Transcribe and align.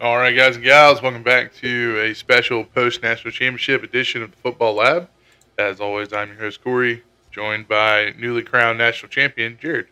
All 0.00 0.16
right, 0.16 0.34
guys 0.34 0.56
and 0.56 0.64
gals, 0.64 1.02
welcome 1.02 1.22
back 1.22 1.52
to 1.56 2.00
a 2.00 2.14
special 2.14 2.64
post 2.64 3.02
national 3.02 3.32
championship 3.32 3.82
edition 3.82 4.22
of 4.22 4.30
the 4.30 4.36
Football 4.38 4.76
Lab. 4.76 5.10
As 5.58 5.78
always, 5.78 6.10
I'm 6.14 6.28
your 6.28 6.38
host, 6.38 6.64
Corey, 6.64 7.02
joined 7.30 7.68
by 7.68 8.14
newly 8.16 8.42
crowned 8.42 8.78
national 8.78 9.10
champion, 9.10 9.58
Jared. 9.60 9.88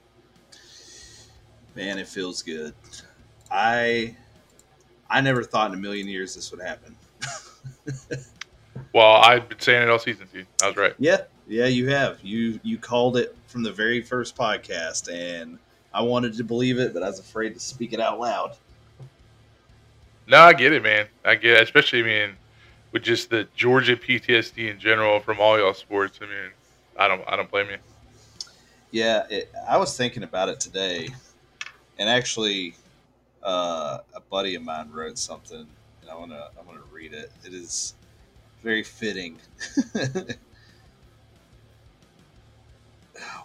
Man, 1.77 1.99
it 1.99 2.09
feels 2.09 2.41
good. 2.41 2.73
I 3.51 4.17
I 5.11 5.21
never 5.21 5.43
thought 5.43 5.73
in 5.73 5.79
a 5.79 5.81
million 5.81 6.09
years 6.09 6.35
this 6.35 6.51
would 6.53 6.63
happen. 6.63 6.97
well, 8.95 9.17
I've 9.17 9.47
been 9.47 9.61
saying 9.61 9.83
it 9.83 9.91
all 9.91 9.99
season, 9.99 10.27
dude. 10.33 10.47
I 10.63 10.69
was 10.69 10.77
right. 10.79 10.95
Yeah, 10.99 11.25
yeah, 11.47 11.67
you 11.67 11.91
have. 11.91 12.19
You 12.23 12.59
you 12.63 12.79
called 12.79 13.19
it 13.19 13.37
from 13.47 13.63
the 13.63 13.73
very 13.73 14.01
first 14.01 14.37
podcast, 14.37 15.13
and 15.13 15.59
I 15.93 16.01
wanted 16.01 16.33
to 16.39 16.45
believe 16.45 16.79
it, 16.79 16.95
but 16.95 17.03
I 17.03 17.09
was 17.09 17.19
afraid 17.19 17.53
to 17.53 17.61
speak 17.61 17.93
it 17.93 18.01
out 18.01 18.19
loud. 18.19 18.57
No, 20.29 20.43
I 20.43 20.53
get 20.53 20.75
it, 20.75 20.83
man. 20.83 21.07
I 21.25 21.37
get 21.37 21.57
it, 21.57 21.63
especially, 21.63 22.01
I 22.01 22.03
mean, 22.03 22.37
with 22.93 23.03
just 23.03 23.31
the 23.31 23.49
Georgia 23.57 23.97
PTSD 23.97 24.71
in 24.71 24.79
general 24.79 25.21
from 25.21 25.41
all 25.41 25.59
y'all 25.59 25.73
sports. 25.73 26.19
I 26.21 26.27
mean, 26.27 26.51
I 26.99 27.09
don't, 27.09 27.23
I 27.27 27.35
don't 27.35 27.51
blame 27.51 27.71
you. 27.71 27.79
Yeah, 28.91 29.27
it, 29.31 29.51
I 29.67 29.79
was 29.79 29.97
thinking 29.97 30.23
about 30.23 30.51
it 30.51 30.61
today, 30.61 31.09
and 31.99 32.11
actually, 32.11 32.75
uh, 33.43 34.01
a 34.15 34.21
buddy 34.21 34.55
of 34.55 34.63
mine 34.63 34.91
wrote 34.93 35.17
something, 35.17 35.67
and 36.03 36.11
I 36.11 36.15
want 36.15 36.33
to, 36.33 36.51
I 36.59 36.63
want 36.67 36.79
to 36.79 36.95
read 36.95 37.15
it. 37.15 37.33
It 37.47 37.55
is 37.55 37.95
very 38.63 38.83
fitting. 38.83 39.39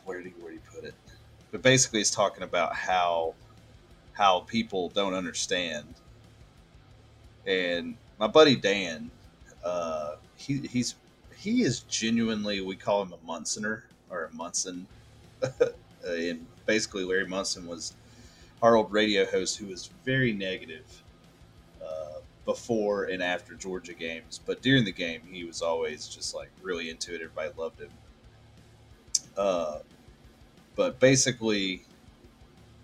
where 0.03 0.21
did 0.21 0.27
he, 0.27 0.33
where 0.41 0.51
did 0.51 0.59
he 0.59 0.75
put 0.75 0.83
it? 0.83 0.95
But 1.51 1.61
basically, 1.61 1.99
he's 2.01 2.11
talking 2.11 2.43
about 2.43 2.75
how 2.75 3.35
how 4.11 4.41
people 4.41 4.89
don't 4.89 5.13
understand 5.13 5.85
and 7.45 7.95
my 8.19 8.27
buddy 8.27 8.55
Dan, 8.55 9.11
uh, 9.63 10.15
he 10.35 10.59
he's 10.59 10.95
he 11.37 11.63
is 11.63 11.81
genuinely 11.81 12.61
we 12.61 12.75
call 12.75 13.01
him 13.03 13.13
a 13.13 13.27
Munsoner 13.27 13.83
or 14.09 14.25
a 14.25 14.35
Munson, 14.35 14.87
and 16.07 16.45
basically 16.65 17.03
Larry 17.03 17.27
Munson 17.27 17.67
was 17.67 17.93
our 18.61 18.75
old 18.77 18.91
radio 18.91 19.25
host 19.25 19.57
who 19.57 19.67
was 19.67 19.89
very 20.05 20.31
negative 20.31 20.85
uh, 21.83 22.19
before 22.45 23.05
and 23.05 23.21
after 23.21 23.55
Georgia 23.55 23.93
games, 23.93 24.39
but 24.45 24.61
during 24.61 24.85
the 24.85 24.91
game 24.91 25.21
he 25.29 25.43
was 25.43 25.61
always 25.61 26.07
just 26.07 26.33
like 26.33 26.49
really 26.61 26.89
into 26.89 27.13
it. 27.13 27.21
Everybody 27.21 27.51
loved 27.57 27.81
him. 27.81 27.89
Uh, 29.35 29.79
but 30.75 30.99
basically, 30.99 31.83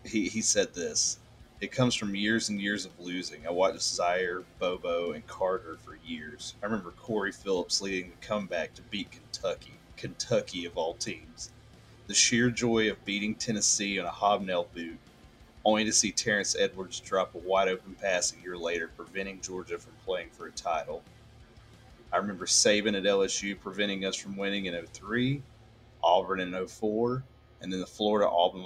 he 0.03 0.27
he 0.27 0.41
said 0.41 0.73
this 0.73 1.17
it 1.61 1.73
comes 1.73 1.93
from 1.93 2.15
years 2.15 2.47
and 2.49 2.61
years 2.61 2.85
of 2.85 2.97
losing. 2.99 3.45
I 3.45 3.51
watched 3.51 3.79
Zeier, 3.79 4.43
Bobo, 4.59 5.11
and 5.11 5.27
Carter 5.27 5.77
for 5.83 5.97
years. 6.05 6.55
I 6.63 6.65
remember 6.65 6.91
Corey 6.91 7.33
Phillips 7.33 7.81
leading 7.81 8.11
the 8.11 8.25
comeback 8.25 8.73
to 8.75 8.81
beat 8.83 9.11
Kentucky, 9.11 9.73
Kentucky 9.97 10.65
of 10.65 10.77
all 10.77 10.93
teams. 10.93 11.51
The 12.07 12.13
sheer 12.13 12.49
joy 12.49 12.89
of 12.89 13.03
beating 13.03 13.35
Tennessee 13.35 13.99
on 13.99 14.05
a 14.05 14.11
hobnail 14.11 14.69
boot, 14.73 14.97
only 15.65 15.83
to 15.83 15.91
see 15.91 16.11
Terrence 16.11 16.55
Edwards 16.57 17.01
drop 17.01 17.35
a 17.35 17.39
wide 17.39 17.67
open 17.67 17.93
pass 17.93 18.33
a 18.33 18.41
year 18.41 18.57
later, 18.57 18.89
preventing 18.95 19.41
Georgia 19.41 19.77
from 19.77 19.93
playing 20.05 20.29
for 20.29 20.47
a 20.47 20.51
title. 20.51 21.03
I 22.11 22.17
remember 22.17 22.45
Saban 22.45 22.97
at 22.97 23.03
LSU 23.03 23.59
preventing 23.59 24.05
us 24.05 24.15
from 24.15 24.37
winning 24.37 24.65
in 24.65 24.87
03, 24.93 25.43
Auburn 26.01 26.39
in 26.39 26.67
04, 26.67 27.21
and 27.61 27.71
then 27.71 27.81
the 27.81 27.85
Florida 27.85 28.29
Auburn 28.29 28.63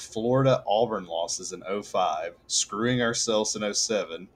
Florida 0.00 0.64
Auburn 0.66 1.06
losses 1.06 1.52
in 1.52 1.62
05, 1.62 2.34
screwing 2.46 3.02
ourselves 3.02 3.54
in 3.54 3.74
07, 3.74 4.28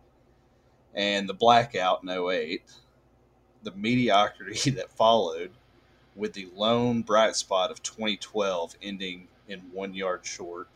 and 0.95 1.29
the 1.29 1.35
blackout 1.35 2.03
in 2.03 2.09
08, 2.11 2.63
the 3.63 3.73
mediocrity 3.73 4.71
that 4.73 4.93
followed, 4.93 5.51
with 6.15 6.35
the 6.35 6.49
lone 6.55 7.03
bright 7.03 7.35
spot 7.35 7.71
of 7.71 7.83
2012 7.83 8.77
ending 8.83 9.27
in 9.49 9.61
one 9.73 9.95
yard 9.95 10.25
short. 10.25 10.69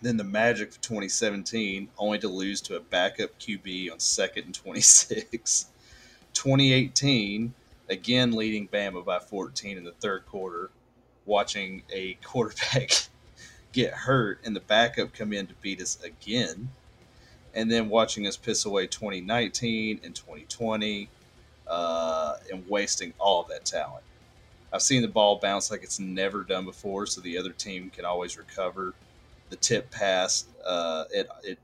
Then 0.00 0.16
the 0.16 0.24
magic 0.24 0.70
of 0.70 0.80
2017, 0.80 1.88
only 1.98 2.18
to 2.20 2.28
lose 2.28 2.62
to 2.62 2.76
a 2.76 2.80
backup 2.80 3.38
QB 3.38 3.92
on 3.92 4.00
second 4.00 4.44
and 4.46 4.54
26. 4.54 5.66
2018, 6.32 7.52
again 7.90 8.32
leading 8.32 8.68
Bama 8.68 9.04
by 9.04 9.18
14 9.18 9.76
in 9.76 9.84
the 9.84 9.92
third 9.92 10.24
quarter, 10.24 10.70
watching 11.26 11.82
a 11.92 12.14
quarterback 12.24 12.92
get 13.72 13.92
hurt 13.92 14.40
and 14.44 14.54
the 14.54 14.60
backup 14.60 15.12
come 15.12 15.32
in 15.32 15.46
to 15.46 15.54
beat 15.54 15.80
us 15.80 15.98
again. 16.02 16.70
And 17.54 17.70
then 17.70 17.88
watching 17.88 18.26
us 18.26 18.36
piss 18.36 18.64
away 18.64 18.86
2019 18.86 20.00
and 20.04 20.14
2020 20.14 21.08
uh, 21.66 22.36
and 22.52 22.68
wasting 22.68 23.12
all 23.18 23.42
that 23.44 23.64
talent. 23.64 24.04
I've 24.72 24.82
seen 24.82 25.02
the 25.02 25.08
ball 25.08 25.36
bounce 25.36 25.70
like 25.70 25.82
it's 25.82 25.98
never 25.98 26.44
done 26.44 26.64
before, 26.64 27.06
so 27.06 27.20
the 27.20 27.36
other 27.38 27.50
team 27.50 27.90
can 27.90 28.04
always 28.04 28.38
recover. 28.38 28.94
The 29.48 29.56
tip 29.56 29.90
pass 29.90 30.44
uh, 30.64 31.04
it, 31.10 31.28
it 31.42 31.58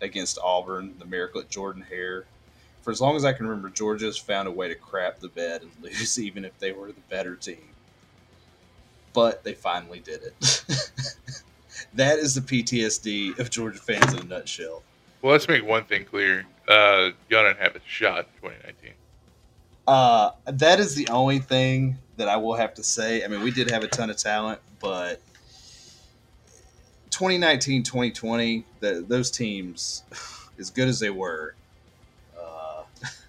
against 0.00 0.38
Auburn, 0.42 0.94
the 0.98 1.04
miracle 1.04 1.42
at 1.42 1.50
Jordan 1.50 1.82
Hare. 1.82 2.24
For 2.80 2.90
as 2.90 3.02
long 3.02 3.16
as 3.16 3.24
I 3.26 3.34
can 3.34 3.46
remember, 3.46 3.68
Georgia's 3.68 4.16
found 4.16 4.48
a 4.48 4.52
way 4.52 4.68
to 4.68 4.74
crap 4.74 5.18
the 5.18 5.28
bed 5.28 5.62
and 5.62 5.70
lose, 5.82 6.18
even 6.18 6.46
if 6.46 6.58
they 6.58 6.72
were 6.72 6.88
the 6.88 7.00
better 7.10 7.36
team 7.36 7.75
but 9.16 9.42
they 9.44 9.54
finally 9.54 9.98
did 9.98 10.20
it. 10.22 10.34
that 11.94 12.18
is 12.18 12.34
the 12.34 12.42
PTSD 12.42 13.38
of 13.38 13.48
Georgia 13.48 13.78
fans 13.78 14.12
in 14.12 14.18
a 14.20 14.24
nutshell. 14.24 14.82
Well, 15.22 15.32
let's 15.32 15.48
make 15.48 15.64
one 15.64 15.84
thing 15.84 16.04
clear. 16.04 16.44
Uh, 16.68 17.12
y'all 17.30 17.42
didn't 17.42 17.58
have 17.58 17.74
a 17.74 17.80
shot 17.86 18.18
in 18.18 18.50
2019. 18.50 18.92
Uh, 19.88 20.32
that 20.44 20.80
is 20.80 20.94
the 20.96 21.08
only 21.08 21.38
thing 21.38 21.96
that 22.18 22.28
I 22.28 22.36
will 22.36 22.56
have 22.56 22.74
to 22.74 22.82
say. 22.82 23.24
I 23.24 23.28
mean, 23.28 23.40
we 23.40 23.50
did 23.50 23.70
have 23.70 23.82
a 23.82 23.88
ton 23.88 24.10
of 24.10 24.18
talent, 24.18 24.60
but 24.80 25.22
2019, 27.08 27.84
2020, 27.84 28.66
the, 28.80 29.02
those 29.08 29.30
teams, 29.30 30.02
as 30.58 30.68
good 30.68 30.88
as 30.88 31.00
they 31.00 31.10
were, 31.10 31.54
uh, 32.38 32.82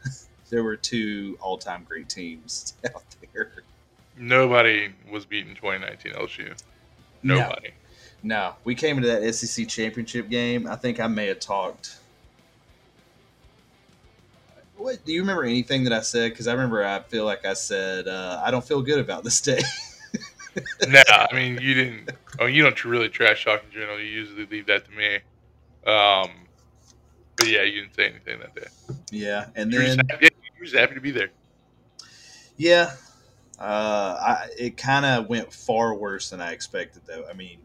there 0.50 0.66
were 0.66 0.76
two 0.76 1.38
all 1.40 1.58
time 1.58 1.86
great 1.88 2.10
teams 2.10 2.74
out 2.94 3.04
there. 3.34 3.57
Nobody 4.18 4.94
was 5.12 5.26
beating 5.26 5.56
2019 5.56 6.14
LSU. 6.14 6.60
Nobody. 7.24 7.70
No. 8.24 8.36
no. 8.36 8.56
we 8.64 8.76
came 8.76 8.98
into 8.98 9.10
that 9.10 9.34
SEC 9.34 9.68
championship 9.68 10.30
game. 10.30 10.68
I 10.68 10.76
think 10.76 11.00
I 11.00 11.08
may 11.08 11.28
have 11.28 11.40
talked. 11.40 11.98
What 14.78 15.04
do 15.06 15.12
you 15.12 15.22
remember 15.22 15.44
anything 15.44 15.84
that 15.86 15.94
I 15.94 16.02
said? 16.02 16.32
Because 16.32 16.48
I 16.48 16.54
remember 16.54 16.86
I 16.86 17.00
feel 17.00 17.26
like 17.26 17.46
I 17.46 17.54
said 17.54 18.08
uh, 18.08 18.42
I 18.44 18.52
don't 18.52 18.64
feel 18.64 18.82
good 18.82 19.00
about 19.00 19.24
this 19.24 19.42
day. 19.42 19.60
no, 20.88 21.02
I 21.10 21.34
mean 21.34 21.60
you 21.62 21.74
didn't. 21.74 22.12
Oh, 22.40 22.46
you 22.46 22.64
don't 22.64 22.86
really 22.86 23.10
trash 23.10 23.46
talk 23.46 23.64
in 23.66 23.72
general. 23.72 24.00
You 24.00 24.06
usually 24.06 24.46
leave 24.46 24.68
that 24.68 24.86
to 24.86 24.92
me. 24.92 25.16
Um, 25.92 26.30
but 27.38 27.48
yeah, 27.48 27.64
you 27.64 27.82
didn't 27.82 27.96
say 27.96 28.10
anything 28.10 28.40
that 28.40 28.56
day. 28.56 28.68
Yeah, 29.12 29.46
and 29.56 29.72
then 29.72 29.98
just 29.98 30.12
happy, 30.12 30.26
you 30.26 30.52
were 30.60 30.66
just 30.66 30.78
happy 30.78 30.96
to 30.96 31.02
be 31.02 31.12
there. 31.12 31.30
Yeah, 32.58 32.94
uh, 33.60 33.64
I, 33.64 34.50
it 34.58 34.78
kind 34.78 35.06
of 35.06 35.30
went 35.30 35.52
far 35.52 35.94
worse 35.94 36.30
than 36.30 36.42
I 36.42 36.52
expected, 36.52 37.04
though. 37.08 37.26
I 37.30 37.34
mean, 37.34 37.60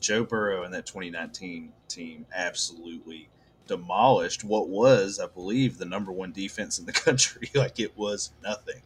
Joe 0.00 0.24
Burrow 0.24 0.62
and 0.62 0.72
that 0.72 0.86
2019 0.86 1.72
team 1.88 2.26
absolutely 2.34 3.28
demolished 3.66 4.44
what 4.44 4.68
was, 4.68 5.20
I 5.20 5.26
believe, 5.26 5.78
the 5.78 5.84
number 5.84 6.12
one 6.12 6.32
defense 6.32 6.78
in 6.78 6.86
the 6.86 6.92
country. 7.06 7.50
like 7.54 7.80
it 7.80 7.96
was 7.96 8.32
nothing. 8.42 8.82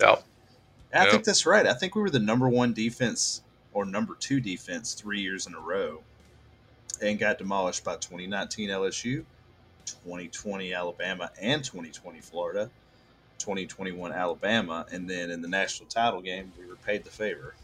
Yeah. 0.00 0.16
I 0.94 1.10
think 1.10 1.24
that's 1.24 1.44
right. 1.44 1.66
I 1.66 1.74
think 1.74 1.94
we 1.94 2.02
were 2.02 2.10
the 2.10 2.18
number 2.18 2.48
one 2.48 2.72
defense 2.72 3.42
or 3.72 3.84
number 3.84 4.14
two 4.14 4.40
defense 4.40 4.94
three 4.94 5.20
years 5.20 5.46
in 5.46 5.54
a 5.54 5.60
row 5.60 6.02
and 7.02 7.18
got 7.18 7.38
demolished 7.38 7.84
by 7.84 7.94
2019 7.96 8.70
LSU, 8.70 9.24
2020 9.84 10.72
Alabama, 10.72 11.30
and 11.40 11.62
2020 11.62 12.20
Florida. 12.20 12.70
2021 13.38 14.12
Alabama, 14.12 14.86
and 14.90 15.08
then 15.08 15.30
in 15.30 15.42
the 15.42 15.48
national 15.48 15.88
title 15.88 16.20
game, 16.20 16.52
we 16.58 16.66
were 16.66 16.76
paid 16.76 17.04
the 17.04 17.10
favor. 17.10 17.54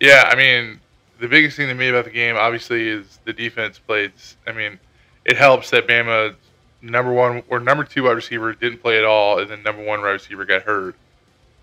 Yeah, 0.00 0.24
I 0.26 0.36
mean, 0.36 0.80
the 1.18 1.28
biggest 1.28 1.56
thing 1.56 1.68
to 1.68 1.74
me 1.74 1.88
about 1.88 2.04
the 2.04 2.10
game, 2.10 2.36
obviously, 2.36 2.88
is 2.88 3.18
the 3.24 3.32
defense 3.32 3.78
played. 3.78 4.12
I 4.46 4.52
mean, 4.52 4.78
it 5.24 5.36
helps 5.36 5.70
that 5.70 5.86
Bama 5.86 6.34
number 6.82 7.12
one 7.12 7.42
or 7.48 7.58
number 7.58 7.84
two 7.84 8.04
wide 8.04 8.12
receiver 8.12 8.52
didn't 8.52 8.82
play 8.82 8.98
at 8.98 9.04
all, 9.04 9.38
and 9.38 9.50
then 9.50 9.62
number 9.62 9.82
one 9.82 10.00
wide 10.02 10.10
receiver 10.10 10.44
got 10.44 10.62
hurt 10.62 10.94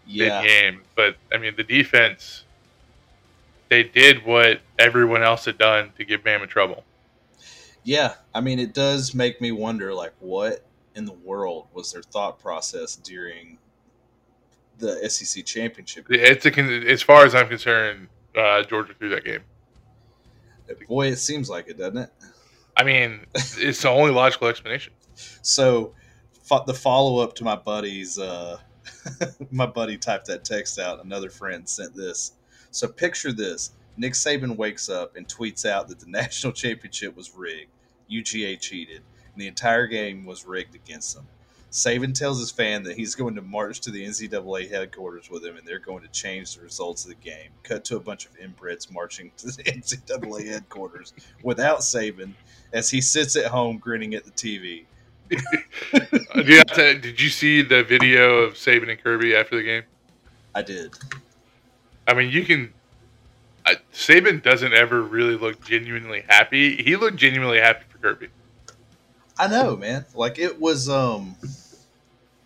yeah. 0.08 0.42
mid 0.42 0.48
game. 0.48 0.82
But 0.96 1.18
I 1.32 1.38
mean, 1.38 1.56
the 1.56 1.64
defense 1.64 2.44
they 3.74 3.82
did 3.82 4.24
what 4.24 4.62
everyone 4.78 5.24
else 5.24 5.46
had 5.46 5.58
done 5.58 5.92
to 5.98 6.06
give 6.06 6.24
Bama 6.24 6.48
trouble. 6.48 6.84
Yeah, 7.84 8.14
I 8.34 8.40
mean, 8.40 8.60
it 8.60 8.74
does 8.74 9.16
make 9.16 9.42
me 9.42 9.52
wonder, 9.52 9.94
like, 9.96 10.14
what 10.20 10.64
in 10.96 11.06
the 11.06 11.14
world 11.14 11.68
was 11.74 11.92
their 11.92 12.02
thought 12.02 12.40
process 12.40 12.96
during 12.96 13.58
the 14.78 15.10
SEC 15.10 15.46
championship? 15.46 16.08
It's 16.10 16.46
a, 16.46 16.90
as 16.90 17.02
far 17.02 17.26
as 17.26 17.36
I'm 17.36 17.48
concerned, 17.48 18.08
uh, 18.36 18.64
Georgia 18.64 18.94
threw 18.94 19.10
that 19.10 19.24
game. 19.24 19.42
Boy, 20.88 21.08
it 21.08 21.18
seems 21.18 21.50
like 21.50 21.68
it, 21.68 21.78
doesn't 21.78 21.98
it? 21.98 22.10
I 22.76 22.84
mean, 22.84 23.26
it's 23.36 23.82
the 23.82 23.90
only 23.90 24.12
logical 24.12 24.48
explanation. 24.48 24.94
So, 25.42 25.94
fo- 26.44 26.64
the 26.66 26.74
follow 26.74 27.22
up 27.22 27.36
to 27.36 27.44
my 27.44 27.56
buddy's, 27.56 28.18
uh, 28.18 28.58
my 29.52 29.66
buddy 29.66 29.98
typed 29.98 30.28
that 30.28 30.44
text 30.44 30.80
out. 30.80 31.04
Another 31.04 31.30
friend 31.30 31.68
sent 31.68 31.96
this. 31.96 32.34
So, 32.72 32.88
picture 32.88 33.32
this 33.32 33.74
Nick 33.98 34.14
Saban 34.14 34.58
wakes 34.58 34.90
up 34.90 35.16
and 35.16 35.28
tweets 35.28 35.66
out 35.66 35.88
that 35.90 36.00
the 36.00 36.06
national 36.10 36.54
championship 36.54 37.16
was 37.16 37.32
rigged. 37.36 37.70
UGA 38.12 38.60
cheated, 38.60 39.02
and 39.34 39.42
the 39.42 39.48
entire 39.48 39.88
game 39.88 40.26
was 40.26 40.46
rigged 40.46 40.76
against 40.76 41.16
them. 41.16 41.28
Saban 41.74 42.14
tells 42.14 42.40
his 42.40 42.52
fan 42.52 42.84
that 42.84 42.96
he's 42.96 43.16
going 43.16 43.34
to 43.34 43.42
march 43.42 43.82
to 43.82 43.90
the 43.90 44.06
NCAA 44.06 44.70
headquarters 44.70 45.32
with 45.32 45.44
him, 45.44 45.58
and 45.58 45.68
they're 45.68 45.80
going 45.80 46.04
to 46.04 46.10
change 46.10 46.56
the 46.56 46.62
results 46.62 47.04
of 47.04 47.10
the 47.10 47.16
game. 47.16 47.50
Cut 47.64 47.84
to 47.86 47.96
a 47.96 48.00
bunch 48.00 48.28
of 48.28 48.38
inbreds 48.38 48.94
marching 48.94 49.32
to 49.38 49.48
the 49.48 49.64
NCAA 49.64 50.46
headquarters 50.46 51.14
without 51.42 51.80
Saban, 51.80 52.34
as 52.74 52.92
he 52.92 53.02
sits 53.02 53.36
at 53.36 53.48
home 53.48 53.80
grinning 53.80 54.14
at 54.14 54.24
the 54.24 54.32
TV. 54.32 54.86
Did, 56.36 56.48
you, 56.48 56.64
did 56.64 57.20
you 57.20 57.30
see 57.30 57.64
the 57.64 57.84
video 57.84 58.40
of 58.40 58.54
Saban 58.54 58.90
and 58.90 59.02
Kirby 59.02 59.36
after 59.36 59.56
the 59.56 59.64
game? 59.64 59.84
I 60.54 60.62
did. 60.62 60.94
I 62.08 62.14
mean, 62.14 62.30
you 62.30 62.44
can. 62.44 62.72
Uh, 63.66 63.76
Saban 63.94 64.44
doesn't 64.44 64.74
ever 64.74 65.02
really 65.02 65.36
look 65.36 65.64
genuinely 65.66 66.24
happy. 66.28 66.84
He 66.84 66.98
looked 66.98 67.18
genuinely 67.18 67.60
happy 67.60 67.86
for 67.90 67.98
Kirby. 67.98 68.28
I 69.38 69.48
know, 69.48 69.76
man. 69.76 70.06
Like 70.14 70.38
it 70.40 70.60
was. 70.60 70.90
um 70.90 71.36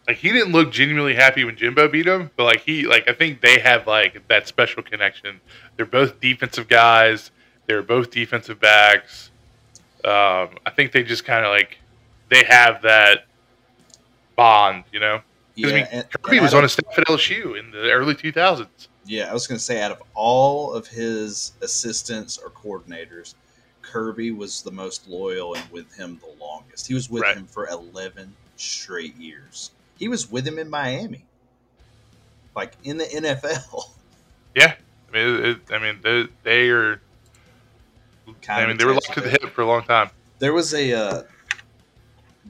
like 0.07 0.17
he 0.17 0.31
didn't 0.31 0.53
look 0.53 0.71
genuinely 0.71 1.15
happy 1.15 1.43
when 1.43 1.57
Jimbo 1.57 1.89
beat 1.89 2.05
him, 2.07 2.31
but 2.37 2.45
like 2.45 2.61
he 2.61 2.87
like 2.87 3.09
I 3.09 3.13
think 3.13 3.41
they 3.41 3.59
have 3.59 3.85
like 3.87 4.25
that 4.29 4.47
special 4.47 4.81
connection. 4.83 5.41
They're 5.75 5.85
both 5.85 6.19
defensive 6.21 6.67
guys. 6.67 7.31
They're 7.65 7.83
both 7.83 8.11
defensive 8.11 8.59
backs. 8.59 9.31
Um, 10.05 10.55
I 10.65 10.71
think 10.73 10.93
they 10.93 11.03
just 11.03 11.25
kind 11.25 11.43
of 11.45 11.51
like 11.51 11.79
they 12.29 12.43
have 12.45 12.81
that 12.83 13.25
bond, 14.37 14.85
you 14.93 14.99
know. 15.01 15.21
Yeah, 15.55 15.69
I 15.69 15.73
mean, 15.73 15.87
and- 15.91 16.09
Kirby 16.21 16.37
and 16.37 16.43
was 16.45 16.53
on 16.53 16.63
a 16.63 16.69
staff 16.69 16.97
at 16.97 17.07
LSU 17.07 17.59
in 17.59 17.71
the 17.71 17.91
early 17.91 18.13
2000s. 18.15 18.67
Yeah, 19.05 19.29
I 19.29 19.33
was 19.33 19.47
going 19.47 19.57
to 19.57 19.63
say, 19.63 19.81
out 19.81 19.91
of 19.91 20.03
all 20.13 20.73
of 20.73 20.85
his 20.87 21.53
assistants 21.61 22.37
or 22.37 22.49
coordinators, 22.51 23.35
Kirby 23.91 24.31
was 24.31 24.61
the 24.61 24.71
most 24.71 25.07
loyal 25.07 25.53
and 25.55 25.69
with 25.71 25.93
him 25.95 26.19
the 26.21 26.43
longest. 26.43 26.87
He 26.87 26.93
was 26.93 27.09
with 27.09 27.23
Right. 27.23 27.37
him 27.37 27.45
for 27.47 27.67
11 27.67 28.35
straight 28.57 29.15
years. 29.15 29.71
He 29.97 30.07
was 30.07 30.29
with 30.29 30.45
him 30.47 30.59
in 30.59 30.69
Miami, 30.69 31.25
like 32.55 32.73
in 32.83 32.97
the 32.97 33.05
NFL. 33.05 33.89
Yeah, 34.55 34.73
I 35.09 35.11
mean, 35.13 35.35
it, 35.35 35.45
it- 35.45 35.61
I 35.71 35.79
mean, 35.79 35.99
they, 36.01 36.27
they 36.43 36.69
are. 36.69 37.01
Kind 38.41 38.63
I 38.63 38.67
mean, 38.67 38.77
they 38.77 38.85
were 38.85 38.93
locked 38.93 39.13
to 39.13 39.21
the 39.21 39.29
hip 39.29 39.43
for 39.53 39.61
a 39.61 39.65
long 39.67 39.83
time. 39.83 40.09
There 40.39 40.51
was 40.53 40.73
a, 40.73 40.93
uh, 40.93 41.23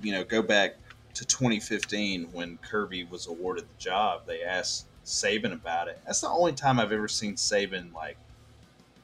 you 0.02 0.12
know, 0.12 0.24
go 0.24 0.42
back 0.42 0.76
to 1.14 1.26
2015 1.26 2.30
when 2.32 2.58
Kirby 2.60 3.04
was 3.04 3.28
awarded 3.28 3.66
the 3.66 3.78
job. 3.80 4.22
They 4.26 4.42
asked 4.42 4.86
Saban 5.06 5.54
about 5.54 5.88
it. 5.88 6.00
That's 6.06 6.22
the 6.22 6.30
only 6.30 6.54
time 6.54 6.80
I've 6.80 6.92
ever 6.92 7.08
seen 7.08 7.36
Saban 7.36 7.94
like 7.94 8.18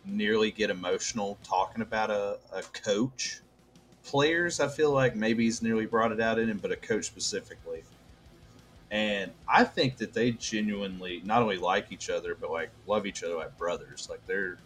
nearly 0.06 0.52
get 0.52 0.70
emotional 0.70 1.38
talking 1.44 1.82
about 1.82 2.10
a, 2.10 2.38
a 2.54 2.62
coach. 2.62 3.42
Players, 4.06 4.60
I 4.60 4.68
feel 4.68 4.92
like 4.92 5.16
maybe 5.16 5.46
he's 5.46 5.62
nearly 5.62 5.86
brought 5.86 6.12
it 6.12 6.22
out 6.22 6.40
in 6.40 6.50
him, 6.50 6.60
but 6.60 6.72
a 6.72 6.76
coach 6.76 7.06
specifically. 7.06 7.84
And 8.92 9.32
I 9.48 9.64
think 9.64 9.98
that 9.98 10.14
they 10.14 10.32
genuinely 10.32 11.22
not 11.26 11.42
only 11.42 11.58
like 11.58 11.92
each 11.92 12.10
other, 12.10 12.36
but 12.36 12.52
like 12.52 12.72
love 12.86 13.06
each 13.08 13.24
other 13.24 13.36
like 13.36 13.58
brothers. 13.58 14.08
Like 14.10 14.26
they're, 14.28 14.58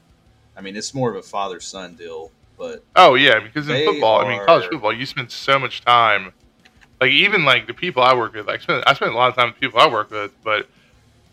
I 0.58 0.62
mean, 0.62 0.76
it's 0.76 0.94
more 0.94 1.10
of 1.10 1.16
a 1.18 1.24
father 1.24 1.60
son 1.60 1.96
deal, 1.96 2.32
but 2.58 2.84
Oh 2.96 3.16
yeah, 3.16 3.40
because 3.40 3.70
in 3.70 3.80
football, 3.80 4.20
I 4.20 4.26
mean, 4.26 4.42
college 4.42 4.66
football, 4.68 4.92
you 4.94 5.06
spend 5.06 5.32
so 5.32 5.60
much 5.60 5.82
time. 5.82 6.34
Like 7.02 7.12
even 7.12 7.46
like 7.46 7.68
the 7.68 7.74
people 7.74 8.04
I 8.04 8.16
work 8.16 8.34
with, 8.34 8.48
like 8.48 8.62
spend, 8.62 8.84
I 8.88 8.94
spend 8.94 9.14
a 9.14 9.18
lot 9.18 9.30
of 9.30 9.36
time 9.36 9.50
with 9.52 9.60
people 9.60 9.80
I 9.80 9.88
work 9.90 10.12
with, 10.12 10.34
but 10.44 10.70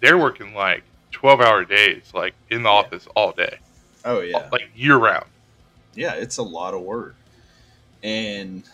they're 0.03 0.19
working 0.19 0.55
like 0.55 0.85
twelve 1.13 1.41
hour 1.41 1.65
days, 1.65 2.13
like 2.15 2.35
in 2.51 2.65
the 2.65 2.71
Yeah. 2.71 2.71
office 2.71 3.09
all 3.17 3.33
day, 3.33 3.61
oh 4.05 4.21
yeah, 4.21 4.49
like 4.53 4.71
year 4.75 4.97
round. 4.97 5.27
yeah, 5.95 6.15
it's 6.15 6.39
a 6.39 6.43
lot 6.43 6.75
of 6.75 6.83
work. 6.83 7.15
And 8.03 8.65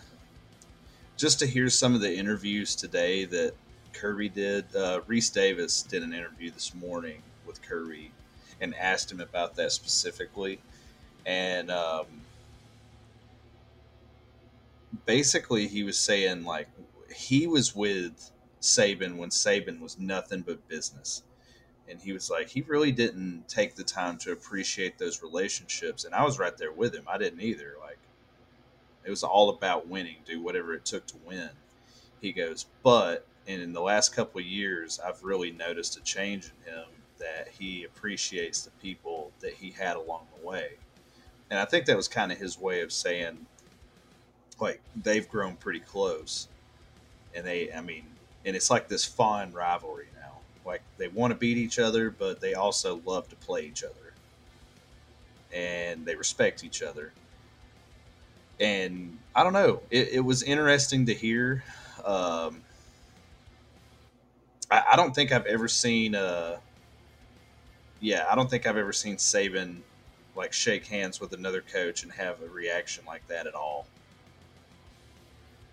just 1.17 1.39
to 1.41 1.47
hear 1.47 1.69
some 1.69 1.95
of 1.95 2.01
the 2.01 2.13
interviews 2.15 2.75
today 2.75 3.25
that 3.27 3.53
Kirby 3.93 4.29
did, 4.31 4.65
uh, 4.75 5.01
Rece 5.09 5.33
Davis 5.33 5.83
did 5.83 6.03
an 6.03 6.13
interview 6.13 6.51
this 6.51 6.75
morning 6.75 7.23
with 7.47 7.63
Kirby 7.63 8.11
and 8.61 8.75
asked 8.75 9.13
him 9.13 9.21
about 9.21 9.55
that 9.57 9.73
specifically. 9.73 10.59
And 11.27 11.71
um, 11.71 12.07
basically, 15.05 15.69
he 15.69 15.83
was 15.83 15.99
saying, 15.99 16.45
like, 16.45 16.69
he 17.15 17.47
was 17.47 17.77
with 17.77 18.31
Saban 18.61 19.17
when 19.17 19.31
Saban 19.31 19.81
was 19.81 19.99
nothing 19.99 20.41
but 20.41 20.67
business. 20.69 21.23
And 21.91 22.01
he 22.01 22.13
was 22.13 22.31
like, 22.31 22.49
he 22.49 22.63
really 22.63 22.93
didn't 22.93 23.49
take 23.49 23.75
the 23.75 23.85
time 23.85 24.17
to 24.19 24.33
appreciate 24.33 24.99
those 24.99 25.23
relationships. 25.23 26.05
And 26.05 26.15
I 26.15 26.25
was 26.25 26.39
right 26.39 26.57
there 26.57 26.73
with 26.73 26.95
him. 26.95 27.05
I 27.09 27.19
didn't 27.19 27.41
either. 27.41 27.75
Like, 27.81 27.99
it 29.05 29.11
was 29.11 29.25
all 29.25 29.51
about 29.51 29.89
winning, 29.89 30.17
do 30.25 30.41
whatever 30.41 30.75
it 30.75 30.85
took 30.85 31.07
to 31.09 31.17
win. 31.27 31.51
He 32.21 32.33
goes, 32.33 32.67
but 32.83 33.27
and 33.47 33.61
in 33.61 33.73
the 33.73 33.81
last 33.81 34.15
couple 34.15 34.41
of 34.41 34.47
years, 34.47 35.01
I've 35.05 35.25
really 35.25 35.51
noticed 35.51 35.97
a 35.97 36.03
change 36.03 36.53
in 36.67 36.73
him 36.73 36.85
that 37.19 37.49
he 37.59 37.85
appreciates 37.85 38.63
the 38.63 38.71
people 38.83 39.33
that 39.41 39.55
he 39.55 39.71
had 39.71 39.97
along 39.97 40.27
the 40.39 40.47
way. 40.47 40.75
And 41.51 41.59
I 41.59 41.65
think 41.65 41.87
that 41.87 41.97
was 41.97 42.07
kind 42.07 42.31
of 42.31 42.39
his 42.39 42.59
way 42.59 42.83
of 42.83 42.93
saying, 42.93 43.47
like, 44.61 44.81
they've 44.95 45.29
grown 45.29 45.57
pretty 45.57 45.81
close. 45.81 46.49
And 47.35 47.45
they, 47.47 47.73
I 47.73 47.81
mean, 47.81 48.05
and 48.45 48.55
it's 48.55 48.71
like 48.71 48.89
this 48.89 49.05
fun 49.05 49.53
rivalry 49.53 50.09
now. 50.15 50.20
Like, 50.65 50.83
they 50.99 51.09
want 51.09 51.33
to 51.33 51.39
beat 51.39 51.57
each 51.57 51.79
other, 51.79 52.11
but 52.11 52.41
they 52.41 52.55
also 52.55 53.01
love 53.05 53.29
to 53.31 53.37
play 53.37 53.63
each 53.63 53.83
other. 53.83 53.95
And 55.53 56.07
they 56.07 56.15
respect 56.15 56.65
each 56.65 56.83
other 56.83 57.13
and 58.61 59.19
I 59.35 59.43
don't 59.43 59.55
know. 59.55 59.81
It, 59.91 60.09
it 60.13 60.21
was 60.21 60.43
interesting 60.43 61.07
to 61.07 61.15
hear. 61.15 61.65
Um, 62.05 62.63
I, 64.71 64.85
I 64.93 64.97
don't 64.97 65.15
think 65.15 65.33
I've 65.33 65.47
ever 65.47 65.67
seen. 65.67 66.15
Uh, 66.15 66.59
yeah, 68.01 68.27
I 68.31 68.35
don't 68.35 68.49
think 68.49 68.67
I've 68.67 68.77
ever 68.77 68.93
seen 68.93 69.17
Saban 69.17 69.79
like 70.37 70.53
shake 70.53 70.87
hands 70.87 71.21
with 71.21 71.33
another 71.33 71.61
coach 71.61 72.03
and 72.03 72.13
have 72.13 72.41
a 72.43 72.49
reaction 72.49 73.05
like 73.07 73.27
that 73.29 73.47
at 73.47 73.55
all. 73.55 73.87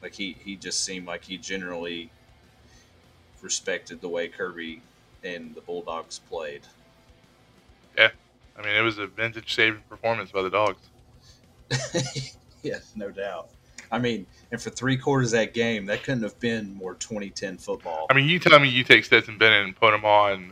Like 0.01 0.13
he 0.13 0.37
he 0.43 0.55
just 0.55 0.83
seemed 0.83 1.05
like 1.07 1.25
he 1.25 1.37
generally 1.37 2.09
respected 3.47 4.01
the 4.01 4.09
way 4.09 4.27
Kirby 4.27 4.81
and 5.23 5.55
the 5.55 5.61
Bulldogs 5.61 6.19
played. 6.19 6.61
Yeah, 7.97 8.09
I 8.59 8.61
mean, 8.61 8.75
it 8.75 8.81
was 8.81 8.97
a 8.97 9.07
vintage 9.07 9.55
Saban 9.55 9.79
performance 9.89 10.31
by 10.31 10.41
the 10.41 10.49
dogs. 10.49 10.79
yeah, 12.63 12.79
no 12.95 13.09
doubt. 13.09 13.47
I 13.89 13.99
mean, 13.99 14.25
and 14.51 14.61
for 14.61 14.69
three 14.69 14.97
quarters 14.97 15.31
of 15.31 15.39
that 15.39 15.53
game, 15.53 15.85
that 15.85 16.03
couldn't 16.03 16.23
have 16.23 16.37
been 16.41 16.75
more 16.75 16.95
2010 16.95 17.57
football. 17.57 18.07
I 18.09 18.13
mean, 18.13 18.27
you 18.27 18.37
tell 18.37 18.59
me 18.59 18.67
you 18.67 18.83
take 18.83 19.05
Stetson 19.05 19.37
Bennett 19.37 19.63
and 19.63 19.73
put 19.73 19.93
him 19.93 20.03
on 20.03 20.51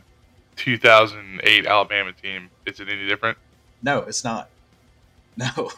2008 0.56 1.66
Alabama 1.66 2.12
team. 2.14 2.48
Is 2.64 2.80
it 2.80 2.88
any 2.88 3.06
different? 3.06 3.36
no, 3.82 3.98
it's 4.00 4.24
not. 4.24 4.48
No. 5.36 5.70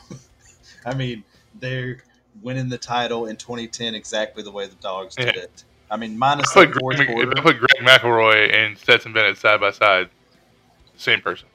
I 0.87 0.95
mean, 0.95 1.25
they're 1.59 2.05
winning 2.43 2.69
the 2.69 2.79
title 2.79 3.27
in 3.27 3.35
2010 3.37 3.97
exactly 3.97 4.45
the 4.45 4.53
way 4.53 4.67
the 4.69 4.77
Dogs 4.77 5.17
did 5.17 5.35
Yeah. 5.35 5.43
it. 5.43 5.65
I 5.91 5.97
mean, 5.97 6.19
minus 6.19 6.53
Put 6.53 6.75
the 6.75 6.81
fourth 6.81 6.97
Greg, 6.97 7.09
quarter. 7.09 7.33
if 7.33 7.39
I 7.39 7.41
put 7.41 7.59
Greg 7.59 7.87
McElroy 7.87 8.55
and 8.55 8.77
Stetson 8.77 9.13
Bennett 9.13 9.39
side 9.39 9.61
by 9.61 9.71
side, 9.71 10.11
same 10.97 11.21
person. 11.21 11.49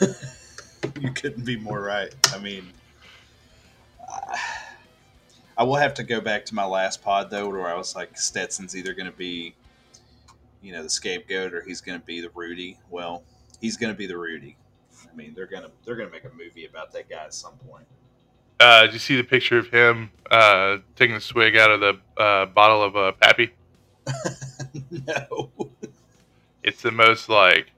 you 1.00 1.12
couldn't 1.12 1.44
be 1.44 1.56
more 1.56 1.80
right. 1.80 2.12
I 2.34 2.38
mean, 2.38 2.72
I, 4.10 4.38
I 5.58 5.62
will 5.62 5.76
have 5.76 5.94
to 5.94 6.02
go 6.02 6.20
back 6.20 6.44
to 6.46 6.54
my 6.54 6.64
last 6.64 7.02
pod 7.02 7.30
though, 7.30 7.48
where 7.48 7.68
I 7.68 7.74
was 7.74 7.94
like, 7.94 8.18
Stetson's 8.18 8.76
either 8.76 8.94
going 8.94 9.10
to 9.10 9.16
be, 9.16 9.54
you 10.62 10.72
know, 10.72 10.82
the 10.82 10.90
scapegoat 10.90 11.54
or 11.54 11.62
he's 11.62 11.80
going 11.80 11.98
to 12.00 12.04
be 12.04 12.20
the 12.20 12.30
Rudy. 12.34 12.78
Well, 12.90 13.22
he's 13.60 13.76
going 13.76 13.92
to 13.92 13.96
be 13.96 14.06
the 14.06 14.18
Rudy. 14.18 14.56
I 15.10 15.14
mean, 15.16 15.34
they're 15.34 15.46
gonna 15.46 15.70
they're 15.84 15.96
gonna 15.96 16.10
make 16.10 16.24
a 16.24 16.30
movie 16.36 16.66
about 16.66 16.92
that 16.92 17.08
guy 17.08 17.24
at 17.24 17.34
some 17.34 17.54
point. 17.68 17.86
Uh, 18.60 18.82
did 18.82 18.92
you 18.92 18.98
see 18.98 19.16
the 19.16 19.24
picture 19.24 19.58
of 19.58 19.68
him 19.68 20.10
uh, 20.30 20.78
taking 20.96 21.16
a 21.16 21.20
swig 21.20 21.56
out 21.56 21.70
of 21.70 21.80
the 21.80 22.22
uh, 22.22 22.46
bottle 22.46 22.82
of 22.82 22.96
uh, 22.96 23.12
Pappy? 23.12 23.52
no, 24.90 25.50
It's 26.62 26.82
the 26.82 26.90
most 26.92 27.28
like 27.28 27.70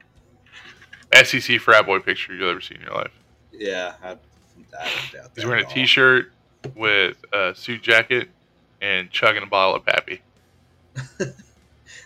SEC 1.25 1.58
frat 1.60 1.87
boy 1.87 1.99
picture 2.00 2.34
you'll 2.34 2.50
ever 2.50 2.60
see 2.60 2.75
in 2.76 2.80
your 2.82 2.94
life. 2.94 3.12
yeah, 3.52 3.94
I, 4.02 4.10
I 4.10 4.12
don't 4.12 5.12
doubt 5.12 5.12
that. 5.12 5.30
He's 5.34 5.46
wearing 5.46 5.64
a 5.64 5.68
t-shirt 5.68 6.32
with 6.75 7.16
a 7.32 7.54
suit 7.54 7.82
jacket 7.82 8.28
and 8.80 9.10
chugging 9.10 9.42
a 9.42 9.46
bottle 9.46 9.75
of 9.76 9.84
Pappy. 9.84 10.20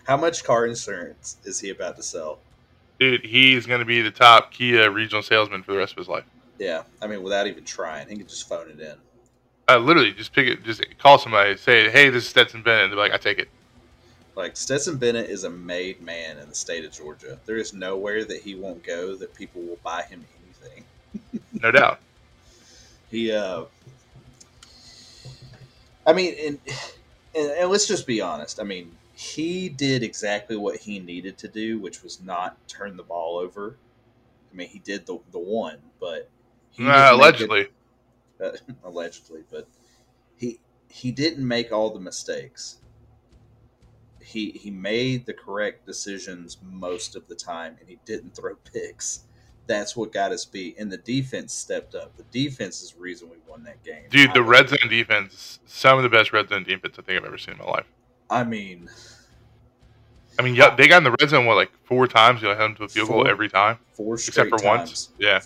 How 0.05 0.17
much 0.17 0.43
car 0.43 0.65
insurance 0.65 1.37
is 1.45 1.59
he 1.59 1.69
about 1.69 1.95
to 1.97 2.03
sell? 2.03 2.39
Dude, 2.99 3.25
he's 3.25 3.65
going 3.65 3.79
to 3.79 3.85
be 3.85 4.01
the 4.01 4.11
top 4.11 4.51
Kia 4.51 4.89
regional 4.89 5.21
salesman 5.21 5.63
for 5.63 5.73
the 5.73 5.77
rest 5.77 5.93
of 5.93 5.97
his 5.97 6.07
life. 6.07 6.23
Yeah, 6.59 6.83
I 7.01 7.07
mean, 7.07 7.23
without 7.23 7.47
even 7.47 7.65
trying, 7.65 8.07
he 8.07 8.15
could 8.15 8.29
just 8.29 8.47
phone 8.47 8.69
it 8.69 8.79
in. 8.79 8.95
Uh, 9.67 9.77
literally, 9.79 10.13
just 10.13 10.31
pick 10.31 10.47
it. 10.47 10.63
Just 10.63 10.83
call 10.99 11.17
somebody. 11.17 11.57
Say, 11.57 11.89
"Hey, 11.89 12.09
this 12.09 12.23
is 12.23 12.29
Stetson 12.29 12.61
Bennett." 12.61 12.83
And 12.85 12.91
they're 12.93 12.99
like, 12.99 13.11
"I 13.11 13.17
take 13.17 13.39
it." 13.39 13.49
Like 14.35 14.57
Stetson 14.57 14.97
Bennett 14.97 15.29
is 15.29 15.45
a 15.45 15.49
made 15.49 16.01
man 16.01 16.37
in 16.37 16.49
the 16.49 16.55
state 16.55 16.83
of 16.83 16.91
Georgia. 16.91 17.39
There 17.45 17.57
is 17.57 17.73
nowhere 17.73 18.25
that 18.25 18.41
he 18.41 18.55
won't 18.55 18.83
go 18.83 19.15
that 19.15 19.33
people 19.33 19.61
will 19.61 19.79
buy 19.81 20.03
him 20.03 20.25
anything. 20.43 21.41
no 21.61 21.71
doubt. 21.71 21.99
He, 23.09 23.31
uh, 23.31 23.63
I 26.05 26.11
mean, 26.11 26.35
and, 26.45 26.59
and, 27.33 27.51
and 27.51 27.69
let's 27.69 27.87
just 27.87 28.05
be 28.05 28.19
honest. 28.19 28.59
I 28.59 28.63
mean, 28.63 28.91
he 29.13 29.69
did 29.69 30.03
exactly 30.03 30.57
what 30.57 30.77
he 30.77 30.99
needed 30.99 31.37
to 31.39 31.47
do, 31.47 31.79
which 31.79 32.03
was 32.03 32.21
not 32.21 32.57
turn 32.67 32.97
the 32.97 33.03
ball 33.03 33.37
over. 33.37 33.77
I 34.51 34.55
mean, 34.55 34.67
he 34.67 34.79
did 34.79 35.05
the 35.05 35.19
the 35.31 35.39
one, 35.39 35.77
but 35.99 36.29
he 36.71 36.85
uh, 36.85 37.15
allegedly, 37.15 37.61
it, 37.61 37.71
uh, 38.41 38.73
allegedly, 38.83 39.43
but 39.49 39.67
he 40.35 40.59
he 40.89 41.11
didn't 41.11 41.47
make 41.47 41.71
all 41.71 41.89
the 41.89 41.99
mistakes 41.99 42.77
he 44.25 44.51
he 44.51 44.71
made 44.71 45.25
the 45.25 45.33
correct 45.33 45.85
decisions 45.85 46.57
most 46.63 47.15
of 47.15 47.27
the 47.27 47.35
time, 47.35 47.77
and 47.79 47.87
he 47.87 47.99
didn't 48.05 48.35
throw 48.35 48.55
picks. 48.73 49.21
That's 49.67 49.95
what 49.95 50.11
got 50.11 50.31
us 50.31 50.45
beat, 50.45 50.75
and 50.77 50.91
the 50.91 50.97
defense 50.97 51.53
stepped 51.53 51.95
up. 51.95 52.15
The 52.17 52.23
defense 52.31 52.83
is 52.83 52.91
the 52.91 52.99
reason 52.99 53.29
we 53.29 53.37
won 53.47 53.63
that 53.63 53.83
game. 53.83 54.03
Dude, 54.11 54.33
the 54.33 54.43
red 54.43 54.69
zone 54.69 54.89
defense, 54.89 55.59
some 55.65 55.97
of 55.97 56.03
the 56.03 56.09
best 56.09 56.31
red 56.33 56.49
zone 56.49 56.63
defense 56.63 56.95
I 56.99 57.01
think 57.01 57.19
I've 57.19 57.25
ever 57.25 57.37
seen 57.37 57.55
in 57.55 57.59
my 57.59 57.65
life. 57.65 57.87
I 58.29 58.43
mean, 58.43 58.89
I 60.37 60.43
mean, 60.43 60.53
yeah, 60.53 60.75
they 60.75 60.87
got 60.87 60.99
in 60.99 61.03
the 61.03 61.15
red 61.19 61.29
zone 61.29 61.45
what 61.45 61.55
like 61.55 61.71
four 61.83 62.07
times. 62.07 62.41
You 62.41 62.49
know, 62.49 62.55
held 62.55 62.71
them 62.71 62.75
to 62.77 62.83
a 62.83 62.89
field 62.89 63.07
four, 63.07 63.23
goal 63.23 63.31
every 63.31 63.49
time, 63.49 63.79
four 63.93 64.15
except 64.15 64.49
for 64.49 64.57
times. 64.57 64.63
once. 64.63 65.09
Yeah, 65.17 65.41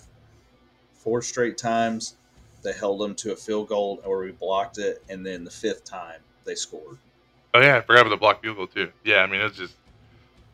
four 0.92 1.22
straight 1.22 1.56
times 1.56 2.16
they 2.62 2.72
held 2.72 3.00
them 3.00 3.14
to 3.16 3.32
a 3.32 3.36
field 3.36 3.68
goal, 3.68 4.00
or 4.04 4.20
we 4.20 4.32
blocked 4.32 4.78
it, 4.78 5.02
and 5.08 5.24
then 5.24 5.44
the 5.44 5.50
fifth 5.50 5.84
time 5.84 6.20
they 6.44 6.54
scored. 6.54 6.98
Oh 7.52 7.60
yeah, 7.60 7.76
I 7.76 7.80
forgot 7.80 8.02
about 8.02 8.10
the 8.10 8.16
block 8.16 8.42
field 8.42 8.56
goal 8.56 8.66
too. 8.66 8.90
Yeah, 9.04 9.22
I 9.22 9.26
mean 9.26 9.40
it's 9.40 9.56
just, 9.56 9.74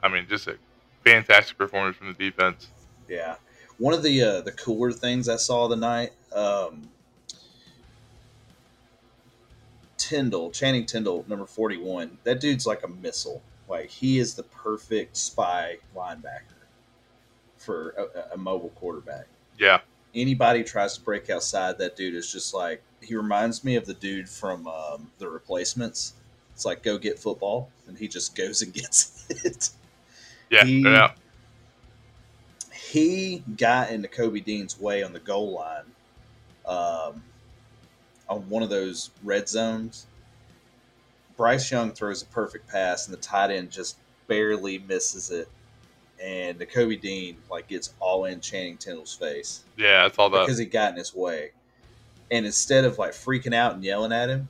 I 0.02 0.08
mean 0.08 0.26
just 0.28 0.46
a 0.46 0.56
fantastic 1.04 1.58
performance 1.58 1.96
from 1.96 2.08
the 2.08 2.14
defense. 2.14 2.68
Yeah, 3.08 3.36
one 3.78 3.94
of 3.94 4.02
the 4.02 4.22
uh, 4.22 4.40
the 4.40 4.52
cooler 4.52 4.92
things 4.92 5.28
I 5.28 5.36
saw 5.36 5.68
the 5.68 5.76
night, 5.76 6.12
um, 6.34 6.88
Tindall, 9.98 10.50
Channing 10.50 10.86
Tindall, 10.86 11.24
number 11.28 11.46
forty 11.46 11.76
one. 11.76 12.18
That 12.24 12.40
dude's 12.40 12.66
like 12.66 12.82
a 12.82 12.88
missile. 12.88 13.42
Like 13.68 13.90
he 13.90 14.18
is 14.18 14.34
the 14.34 14.44
perfect 14.44 15.16
spy 15.16 15.78
linebacker 15.94 16.42
for 17.58 17.90
a, 17.90 18.34
a 18.34 18.36
mobile 18.36 18.72
quarterback. 18.76 19.26
Yeah. 19.58 19.80
Anybody 20.14 20.64
tries 20.64 20.96
to 20.96 21.04
break 21.04 21.28
outside, 21.28 21.76
that 21.78 21.96
dude 21.96 22.14
is 22.14 22.32
just 22.32 22.54
like 22.54 22.82
he 23.02 23.14
reminds 23.16 23.64
me 23.64 23.76
of 23.76 23.84
the 23.84 23.94
dude 23.94 24.28
from 24.28 24.66
um, 24.66 25.10
the 25.18 25.28
Replacements 25.28 26.14
it's 26.56 26.64
like 26.64 26.82
go 26.82 26.96
get 26.96 27.18
football, 27.18 27.68
and 27.86 27.98
he 27.98 28.08
just 28.08 28.34
goes 28.34 28.62
and 28.62 28.72
gets 28.72 29.26
it. 29.28 29.68
Yeah, 30.48 30.64
he, 30.64 30.80
yeah. 30.80 31.12
He 32.72 33.44
got 33.58 33.90
into 33.90 34.08
Kobe 34.08 34.40
Dean's 34.40 34.80
way 34.80 35.02
on 35.02 35.12
the 35.12 35.20
goal 35.20 35.52
line, 35.52 35.84
um, 36.64 37.22
on 38.26 38.48
one 38.48 38.62
of 38.62 38.70
those 38.70 39.10
red 39.22 39.50
zones. 39.50 40.06
Bryce 41.36 41.70
Young 41.70 41.92
throws 41.92 42.22
a 42.22 42.26
perfect 42.26 42.68
pass, 42.68 43.06
and 43.06 43.14
the 43.14 43.20
tight 43.20 43.50
end 43.50 43.70
just 43.70 43.98
barely 44.26 44.78
misses 44.78 45.30
it, 45.30 45.50
and 46.22 46.58
the 46.58 46.64
Kobe 46.64 46.96
Dean 46.96 47.36
like 47.50 47.68
gets 47.68 47.92
all 48.00 48.24
in 48.24 48.40
Channing 48.40 48.78
Tindall's 48.78 49.12
face. 49.12 49.62
Yeah, 49.76 50.04
that's 50.04 50.18
all 50.18 50.30
that 50.30 50.46
because 50.46 50.56
he 50.56 50.64
got 50.64 50.92
in 50.92 50.96
his 50.96 51.14
way, 51.14 51.50
and 52.30 52.46
instead 52.46 52.86
of 52.86 52.96
like 52.96 53.12
freaking 53.12 53.52
out 53.52 53.74
and 53.74 53.84
yelling 53.84 54.12
at 54.12 54.30
him, 54.30 54.48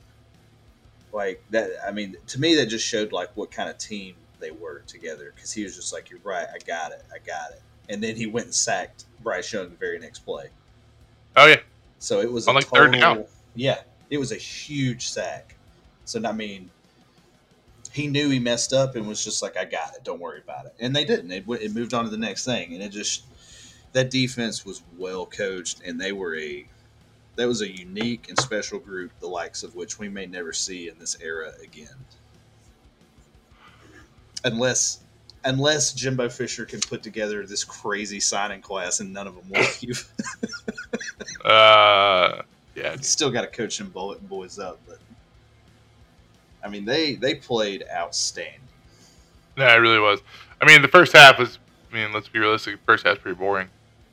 like 1.17 1.43
that 1.49 1.71
i 1.85 1.91
mean 1.91 2.15
to 2.27 2.39
me 2.39 2.53
that 2.55 2.67
just 2.67 2.85
showed 2.85 3.11
like 3.11 3.35
what 3.35 3.49
kind 3.49 3.69
of 3.69 3.77
team 3.79 4.13
they 4.39 4.51
were 4.51 4.83
together 4.85 5.33
because 5.35 5.51
he 5.51 5.63
was 5.63 5.75
just 5.75 5.91
like 5.91 6.11
you're 6.11 6.19
right 6.23 6.45
i 6.53 6.59
got 6.59 6.91
it 6.91 7.03
i 7.13 7.17
got 7.25 7.51
it. 7.51 7.61
And 7.89 8.03
then 8.03 8.15
he 8.17 8.25
went 8.27 8.45
and 8.45 8.53
sacked 8.53 9.05
bryce 9.23 9.51
young 9.51 9.69
the 9.69 9.75
very 9.77 9.97
next 9.97 10.19
play. 10.19 10.49
Oh 11.37 11.47
yeah. 11.47 11.61
So 11.99 12.19
it 12.19 12.29
was 12.29 12.47
on 12.47 12.55
like 12.55 12.65
total, 12.65 12.91
third 12.91 12.99
down 12.99 13.25
yeah 13.55 13.79
it 14.09 14.19
was 14.19 14.31
a 14.31 14.35
huge 14.35 15.07
sack. 15.07 15.55
So 16.05 16.21
i 16.23 16.31
mean 16.31 16.69
he 17.91 18.05
knew 18.05 18.29
he 18.29 18.37
messed 18.37 18.73
up 18.73 18.95
and 18.95 19.07
was 19.07 19.23
just 19.23 19.41
like 19.41 19.57
i 19.57 19.65
got 19.65 19.95
it 19.95 20.03
don't 20.03 20.19
worry 20.19 20.39
about 20.39 20.67
it. 20.67 20.75
And 20.79 20.95
they 20.95 21.03
didn't. 21.03 21.31
It, 21.31 21.45
it 21.49 21.73
moved 21.73 21.95
on 21.95 22.03
to 22.03 22.11
the 22.11 22.17
next 22.17 22.45
thing 22.45 22.73
and 22.73 22.83
it 22.83 22.89
just 22.89 23.23
that 23.93 24.11
defense 24.11 24.63
was 24.63 24.83
well 24.99 25.25
coached 25.25 25.81
and 25.83 25.99
they 25.99 26.11
were 26.11 26.37
a 26.37 26.67
that 27.37 27.47
was 27.47 27.61
a 27.61 27.69
unique 27.69 28.29
and 28.29 28.39
special 28.39 28.79
group, 28.79 29.11
the 29.19 29.27
likes 29.27 29.63
of 29.63 29.75
which 29.75 29.97
we 29.97 30.09
may 30.09 30.25
never 30.25 30.51
see 30.51 30.89
in 30.89 30.99
this 30.99 31.17
era 31.21 31.53
again. 31.63 31.95
Unless 34.43 34.99
unless 35.45 35.93
Jimbo 35.93 36.29
Fisher 36.29 36.65
can 36.65 36.81
put 36.81 37.01
together 37.03 37.45
this 37.45 37.63
crazy 37.63 38.19
signing 38.19 38.59
class 38.61 38.99
and 38.99 39.13
none 39.13 39.27
of 39.27 39.35
them 39.35 39.49
will 39.49 39.65
leave. 39.81 40.11
uh, 41.45 42.41
yeah, 42.75 42.95
still 43.01 43.31
got 43.31 43.41
to 43.41 43.47
coach 43.47 43.77
them 43.77 43.89
bullet 43.89 44.27
boys 44.27 44.59
up, 44.59 44.79
but 44.87 44.97
I 46.63 46.69
mean 46.69 46.85
they 46.85 47.15
they 47.15 47.35
played 47.35 47.85
outstanding. 47.95 48.61
Yeah, 49.55 49.73
it 49.75 49.77
really 49.77 49.99
was. 49.99 50.21
I 50.59 50.65
mean, 50.65 50.81
the 50.81 50.87
first 50.87 51.13
half 51.13 51.37
was. 51.37 51.59
I 51.91 51.95
mean, 51.95 52.11
let's 52.13 52.27
be 52.27 52.39
realistic. 52.39 52.75
The 52.75 52.85
first 52.85 53.05
half's 53.05 53.19
pretty 53.19 53.37
boring. 53.37 53.69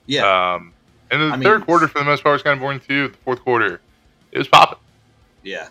Yeah. 0.06 0.54
Um, 0.54 0.73
and 1.10 1.22
the 1.22 1.26
I 1.26 1.38
third 1.40 1.58
mean, 1.58 1.66
quarter, 1.66 1.88
for 1.88 1.98
the 1.98 2.04
most 2.04 2.22
part, 2.22 2.34
was 2.34 2.42
kind 2.42 2.54
of 2.54 2.60
boring 2.60 2.80
too. 2.80 3.08
The 3.08 3.18
fourth 3.18 3.40
quarter, 3.40 3.80
it 4.32 4.38
was 4.38 4.48
popping. 4.48 4.78
Yeah. 5.42 5.68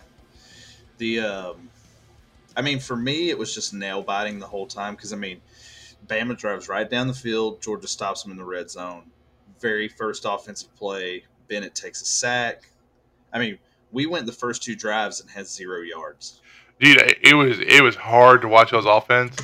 The, 0.98 1.20
um, 1.20 1.70
I 2.56 2.62
mean, 2.62 2.78
for 2.78 2.96
me, 2.96 3.30
it 3.30 3.38
was 3.38 3.54
just 3.54 3.74
nail 3.74 4.02
biting 4.02 4.38
the 4.38 4.46
whole 4.46 4.66
time 4.66 4.94
because 4.94 5.12
I 5.12 5.16
mean, 5.16 5.40
Bama 6.06 6.38
drives 6.38 6.68
right 6.68 6.88
down 6.88 7.08
the 7.08 7.14
field. 7.14 7.60
Georgia 7.60 7.88
stops 7.88 8.22
them 8.22 8.32
in 8.32 8.38
the 8.38 8.44
red 8.44 8.70
zone. 8.70 9.04
Very 9.60 9.88
first 9.88 10.24
offensive 10.26 10.74
play, 10.76 11.24
Bennett 11.48 11.74
takes 11.74 12.02
a 12.02 12.06
sack. 12.06 12.68
I 13.32 13.38
mean, 13.38 13.58
we 13.92 14.06
went 14.06 14.26
the 14.26 14.32
first 14.32 14.62
two 14.62 14.76
drives 14.76 15.20
and 15.20 15.30
had 15.30 15.46
zero 15.46 15.80
yards. 15.80 16.40
Dude, 16.80 16.98
it 17.22 17.34
was 17.34 17.58
it 17.60 17.82
was 17.82 17.94
hard 17.94 18.42
to 18.42 18.48
watch 18.48 18.72
those 18.72 18.84
offense 18.84 19.36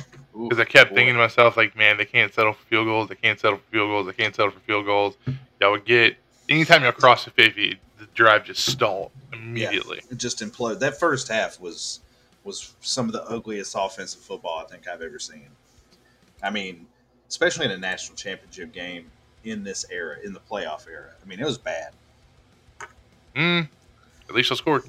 because 0.49 0.59
I 0.59 0.65
kept 0.65 0.91
boy. 0.91 0.97
thinking 0.97 1.15
to 1.15 1.19
myself, 1.19 1.57
like, 1.57 1.75
man, 1.75 1.97
they 1.97 2.05
can't 2.05 2.33
settle 2.33 2.53
for 2.53 2.65
field 2.65 2.87
goals. 2.87 3.09
They 3.09 3.15
can't 3.15 3.39
settle 3.39 3.57
for 3.57 3.71
field 3.71 3.89
goals. 3.89 4.07
They 4.07 4.13
can't 4.13 4.35
settle 4.35 4.51
for 4.51 4.59
field 4.61 4.85
goals 4.85 5.17
y'all 5.61 5.71
would 5.71 5.85
get 5.85 6.17
anytime 6.49 6.83
y'all 6.83 6.91
cross 6.91 7.23
the 7.23 7.31
50, 7.31 7.79
the 7.99 8.05
drive 8.07 8.43
just 8.43 8.65
stalled 8.65 9.11
immediately. 9.31 9.99
Yeah, 10.03 10.11
it 10.11 10.17
just 10.17 10.39
imploded. 10.39 10.79
That 10.79 10.99
first 10.99 11.29
half 11.29 11.61
was 11.61 12.01
was 12.43 12.73
some 12.81 13.05
of 13.05 13.13
the 13.13 13.23
ugliest 13.29 13.75
offensive 13.77 14.19
football 14.19 14.63
I 14.65 14.69
think 14.69 14.87
I've 14.87 15.03
ever 15.03 15.19
seen. 15.19 15.47
I 16.41 16.49
mean, 16.49 16.87
especially 17.29 17.65
in 17.65 17.71
a 17.71 17.77
national 17.77 18.17
championship 18.17 18.73
game 18.73 19.11
in 19.43 19.63
this 19.63 19.85
era, 19.91 20.17
in 20.23 20.33
the 20.33 20.39
playoff 20.39 20.89
era. 20.89 21.11
I 21.23 21.27
mean, 21.27 21.39
it 21.39 21.45
was 21.45 21.59
bad. 21.59 21.91
Mm, 23.35 23.69
at 24.27 24.35
least 24.35 24.51
I 24.51 24.55
scored. 24.55 24.83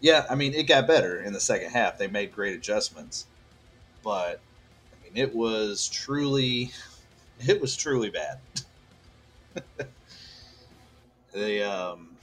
Yeah, 0.00 0.24
I 0.30 0.34
mean, 0.34 0.54
it 0.54 0.62
got 0.62 0.86
better 0.86 1.20
in 1.20 1.34
the 1.34 1.40
second 1.40 1.70
half. 1.70 1.98
They 1.98 2.08
made 2.08 2.32
great 2.32 2.56
adjustments, 2.56 3.26
but 4.02 4.40
It 5.14 5.34
was 5.34 5.88
truly, 5.88 6.72
it 7.46 7.60
was 7.60 7.76
truly 7.76 8.10
bad. 8.10 8.38
the 11.32 11.62
um, 11.62 12.16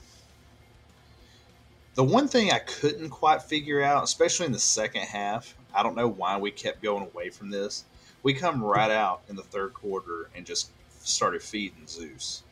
the 1.94 2.04
one 2.04 2.28
thing 2.28 2.52
I 2.52 2.60
couldn't 2.60 3.10
quite 3.10 3.42
figure 3.42 3.82
out, 3.82 4.04
especially 4.04 4.46
in 4.46 4.52
the 4.52 4.58
second 4.58 5.02
half, 5.02 5.54
I 5.74 5.82
don't 5.82 5.96
know 5.96 6.08
why 6.08 6.38
we 6.38 6.50
kept 6.50 6.82
going 6.82 7.02
away 7.04 7.30
from 7.30 7.50
this. 7.50 7.84
We 8.22 8.34
come 8.34 8.62
right 8.62 8.90
out 8.90 9.22
in 9.28 9.36
the 9.36 9.42
third 9.42 9.74
quarter 9.74 10.30
and 10.34 10.46
just 10.46 10.70
started 11.00 11.42
feeding 11.42 11.86
Zeus, 11.86 12.42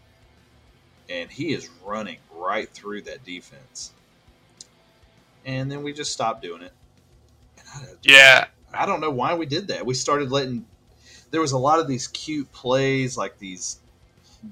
and 1.09 1.31
he 1.31 1.53
is 1.53 1.71
running 1.85 2.19
right 2.35 2.69
through 2.69 3.03
that 3.03 3.25
defense. 3.25 3.93
And 5.45 5.71
then 5.71 5.83
we 5.85 5.93
just 5.93 6.13
stopped 6.13 6.43
doing 6.43 6.63
it. 6.63 6.73
Yeah, 8.03 8.47
I 8.75 8.87
don't 8.87 9.01
know 9.01 9.11
why 9.11 9.35
we 9.35 9.47
did 9.47 9.69
that. 9.69 9.85
We 9.87 9.95
started 9.95 10.31
letting. 10.31 10.67
There 11.31 11.41
was 11.41 11.53
a 11.53 11.59
lot 11.59 11.79
of 11.79 11.89
these 11.89 12.09
cute 12.09 12.51
plays, 12.53 13.17
like 13.17 13.39
these 13.39 13.79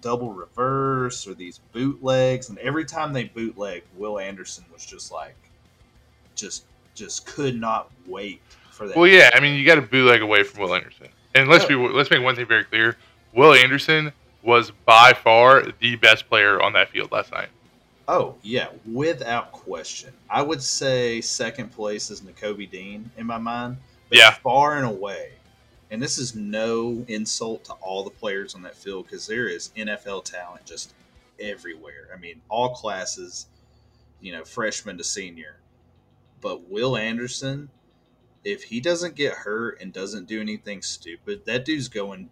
double 0.00 0.32
reverse 0.32 1.26
or 1.26 1.34
these 1.34 1.60
bootlegs, 1.72 2.48
and 2.48 2.58
every 2.58 2.84
time 2.84 3.12
they 3.12 3.24
bootleg, 3.24 3.82
Will 3.96 4.18
Anderson 4.18 4.64
was 4.72 4.84
just 4.84 5.12
like, 5.12 5.36
just 6.34 6.64
just 6.94 7.26
could 7.26 7.58
not 7.58 7.90
wait 8.06 8.40
for 8.70 8.86
that. 8.88 8.96
Well, 8.96 9.06
yeah, 9.06 9.30
I 9.34 9.40
mean, 9.40 9.58
you 9.58 9.66
got 9.66 9.76
to 9.76 9.82
bootleg 9.82 10.22
away 10.22 10.42
from 10.42 10.62
Will 10.62 10.74
Anderson, 10.74 11.08
and 11.34 11.48
let's 11.48 11.64
be 11.64 11.74
let's 11.74 12.10
make 12.10 12.22
one 12.22 12.36
thing 12.36 12.46
very 12.46 12.64
clear: 12.64 12.96
Will 13.32 13.54
Anderson 13.54 14.12
was 14.42 14.70
by 14.84 15.12
far 15.12 15.64
the 15.80 15.96
best 15.96 16.28
player 16.28 16.60
on 16.62 16.72
that 16.74 16.90
field 16.90 17.10
last 17.12 17.32
night. 17.32 17.48
Oh 18.06 18.34
yeah, 18.42 18.68
without 18.90 19.52
question. 19.52 20.12
I 20.28 20.42
would 20.42 20.62
say 20.62 21.20
second 21.20 21.72
place 21.72 22.10
is 22.10 22.20
Nakobe 22.20 22.70
Dean 22.70 23.10
in 23.16 23.26
my 23.26 23.38
mind. 23.38 23.78
Yeah, 24.14 24.30
far 24.32 24.76
and 24.76 24.86
away 24.86 25.30
and 25.94 26.02
this 26.02 26.18
is 26.18 26.34
no 26.34 27.04
insult 27.06 27.64
to 27.66 27.72
all 27.74 28.02
the 28.02 28.10
players 28.10 28.56
on 28.56 28.62
that 28.62 28.74
field 28.74 29.06
because 29.06 29.28
there 29.28 29.46
is 29.46 29.70
NFL 29.76 30.24
talent 30.24 30.64
just 30.64 30.92
everywhere. 31.38 32.08
I 32.12 32.18
mean, 32.18 32.40
all 32.48 32.74
classes. 32.74 33.46
you 34.20 34.32
know, 34.32 34.44
freshman 34.44 34.98
to 34.98 35.04
senior. 35.04 35.56
But 36.40 36.68
Will 36.68 36.96
Anderson, 36.96 37.68
if 38.42 38.64
he 38.64 38.80
doesn't 38.80 39.14
get 39.14 39.34
hurt 39.34 39.80
and 39.80 39.92
doesn't 39.92 40.26
do 40.26 40.40
anything 40.40 40.82
stupid, 40.82 41.44
that 41.46 41.64
dude's 41.64 41.88
going 41.88 42.30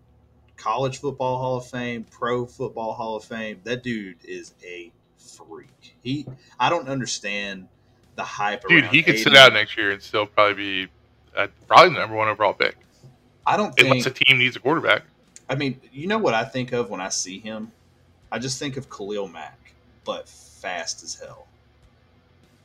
college 0.56 0.98
football 0.98 1.38
Hall 1.38 1.56
of 1.58 1.66
Fame, 1.66 2.04
pro 2.10 2.46
football 2.46 2.94
Hall 2.94 3.14
of 3.16 3.24
Fame. 3.24 3.60
That 3.64 3.82
dude 3.82 4.16
is 4.24 4.54
a 4.64 4.90
freak. 5.18 5.94
He, 6.02 6.26
I 6.58 6.70
don't 6.70 6.88
understand 6.88 7.68
the 8.16 8.24
hype. 8.24 8.66
Dude, 8.66 8.86
he 8.86 9.02
could 9.02 9.18
sit 9.18 9.36
out 9.36 9.52
next 9.52 9.76
year 9.76 9.92
and 9.92 10.02
still 10.02 10.26
probably 10.26 10.86
be 10.86 10.92
uh, 11.36 11.46
probably 11.66 11.94
the 11.94 12.00
number 12.00 12.16
one 12.16 12.28
overall 12.28 12.52
pick. 12.54 12.76
I 13.46 13.56
don't 13.56 13.74
think. 13.74 13.88
Unless 13.90 14.06
a 14.06 14.10
team 14.10 14.38
needs 14.38 14.56
a 14.56 14.60
quarterback. 14.60 15.02
I 15.48 15.54
mean, 15.54 15.80
you 15.92 16.06
know 16.06 16.18
what 16.18 16.34
I 16.34 16.44
think 16.44 16.72
of 16.72 16.90
when 16.90 17.00
I 17.00 17.08
see 17.08 17.38
him? 17.38 17.72
I 18.30 18.38
just 18.38 18.58
think 18.58 18.76
of 18.76 18.88
Khalil 18.88 19.28
Mack, 19.28 19.74
but 20.04 20.28
fast 20.28 21.02
as 21.02 21.14
hell. 21.14 21.46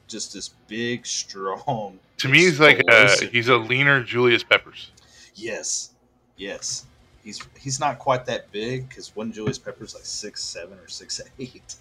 Just 0.07 0.33
this 0.33 0.49
big, 0.67 1.05
strong. 1.05 1.99
To 2.19 2.27
me, 2.29 2.39
he's 2.39 2.59
like 2.59 2.79
explosive- 2.79 3.31
he's 3.31 3.49
a 3.49 3.57
leaner 3.57 4.03
Julius 4.03 4.43
Peppers. 4.43 4.91
yes, 5.35 5.91
yes. 6.37 6.85
He's 7.23 7.41
he's 7.59 7.79
not 7.81 7.99
quite 7.99 8.25
that 8.27 8.49
big 8.53 8.87
because 8.87 9.13
one 9.13 9.33
Julius 9.33 9.57
Pepper's 9.57 9.93
like 9.93 10.05
six 10.05 10.41
seven 10.41 10.77
or 10.79 10.87
six 10.87 11.19
eight. 11.39 11.75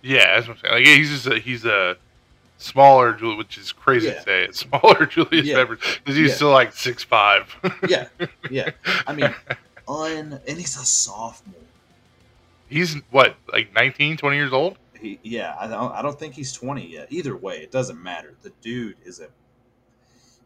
Yeah, 0.00 0.36
that's 0.36 0.48
what 0.48 0.56
I'm 0.56 0.62
saying. 0.62 0.74
Like, 0.74 0.86
he's 0.86 1.10
just 1.10 1.26
a, 1.26 1.38
he's 1.38 1.64
a 1.66 1.96
smaller 2.58 3.12
Julius, 3.14 3.38
which 3.38 3.58
is 3.58 3.72
crazy 3.72 4.06
Yeah. 4.08 4.14
to 4.14 4.22
say. 4.22 4.48
Smaller 4.52 5.06
Julius 5.10 5.46
Yeah. 5.46 5.56
Peppers 5.56 5.78
because 5.98 6.16
he's 6.16 6.30
Yeah. 6.30 6.34
still 6.34 6.50
like 6.50 6.72
six 6.72 7.02
five. 7.04 7.54
Yeah, 7.88 8.08
yeah. 8.50 8.70
I 9.06 9.12
mean, 9.12 9.34
un 9.88 10.40
and 10.46 10.58
he's 10.58 10.76
a 10.76 10.84
sophomore. 10.84 11.60
he's 12.68 12.96
what 13.10 13.36
like 13.52 13.72
19, 13.74 14.16
20 14.16 14.36
years 14.36 14.52
old. 14.52 14.78
He, 14.98 15.18
yeah, 15.22 15.54
I 15.60 15.66
don't, 15.66 15.92
I 15.92 16.00
don't 16.00 16.18
think 16.18 16.34
he's 16.34 16.52
20 16.52 16.86
yet. 16.86 17.08
Either 17.10 17.36
way, 17.36 17.58
it 17.58 17.70
doesn't 17.70 18.02
matter. 18.02 18.34
The 18.42 18.50
dude 18.62 18.96
is 19.04 19.20
a. 19.20 19.28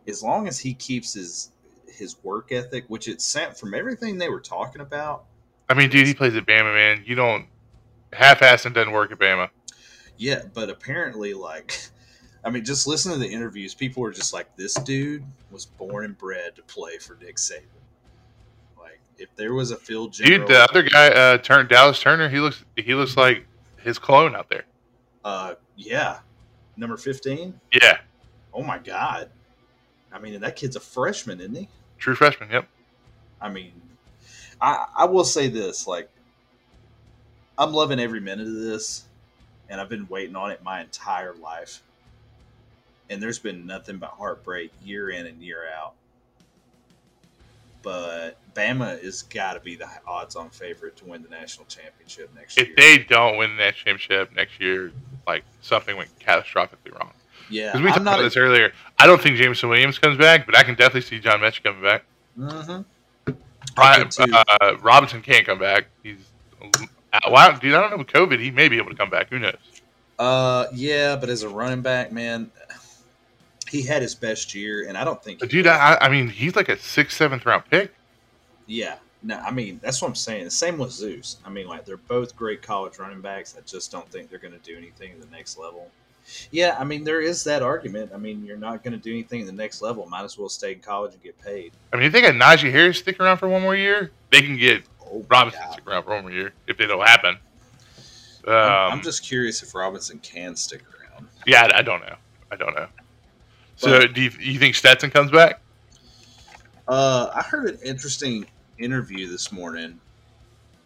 As 0.09 0.23
long 0.23 0.49
as 0.49 0.59
he 0.59 0.75
keeps 0.75 1.13
his 1.15 1.53
his 1.87 2.17
work 2.25 2.51
ethic, 2.53 2.85
which 2.89 3.09
it 3.09 3.21
sent 3.21 3.57
from 3.59 3.75
everything 3.75 4.19
they 4.19 4.29
were 4.29 4.41
talking 4.41 4.81
about. 4.81 5.25
I 5.69 5.75
mean, 5.75 5.91
dude, 5.91 6.07
he 6.07 6.15
plays 6.15 6.35
at 6.35 6.47
Bama, 6.47 6.73
man. 6.75 7.03
You 7.07 7.15
don't 7.15 7.47
half-assing 8.13 8.73
doesn't 8.73 8.93
work 8.93 9.13
at 9.13 9.19
Bama. 9.19 9.51
Yeah, 10.17 10.43
but 10.55 10.71
apparently, 10.71 11.35
like, 11.35 11.79
I 12.45 12.51
mean, 12.51 12.65
just 12.65 12.87
listen 12.87 13.13
to 13.13 13.19
the 13.19 13.29
interviews. 13.29 13.75
People 13.75 14.03
were 14.03 14.13
just 14.13 14.33
like, 14.33 14.55
"This 14.57 14.75
dude 14.75 15.25
was 15.51 15.67
born 15.67 16.05
and 16.05 16.17
bred 16.17 16.57
to 16.57 16.63
play 16.63 16.99
for 16.99 17.17
Nick 17.21 17.37
Saban." 17.37 17.63
Like, 18.81 19.01
if 19.19 19.35
there 19.37 19.55
was 19.55 19.71
a 19.71 19.77
field 19.77 20.13
general, 20.13 20.47
Dude, 20.47 20.49
the 20.49 20.61
other 20.63 20.83
guy, 20.83 21.09
uh, 21.09 21.39
turned 21.39 21.69
Dallas 21.69 22.01
Turner. 22.01 22.29
He 22.29 22.39
looks 22.39 22.65
he 22.77 22.95
looks 22.95 23.17
like 23.17 23.45
his 23.83 23.99
clone 23.99 24.35
out 24.37 24.49
there. 24.49 24.65
uh, 25.25 25.55
yeah, 25.77 26.19
number 26.77 26.97
fifteen. 26.97 27.61
Yeah, 27.73 27.99
Oh 28.55 28.63
my 28.63 28.79
god! 28.79 29.31
I 30.13 30.19
mean, 30.19 30.35
and 30.35 30.43
that 30.43 30.57
kid's 30.57 30.77
a 30.77 30.81
freshman, 30.81 31.41
isn't 31.41 31.55
he? 31.55 31.69
true 31.99 32.15
freshman. 32.15 32.51
Yep. 32.51 32.69
I 33.41 33.49
mean, 33.49 33.73
I 34.61 34.87
I 34.97 35.05
will 35.07 35.25
say 35.25 35.49
this: 35.49 35.87
like, 35.87 36.09
I'm 37.59 37.73
loving 37.73 37.99
every 38.01 38.21
minute 38.21 38.47
of 38.47 38.55
this, 38.55 39.05
and 39.69 39.81
I've 39.81 39.89
been 39.89 40.07
waiting 40.09 40.37
on 40.37 40.51
it 40.51 40.63
my 40.63 40.81
entire 40.81 41.35
life. 41.35 41.83
And 43.11 43.23
there's 43.23 43.39
been 43.39 43.67
nothing 43.67 43.99
but 43.99 44.11
heartbreak 44.11 44.71
year 44.85 45.11
in 45.11 45.27
and 45.27 45.43
year 45.43 45.65
out. 45.77 45.95
But 47.83 48.37
Bama 48.55 49.03
is 49.03 49.23
got 49.23 49.55
to 49.55 49.61
be 49.61 49.77
the 49.77 49.89
odds-on 50.07 50.51
favorite 50.51 50.97
to 50.99 51.05
win 51.07 51.23
the 51.23 51.29
national 51.29 51.67
championship 51.67 52.31
next 52.35 52.59
If 52.59 52.69
year. 52.69 52.77
If 52.77 52.77
they 52.77 53.05
don't 53.05 53.39
win 53.39 53.51
the 53.57 53.57
national 53.57 53.99
championship 53.99 54.37
next 54.37 54.61
year, 54.61 54.93
like 55.27 55.45
something 55.63 55.97
went 55.97 56.11
catastrophically 56.19 56.93
wrong. 56.99 57.13
yeah, 57.49 57.73
Because 57.73 57.83
we 57.83 57.89
talked 57.89 58.03
about 58.03 58.21
this 58.21 58.37
earlier. 58.37 58.73
I 58.99 59.07
don't 59.07 59.23
think 59.23 59.37
Jameson 59.37 59.69
Williams 59.69 59.99
comes 59.99 60.19
back, 60.19 60.45
but 60.45 60.57
I 60.57 60.65
can 60.65 60.75
definitely 60.75 61.03
see 61.03 61.21
John 61.21 61.41
Metchie 61.41 61.63
coming 61.63 61.83
back. 61.83 62.05
Mm-hmm. 62.39 63.33
Brian, 63.75 64.09
uh, 64.19 64.77
Robinson 64.83 65.23
can't 65.23 65.47
come 65.47 65.59
back. 65.59 65.87
He's 66.03 66.19
uh, 67.13 67.21
wow, 67.29 67.53
dude. 67.53 67.75
I 67.75 67.81
don't 67.81 67.91
know 67.91 67.97
with 67.99 68.09
COVID, 68.09 68.41
he 68.41 68.51
may 68.51 68.69
be 68.69 68.77
able 68.77 68.91
to 68.91 68.97
come 68.97 69.11
back. 69.11 69.31
Who 69.31 69.39
knows? 69.39 69.57
Uh, 70.19 70.67
yeah, 70.75 71.17
but 71.17 71.29
as 71.29 71.43
a 71.43 71.49
running 71.49 71.81
back, 71.81 72.13
man, 72.13 72.51
he 73.69 73.83
had 73.83 74.03
his 74.03 74.15
best 74.15 74.55
year, 74.55 74.87
and 74.89 74.97
I 74.97 75.05
don't 75.05 75.23
think. 75.23 75.41
But 75.41 75.51
dude, 75.51 75.67
I, 75.67 75.97
I 76.01 76.09
mean, 76.09 76.29
he's 76.29 76.57
like 76.57 76.69
a 76.69 76.79
sixth, 76.79 77.17
seventh 77.17 77.45
round 77.47 77.65
pick. 77.71 77.93
Yeah, 78.67 78.97
no, 79.23 79.37
I 79.39 79.51
mean 79.51 79.81
that's 79.83 80.01
what 80.03 80.09
I'm 80.09 80.15
saying. 80.15 80.45
The 80.45 80.51
same 80.51 80.79
with 80.79 80.91
Zeus. 80.93 81.39
I 81.45 81.51
mean, 81.51 81.67
like 81.69 81.85
they're 81.85 81.97
both 81.97 82.37
great 82.37 82.63
college 82.63 82.99
running 82.99 83.21
backs. 83.21 83.55
I 83.59 83.63
just 83.67 83.91
don't 83.91 84.09
think 84.11 84.31
they're 84.31 84.39
going 84.39 84.53
to 84.53 84.59
do 84.59 84.77
anything 84.77 85.13
at 85.13 85.21
the 85.21 85.27
next 85.35 85.59
level. 85.59 85.91
Yeah, 86.51 86.77
I 86.79 86.85
mean 86.85 87.05
there 87.05 87.23
is 87.23 87.43
that 87.45 87.63
argument. 87.63 88.11
I 88.15 88.19
mean, 88.19 88.45
you're 88.45 88.59
not 88.59 88.85
going 88.85 88.93
to 88.93 88.99
do 89.03 89.11
anything 89.11 89.41
at 89.41 89.47
the 89.47 89.53
next 89.53 89.81
level. 89.81 90.05
Might 90.07 90.25
as 90.25 90.37
well 90.37 90.51
stay 90.51 90.73
in 90.73 90.81
college 90.81 91.15
and 91.15 91.23
get 91.23 91.41
paid. 91.41 91.73
I 91.93 91.97
mean, 91.97 92.05
if 92.07 92.13
they 92.13 92.21
got 92.21 92.35
Najee 92.35 92.71
Harris 92.71 92.99
stick 92.99 93.19
around 93.19 93.39
for 93.39 93.49
one 93.49 93.63
more 93.63 93.75
year, 93.75 94.11
they 94.31 94.43
can 94.43 94.57
get 94.59 94.83
Oh, 95.11 95.25
Robinson 95.31 95.63
God. 95.65 95.73
stick 95.73 95.87
around 95.87 96.03
for 96.03 96.11
one 96.11 96.23
more 96.23 96.31
year 96.31 96.53
if 96.67 96.77
they 96.77 96.87
don't 96.87 97.01
happen. 97.07 97.39
Um, 98.47 98.55
I'm, 98.55 98.93
I'm 98.93 99.03
just 99.03 99.23
curious 99.25 99.63
if 99.63 99.75
Robinson 99.75 100.19
can 100.19 100.55
stick 100.55 100.83
around. 100.83 101.27
yeah, 101.47 101.67
I, 101.73 101.79
I 101.79 101.83
don't 101.83 102.01
know. 102.03 102.17
I 102.53 102.57
don't 102.57 102.75
know. 102.77 102.87
So, 103.79 103.97
But- 103.97 104.13
do 104.13 104.23
you, 104.23 104.31
you 104.41 104.59
think 104.59 104.75
Stetson 104.75 105.11
comes 105.11 105.31
back? 105.31 105.61
Uh, 106.89 107.31
I 107.35 107.43
heard 107.43 107.69
an 107.69 107.79
interesting 107.85 108.45
interview 108.79 109.29
this 109.29 109.53
morning, 109.53 110.01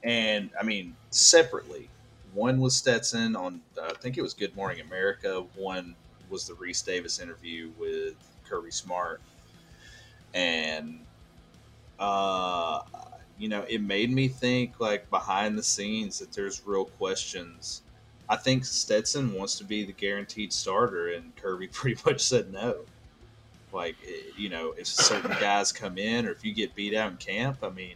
and 0.02 0.50
I 0.60 0.62
mean 0.62 0.94
separately. 1.10 1.88
One 2.34 2.60
was 2.60 2.76
Stetson 2.76 3.34
on, 3.34 3.62
uh, 3.78 3.86
I 3.90 3.94
think 3.94 4.18
it 4.18 4.22
was 4.22 4.34
Good 4.34 4.54
Morning 4.56 4.80
America. 4.80 5.44
One 5.54 5.94
was 6.28 6.46
the 6.46 6.54
Rece 6.54 6.84
Davis 6.84 7.18
interview 7.18 7.70
with 7.78 8.14
Kirby 8.48 8.70
Smart, 8.72 9.22
and 10.34 11.00
uh, 11.98 12.80
you 13.38 13.48
know, 13.48 13.64
it 13.68 13.80
made 13.80 14.10
me 14.10 14.28
think 14.28 14.80
like 14.80 15.08
behind 15.08 15.56
the 15.56 15.62
scenes 15.62 16.18
that 16.18 16.32
there's 16.32 16.62
real 16.66 16.86
questions. 16.86 17.81
I 18.32 18.36
think 18.36 18.64
Stetson 18.64 19.34
wants 19.34 19.58
to 19.58 19.64
be 19.64 19.84
the 19.84 19.92
guaranteed 19.92 20.54
starter, 20.54 21.08
and 21.08 21.36
Kirby 21.36 21.66
pretty 21.72 22.00
much 22.06 22.22
said 22.22 22.50
no. 22.50 22.76
Like, 23.74 23.96
eh, 24.08 24.30
you 24.38 24.48
know, 24.48 24.72
if 24.78 24.86
certain 24.86 25.32
guys 25.40 25.70
come 25.70 25.98
in 25.98 26.26
or 26.26 26.30
if 26.30 26.42
you 26.42 26.54
get 26.54 26.74
beat 26.74 26.94
out 26.94 27.10
in 27.10 27.18
camp, 27.18 27.58
I 27.62 27.68
mean, 27.68 27.94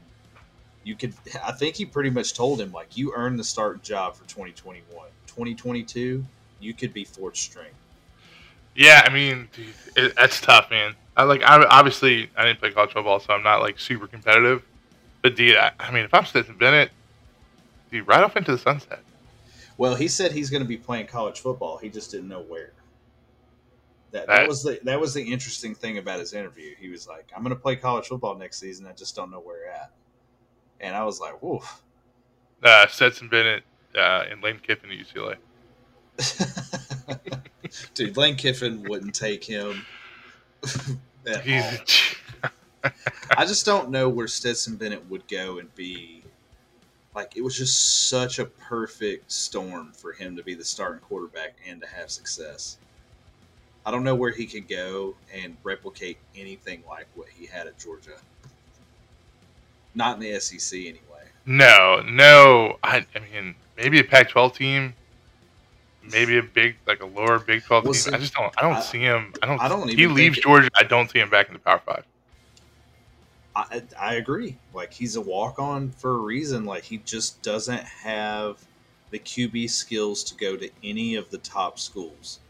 you 0.84 0.94
could. 0.94 1.14
I 1.42 1.52
think 1.52 1.76
he 1.76 1.86
pretty 1.86 2.10
much 2.10 2.34
told 2.34 2.60
him, 2.60 2.70
like, 2.70 2.98
you 2.98 3.14
earned 3.14 3.38
the 3.38 3.44
starting 3.44 3.80
job 3.80 4.14
for 4.14 4.28
2021. 4.28 4.84
2022, 5.26 6.22
you 6.60 6.74
could 6.74 6.92
be 6.92 7.04
fourth 7.04 7.36
string. 7.36 7.72
Yeah, 8.74 9.04
I 9.06 9.10
mean, 9.10 9.48
it, 9.96 10.14
that's 10.16 10.38
tough, 10.38 10.70
man. 10.70 10.94
I 11.16 11.22
like. 11.22 11.42
I 11.44 11.64
obviously 11.64 12.28
I 12.36 12.44
didn't 12.44 12.60
play 12.60 12.72
college 12.72 12.92
football, 12.92 13.20
so 13.20 13.32
I'm 13.32 13.42
not 13.42 13.62
like 13.62 13.78
super 13.78 14.06
competitive. 14.06 14.62
But 15.22 15.34
dude, 15.34 15.56
I, 15.56 15.72
I 15.80 15.90
mean, 15.92 16.04
if 16.04 16.12
I'm 16.12 16.26
Stetson 16.26 16.58
Bennett, 16.58 16.90
dude, 17.90 18.06
right 18.06 18.22
off 18.22 18.36
into 18.36 18.52
the 18.52 18.58
sunset. 18.58 19.00
Well, 19.78 19.94
he 19.94 20.08
said 20.08 20.32
he's 20.32 20.48
going 20.50 20.62
to 20.62 20.68
be 20.68 20.76
playing 20.78 21.06
college 21.06 21.40
football. 21.40 21.76
He 21.78 21.88
just 21.90 22.10
didn't 22.10 22.28
know 22.28 22.40
where. 22.42 22.72
That, 24.12 24.26
That- 24.26 24.36
that 24.36 24.48
was 24.48 24.62
the 24.62 24.78
that 24.84 24.98
was 25.00 25.12
the 25.14 25.22
interesting 25.32 25.74
thing 25.74 25.98
about 25.98 26.20
his 26.20 26.32
interview. 26.32 26.74
He 26.78 26.88
was 26.88 27.06
like, 27.06 27.30
"I'm 27.36 27.42
going 27.42 27.54
to 27.54 27.60
play 27.60 27.76
college 27.76 28.06
football 28.06 28.34
next 28.36 28.58
season. 28.58 28.86
I 28.86 28.92
just 28.92 29.14
don't 29.16 29.30
know 29.30 29.40
where 29.40 29.70
at." 29.70 29.90
And 30.80 30.94
I 30.96 31.04
was 31.04 31.20
like, 31.20 31.42
"Woof." 31.42 31.82
Uh, 32.62 32.86
Stetson 32.86 33.28
Bennett 33.28 33.64
uh, 33.94 34.24
and 34.30 34.42
Lane 34.42 34.60
Kiffin 34.62 34.90
at 34.90 34.96
UCLA. 34.96 35.36
Dude, 37.94 38.16
Lane 38.16 38.36
Kiffin 38.36 38.82
wouldn't 38.84 39.14
take 39.14 39.44
him. 39.44 39.84
at 41.26 41.42
He's 41.42 41.62
all. 42.44 42.90
I 43.36 43.44
just 43.44 43.66
don't 43.66 43.90
know 43.90 44.08
where 44.08 44.28
Stetson 44.28 44.76
Bennett 44.76 45.08
would 45.10 45.26
go 45.28 45.58
and 45.58 45.74
be. 45.74 46.22
Like 47.16 47.34
it 47.34 47.42
was 47.42 47.56
just 47.56 48.08
such 48.10 48.38
a 48.38 48.44
perfect 48.44 49.32
storm 49.32 49.90
for 49.92 50.12
him 50.12 50.36
to 50.36 50.42
be 50.42 50.54
the 50.54 50.64
starting 50.64 51.00
quarterback 51.00 51.54
and 51.66 51.80
to 51.80 51.86
have 51.88 52.10
success. 52.10 52.76
I 53.86 53.90
don't 53.90 54.04
know 54.04 54.14
where 54.14 54.32
he 54.32 54.44
could 54.46 54.68
go 54.68 55.14
and 55.34 55.56
replicate 55.62 56.18
anything 56.36 56.82
like 56.86 57.06
what 57.14 57.28
he 57.30 57.46
had 57.46 57.66
at 57.66 57.78
Georgia. 57.78 58.18
Not 59.94 60.16
in 60.16 60.20
the 60.30 60.38
SEC 60.40 60.78
anyway. 60.78 61.00
no, 61.46 62.02
no. 62.06 62.76
I, 62.82 63.06
I 63.14 63.20
mean, 63.32 63.54
maybe 63.78 63.98
a 63.98 64.04
Pac-12 64.04 64.54
team, 64.54 64.94
maybe 66.12 66.36
a 66.36 66.42
big 66.42 66.76
like 66.86 67.00
a 67.00 67.06
lower 67.06 67.38
Big 67.38 67.62
12 67.64 67.84
Well, 67.84 67.92
team. 67.94 68.02
see, 68.02 68.12
I 68.12 68.18
just 68.18 68.34
don't. 68.34 68.52
I 68.58 68.62
don't 68.62 68.74
I- 68.74 68.80
see 68.80 68.98
him. 68.98 69.32
I 69.42 69.46
don't. 69.46 69.60
I 69.62 69.68
don't 69.68 69.88
he 69.88 70.06
leaves 70.06 70.36
it- 70.36 70.42
Georgia. 70.42 70.68
I 70.76 70.82
don't 70.82 71.10
see 71.10 71.20
him 71.20 71.30
back 71.30 71.46
in 71.48 71.54
the 71.54 71.60
Power 71.60 71.80
Five. 71.86 72.04
I, 73.56 73.82
I 73.98 74.14
agree. 74.14 74.58
Like 74.74 74.92
he's 74.92 75.16
a 75.16 75.20
walk 75.20 75.58
on 75.58 75.90
for 75.90 76.10
a 76.10 76.18
reason. 76.18 76.66
Like 76.66 76.84
he 76.84 76.98
just 76.98 77.42
doesn't 77.42 77.82
have 77.82 78.58
the 79.10 79.18
QB 79.18 79.70
skills 79.70 80.22
to 80.24 80.34
go 80.34 80.56
to 80.56 80.70
any 80.84 81.14
of 81.14 81.30
the 81.30 81.38
top 81.38 81.78
schools 81.78 82.40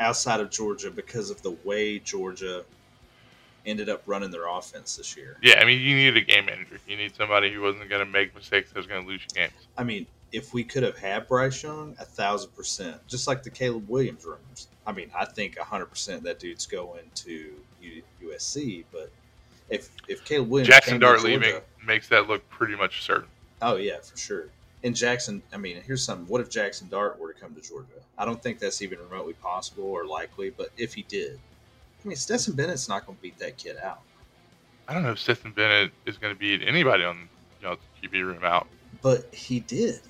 outside 0.00 0.40
of 0.40 0.50
Georgia 0.50 0.90
because 0.90 1.30
of 1.30 1.40
the 1.42 1.56
way 1.64 2.00
Georgia 2.00 2.64
ended 3.64 3.88
up 3.88 4.02
running 4.06 4.30
their 4.30 4.48
offense 4.48 4.96
this 4.96 5.16
year. 5.16 5.36
Yeah, 5.42 5.60
I 5.60 5.64
mean, 5.64 5.80
you 5.80 5.94
need 5.94 6.16
a 6.16 6.20
game 6.20 6.46
manager. 6.46 6.78
You 6.86 6.96
need 6.96 7.14
somebody 7.14 7.52
who 7.52 7.60
wasn't 7.60 7.88
going 7.88 8.04
to 8.04 8.10
make 8.10 8.34
mistakes 8.34 8.70
that 8.70 8.76
was 8.76 8.86
going 8.86 9.02
to 9.02 9.08
lose 9.08 9.24
games. 9.34 9.52
I 9.78 9.84
mean, 9.84 10.06
if 10.32 10.52
we 10.52 10.64
could 10.64 10.82
have 10.82 10.98
had 10.98 11.28
Bryce 11.28 11.62
Young, 11.62 11.96
a 12.00 12.04
thousand 12.04 12.50
percent, 12.56 13.06
just 13.06 13.26
like 13.26 13.42
the 13.42 13.50
Caleb 13.50 13.88
Williams 13.88 14.24
rumors. 14.24 14.68
I 14.86 14.92
mean, 14.92 15.10
I 15.16 15.24
think 15.24 15.56
a 15.56 15.64
hundred 15.64 15.86
percent 15.86 16.24
that 16.24 16.38
dude's 16.38 16.66
going 16.66 17.10
to 17.14 17.52
USC. 18.22 18.84
But 18.92 19.10
if 19.68 19.90
if 20.08 20.24
Caleb 20.24 20.48
Williams 20.48 20.68
Jackson 20.68 21.00
Dart 21.00 21.22
leaving 21.22 21.60
makes 21.84 22.08
that 22.08 22.28
look 22.28 22.48
pretty 22.48 22.76
much 22.76 23.02
certain. 23.02 23.28
oh 23.62 23.76
yeah, 23.76 23.98
for 24.00 24.16
sure. 24.16 24.48
And 24.84 24.94
Jackson, 24.94 25.42
I 25.52 25.56
mean, 25.56 25.82
here's 25.84 26.04
something. 26.04 26.28
What 26.28 26.40
if 26.40 26.48
Jackson 26.48 26.88
Dart 26.88 27.18
were 27.18 27.32
to 27.32 27.40
come 27.40 27.54
to 27.54 27.60
Georgia? 27.60 27.88
I 28.18 28.24
don't 28.24 28.40
think 28.40 28.58
that's 28.60 28.82
even 28.82 28.98
remotely 29.00 29.32
possible 29.32 29.84
or 29.84 30.06
likely. 30.06 30.50
But 30.50 30.70
if 30.76 30.94
he 30.94 31.02
did, 31.02 31.40
I 32.04 32.08
mean, 32.08 32.16
Stetson 32.16 32.54
Bennett's 32.54 32.88
not 32.88 33.04
going 33.04 33.16
to 33.16 33.22
beat 33.22 33.38
that 33.38 33.56
kid 33.56 33.78
out. 33.82 34.02
I 34.86 34.94
don't 34.94 35.02
know 35.02 35.10
if 35.10 35.18
Stetson 35.18 35.50
Bennett 35.52 35.90
is 36.04 36.18
going 36.18 36.32
to 36.32 36.38
beat 36.38 36.62
anybody 36.64 37.02
on 37.04 37.28
you 37.60 37.68
know 37.68 37.76
QB 38.02 38.12
room 38.12 38.44
out. 38.44 38.68
But 39.02 39.34
he 39.34 39.60
did. 39.60 40.00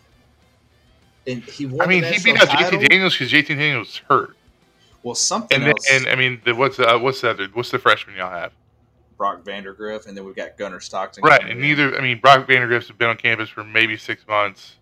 And 1.27 1.43
he 1.43 1.67
won 1.67 1.81
I 1.81 1.87
mean, 1.87 2.05
he 2.05 2.23
beat 2.23 2.41
out. 2.41 2.49
JT 2.49 2.89
Daniels 2.89 3.15
because 3.15 3.33
JT 3.33 3.49
Daniels 3.49 3.87
was 3.89 3.97
hurt, 4.09 4.37
Well, 5.03 5.15
something 5.15 5.57
and 5.57 5.67
then, 5.67 5.75
and 5.91 6.07
I 6.09 6.17
mean, 6.17 6.41
the, 6.45 6.55
what's 6.55 6.79
uh, 6.79 6.99
what's 6.99 7.23
the 7.23 7.31
other, 7.31 7.49
what's 7.55 7.71
the 7.71 7.79
freshman 7.79 8.17
y'all 8.17 8.31
have? 8.31 8.53
Brock 9.17 9.45
Vandagriff, 9.45 10.07
and 10.07 10.17
then 10.17 10.25
we've 10.25 10.37
got 10.37 10.57
Gunnar 10.59 10.81
Stockton. 10.81 11.23
Right, 11.25 11.43
and 11.49 11.61
neither. 11.61 11.97
I 11.97 12.01
mean, 12.03 12.21
Brock 12.21 12.47
Vandagriff's 12.47 12.91
been 12.91 13.09
on 13.09 13.17
campus 13.17 13.49
for 13.49 13.65
maybe 13.65 13.97
six 13.97 14.27
months, 14.27 14.77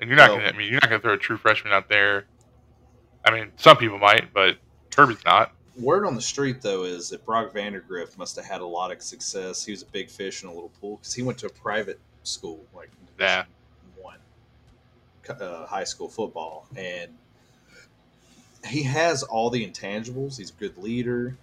and 0.00 0.08
you're 0.08 0.16
not 0.16 0.28
going 0.28 0.42
to. 0.42 0.48
I 0.48 0.56
mean, 0.56 0.66
you're 0.70 0.80
not 0.82 0.88
going 0.90 1.00
to 1.00 1.02
throw 1.02 1.14
a 1.14 1.18
true 1.18 1.36
freshman 1.36 1.72
out 1.72 1.88
there. 1.88 2.26
I 3.24 3.30
mean, 3.30 3.52
some 3.56 3.76
people 3.76 3.98
might, 3.98 4.32
but 4.34 4.56
Kirby's 4.90 5.24
not. 5.24 5.52
Word 5.78 6.04
on 6.04 6.14
the 6.14 6.22
street, 6.22 6.60
though, 6.60 6.84
is 6.84 7.08
that 7.10 7.24
Brock 7.24 7.54
Vandagriff 7.54 8.18
must 8.18 8.36
have 8.36 8.44
had 8.44 8.60
a 8.60 8.66
lot 8.66 8.92
of 8.92 9.00
success. 9.00 9.64
He 9.64 9.72
was 9.72 9.82
a 9.82 9.86
big 9.86 10.10
fish 10.10 10.42
in 10.42 10.48
a 10.48 10.52
little 10.52 10.72
pool 10.80 10.96
because 10.96 11.14
he 11.14 11.22
went 11.22 11.38
to 11.38 11.46
a 11.46 11.50
private 11.50 11.98
school, 12.24 12.60
like 12.74 12.90
Yeah. 13.18 13.44
one 14.00 14.18
uh, 15.40 15.66
high 15.66 15.84
school 15.84 16.08
football, 16.08 16.66
and 16.76 17.10
he 18.66 18.82
has 18.82 19.22
all 19.22 19.48
the 19.50 19.66
intangibles. 19.66 20.36
He's 20.36 20.50
a 20.50 20.54
good 20.54 20.76
leader. 20.76 21.36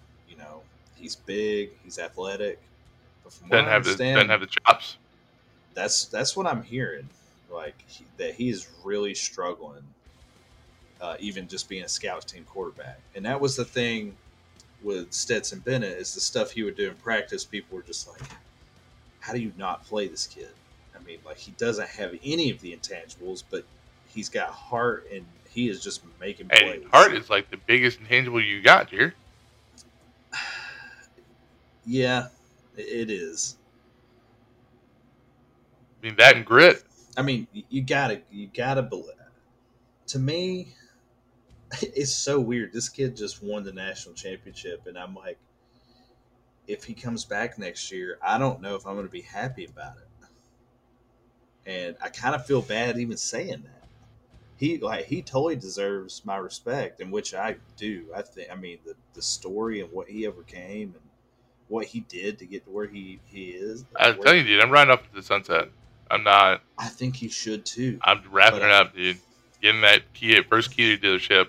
He's 1.00 1.16
big. 1.16 1.70
He's 1.84 1.98
athletic. 1.98 2.60
But 3.24 3.32
from 3.32 3.48
doesn't 3.48 3.66
have 3.66 3.84
the 3.84 3.96
doesn't 3.96 4.28
have 4.28 4.40
the 4.40 4.46
chops. 4.46 4.96
that's 5.74 6.06
that's 6.06 6.36
what 6.36 6.46
I'm 6.46 6.62
hearing. 6.62 7.08
Like 7.52 7.82
he, 7.86 8.04
that 8.18 8.34
he 8.34 8.48
is 8.48 8.68
really 8.84 9.14
struggling, 9.14 9.82
uh, 11.00 11.16
even 11.18 11.48
just 11.48 11.68
being 11.68 11.84
a 11.84 11.88
scout 11.88 12.26
team 12.26 12.44
quarterback. 12.44 13.00
And 13.14 13.24
that 13.24 13.40
was 13.40 13.56
the 13.56 13.64
thing 13.64 14.16
with 14.82 15.12
Stetson 15.12 15.60
Bennett 15.60 15.98
is 15.98 16.14
the 16.14 16.20
stuff 16.20 16.52
he 16.52 16.62
would 16.62 16.76
do 16.76 16.88
in 16.88 16.94
practice. 16.96 17.44
People 17.44 17.76
were 17.76 17.82
just 17.82 18.08
like, 18.08 18.22
"How 19.20 19.32
do 19.32 19.40
you 19.40 19.52
not 19.56 19.84
play 19.84 20.08
this 20.08 20.26
kid?" 20.26 20.50
I 20.94 21.02
mean, 21.02 21.18
like 21.24 21.38
he 21.38 21.52
doesn't 21.52 21.88
have 21.88 22.14
any 22.22 22.50
of 22.50 22.60
the 22.60 22.76
intangibles, 22.76 23.42
but 23.50 23.64
he's 24.06 24.28
got 24.28 24.50
heart 24.50 25.06
and 25.12 25.24
he 25.50 25.68
is 25.68 25.82
just 25.82 26.02
making 26.20 26.48
Hey, 26.50 26.78
plays. 26.78 26.90
Heart 26.92 27.14
is 27.14 27.30
like 27.30 27.50
the 27.50 27.56
biggest 27.56 27.98
intangible 28.00 28.40
you 28.40 28.62
got, 28.62 28.88
here. 28.90 29.14
Yeah, 31.84 32.28
it- 32.76 33.10
is. 33.10 33.56
I 36.02 36.06
mean, 36.06 36.16
that 36.16 36.36
and 36.36 36.46
grit. 36.46 36.82
I 37.16 37.22
mean, 37.22 37.46
you 37.52 37.82
gotta, 37.82 38.22
you 38.30 38.48
gotta 38.54 38.82
believe. 38.82 39.06
To 40.08 40.18
me, 40.18 40.74
it's 41.82 42.14
so 42.14 42.40
weird. 42.40 42.72
This 42.72 42.88
kid 42.88 43.16
just 43.16 43.42
won 43.42 43.64
the 43.64 43.72
national 43.72 44.14
championship, 44.14 44.86
and 44.86 44.98
I'm 44.98 45.14
like, 45.14 45.38
if 46.66 46.84
he 46.84 46.94
comes 46.94 47.24
back 47.24 47.58
next 47.58 47.90
year, 47.90 48.18
I 48.22 48.38
don't 48.38 48.60
know 48.60 48.76
if 48.76 48.86
I'm 48.86 48.94
going 48.94 49.06
to 49.06 49.12
be 49.12 49.22
happy 49.22 49.64
about 49.64 49.96
it. 49.96 50.06
And 51.66 51.96
I 52.02 52.08
kind 52.08 52.34
of 52.34 52.46
feel 52.46 52.62
bad 52.62 52.98
even 52.98 53.16
saying 53.16 53.62
that. 53.64 53.88
He 54.56 54.78
like 54.78 55.06
he 55.06 55.22
totally 55.22 55.56
deserves 55.56 56.24
my 56.24 56.36
respect, 56.36 57.00
and 57.00 57.10
which 57.12 57.34
I 57.34 57.56
do. 57.76 58.06
I 58.14 58.22
think. 58.22 58.48
I 58.52 58.56
mean, 58.56 58.78
the 58.84 58.94
the 59.14 59.22
story 59.22 59.80
and 59.80 59.90
what 59.92 60.08
he 60.08 60.26
overcame 60.26 60.94
and 60.94 61.09
what 61.70 61.86
he 61.86 62.00
did 62.00 62.38
to 62.40 62.44
get 62.44 62.66
to 62.66 62.70
where 62.70 62.86
he 62.86 63.18
he 63.24 63.50
is. 63.50 63.86
I'm 63.96 64.20
telling 64.20 64.40
you, 64.40 64.44
dude, 64.44 64.62
I'm 64.62 64.70
riding 64.70 64.92
off 64.92 65.02
to 65.08 65.14
the 65.14 65.22
sunset. 65.22 65.68
I'm 66.10 66.24
not. 66.24 66.62
I 66.76 66.88
think 66.88 67.16
he 67.16 67.28
should 67.28 67.64
too. 67.64 67.98
I'm 68.02 68.22
wrapping 68.30 68.60
it 68.60 68.70
up, 68.70 68.94
dude. 68.94 69.16
Getting 69.62 69.80
that 69.82 70.12
key, 70.12 70.40
first 70.42 70.72
key 70.72 70.96
to 70.96 71.00
the 71.00 71.18
dealership. 71.18 71.48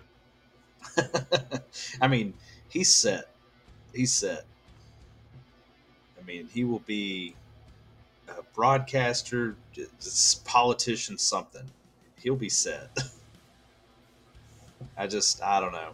I 2.02 2.08
mean, 2.08 2.34
he's 2.70 2.94
set. 2.94 3.30
He's 3.94 4.14
set. 4.14 4.46
I 6.20 6.26
mean, 6.26 6.48
he 6.54 6.64
will 6.64 6.80
be 6.80 7.36
a 8.28 8.42
broadcaster, 8.54 9.56
politician, 10.46 11.18
something. 11.18 11.64
He'll 12.22 12.36
be 12.36 12.50
set. 12.50 12.90
I 14.98 15.08
just, 15.08 15.42
I 15.42 15.60
don't 15.60 15.72
know. 15.72 15.92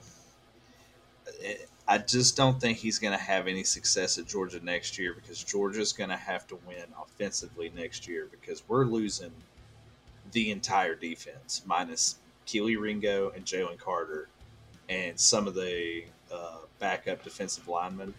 I- 1.45 1.57
I 1.87 1.99
just 1.99 2.35
don't 2.35 2.59
think 2.59 2.77
he's 2.77 2.99
going 2.99 3.17
to 3.17 3.23
have 3.23 3.47
any 3.47 3.63
success 3.63 4.17
at 4.17 4.27
Georgia 4.27 4.59
next 4.63 4.97
year 4.97 5.13
because 5.13 5.41
Georgia's 5.43 5.93
going 5.93 6.09
to 6.09 6.17
have 6.17 6.45
to 6.47 6.57
win 6.67 6.83
offensively 7.01 7.71
next 7.75 8.07
year 8.07 8.27
because 8.29 8.61
we're 8.67 8.83
losing 8.83 9.31
the 10.33 10.51
entire 10.51 10.95
defense 10.95 11.61
minus 11.65 12.17
Kelee 12.45 12.79
Ringo 12.79 13.31
and 13.35 13.45
Jalen 13.45 13.77
Carter 13.77 14.27
and 14.89 15.17
some 15.17 15.47
of 15.47 15.55
the 15.55 16.03
uh, 16.31 16.57
backup 16.79 17.23
defensive 17.23 17.67
linemen. 17.67 18.13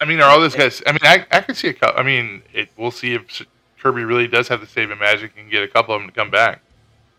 I 0.00 0.04
mean, 0.04 0.20
are 0.20 0.30
all 0.30 0.40
those 0.40 0.54
guys? 0.54 0.82
I 0.86 0.92
mean, 0.92 1.00
I, 1.02 1.26
I 1.30 1.40
could 1.40 1.56
see 1.56 1.68
a 1.68 1.74
couple. 1.74 1.98
I 1.98 2.02
mean, 2.02 2.42
it, 2.52 2.68
we'll 2.76 2.90
see 2.90 3.14
if 3.14 3.46
Kirby 3.80 4.04
really 4.04 4.28
does 4.28 4.48
have 4.48 4.60
the 4.60 4.66
Saban 4.66 5.00
magic 5.00 5.32
and 5.38 5.50
get 5.50 5.62
a 5.62 5.68
couple 5.68 5.94
of 5.94 6.02
them 6.02 6.10
to 6.10 6.14
come 6.14 6.30
back. 6.30 6.60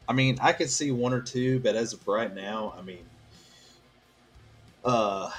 I 0.08 0.14
mean, 0.14 0.38
I 0.42 0.54
could 0.54 0.70
see 0.70 0.92
one 0.92 1.14
or 1.14 1.22
two, 1.22 1.60
but 1.60 1.76
as 1.76 1.94
of 1.94 2.08
right 2.08 2.34
now, 2.34 2.74
I 2.78 2.82
mean, 2.82 3.04
uh, 4.84 5.30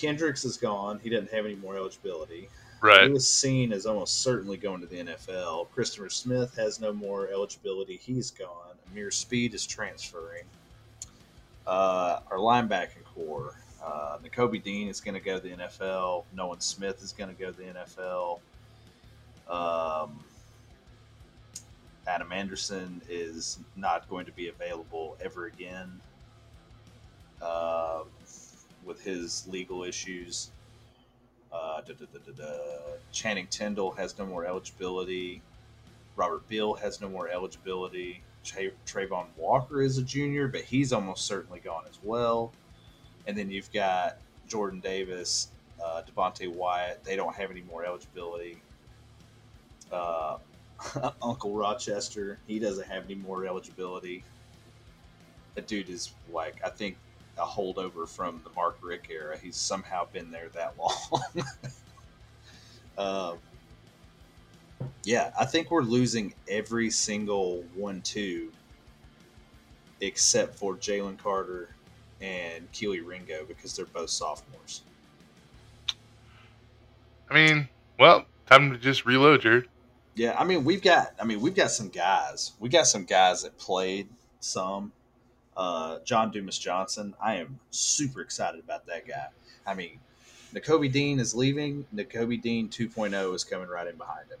Kendricks 0.00 0.44
is 0.44 0.56
gone. 0.56 1.00
He 1.02 1.10
doesn't 1.10 1.30
have 1.30 1.44
any 1.44 1.56
more 1.56 1.76
eligibility. 1.76 2.48
Right. 2.80 3.04
He 3.04 3.10
was 3.10 3.28
seen 3.28 3.72
as 3.72 3.84
almost 3.84 4.22
certainly 4.22 4.56
going 4.56 4.80
to 4.80 4.86
the 4.86 4.96
NFL. 4.96 5.70
Christopher 5.70 6.08
Smith 6.08 6.54
has 6.56 6.80
no 6.80 6.92
more 6.92 7.28
eligibility. 7.28 7.96
He's 7.96 8.30
gone. 8.30 8.76
Ameer 8.90 9.10
Speed 9.10 9.54
is 9.54 9.66
transferring. 9.66 10.44
Uh, 11.66 12.20
our 12.30 12.38
linebacking 12.38 13.04
corps, 13.14 13.54
uh, 13.84 14.16
Nakobe 14.24 14.62
Dean 14.62 14.88
is 14.88 15.00
going 15.00 15.14
to 15.14 15.20
go 15.20 15.38
to 15.38 15.42
the 15.42 15.54
NFL. 15.54 16.24
Nolan 16.34 16.60
Smith 16.60 17.02
is 17.02 17.12
going 17.12 17.34
to 17.34 17.38
go 17.38 17.52
to 17.52 17.56
the 17.56 17.64
NFL. 17.64 18.40
Um, 19.48 20.24
Adam 22.06 22.32
Anderson 22.32 23.02
is 23.08 23.58
not 23.76 24.08
going 24.08 24.24
to 24.24 24.32
be 24.32 24.48
available 24.48 25.18
ever 25.22 25.46
again 25.46 26.00
uh, 27.42 28.02
with 28.84 29.02
his 29.02 29.46
legal 29.48 29.84
issues. 29.84 30.50
Uh, 31.52 31.80
da, 31.80 31.94
da, 31.94 32.32
da. 32.36 32.44
Channing 33.12 33.46
Tindall 33.48 33.90
has 33.92 34.16
no 34.18 34.26
more 34.26 34.44
eligibility. 34.44 35.42
Robert 36.16 36.46
Beal 36.48 36.74
has 36.74 37.00
no 37.00 37.08
more 37.08 37.28
eligibility. 37.28 38.22
Tra- 38.44 38.70
Travon 38.86 39.26
Walker 39.36 39.82
is 39.82 39.98
a 39.98 40.02
junior, 40.02 40.48
but 40.48 40.62
he's 40.62 40.92
almost 40.92 41.26
certainly 41.26 41.60
gone 41.60 41.84
as 41.88 41.98
well. 42.02 42.52
And 43.26 43.36
then 43.36 43.50
you've 43.50 43.72
got 43.72 44.18
Jordan 44.48 44.80
Davis, 44.80 45.48
uh, 45.84 46.02
Devonte 46.02 46.52
Wyatt. 46.52 47.04
They 47.04 47.16
don't 47.16 47.34
have 47.34 47.50
any 47.50 47.62
more 47.62 47.84
eligibility. 47.84 48.60
Uh, 49.90 50.38
Uncle 51.22 51.54
Rochester, 51.54 52.38
he 52.46 52.58
doesn't 52.58 52.86
have 52.86 53.04
any 53.04 53.14
more 53.14 53.46
eligibility. 53.46 54.24
That 55.54 55.66
dude 55.66 55.88
is 55.88 56.12
like, 56.32 56.56
I 56.64 56.70
think, 56.70 56.96
a 57.38 57.44
holdover 57.44 58.08
from 58.08 58.40
the 58.44 58.50
Mark 58.54 58.78
Richt 58.82 59.08
era. 59.10 59.36
He's 59.38 59.56
somehow 59.56 60.06
been 60.12 60.30
there 60.30 60.48
that 60.54 60.74
long. 60.78 61.44
um, 62.98 63.38
yeah, 65.04 65.30
I 65.38 65.44
think 65.44 65.70
we're 65.70 65.82
losing 65.82 66.34
every 66.48 66.90
single 66.90 67.64
one-two 67.74 68.50
except 70.00 70.58
for 70.58 70.76
Jalen 70.76 71.18
Carter 71.18 71.68
and 72.20 72.70
Kelee 72.72 73.06
Ringo 73.06 73.44
because 73.46 73.76
they're 73.76 73.86
both 73.86 74.10
sophomores. 74.10 74.82
I 77.30 77.34
mean, 77.34 77.68
well, 77.98 78.26
time 78.46 78.72
to 78.72 78.78
just 78.78 79.06
reload, 79.06 79.42
Jared. 79.42 79.68
Yeah, 80.14 80.34
I 80.38 80.44
mean 80.44 80.64
we've 80.64 80.82
got 80.82 81.14
I 81.20 81.24
mean 81.24 81.40
we've 81.40 81.54
got 81.54 81.70
some 81.70 81.88
guys. 81.88 82.52
We 82.58 82.68
got 82.68 82.86
some 82.86 83.04
guys 83.04 83.42
that 83.42 83.56
played 83.58 84.08
some. 84.40 84.92
Uh, 85.60 85.98
Jamon 86.06 86.32
Dumas-Johnson. 86.32 87.12
I 87.22 87.34
am 87.34 87.60
super 87.70 88.22
excited 88.22 88.60
about 88.60 88.86
that 88.86 89.06
guy. 89.06 89.26
I 89.66 89.74
mean, 89.74 89.98
Nakobe 90.54 90.90
Dean 90.90 91.20
is 91.20 91.34
leaving. 91.34 91.84
Nakobe 91.94 92.40
Dean 92.40 92.70
2.0 92.70 93.34
is 93.34 93.44
coming 93.44 93.68
right 93.68 93.86
in 93.86 93.94
behind 93.96 94.30
him. 94.30 94.38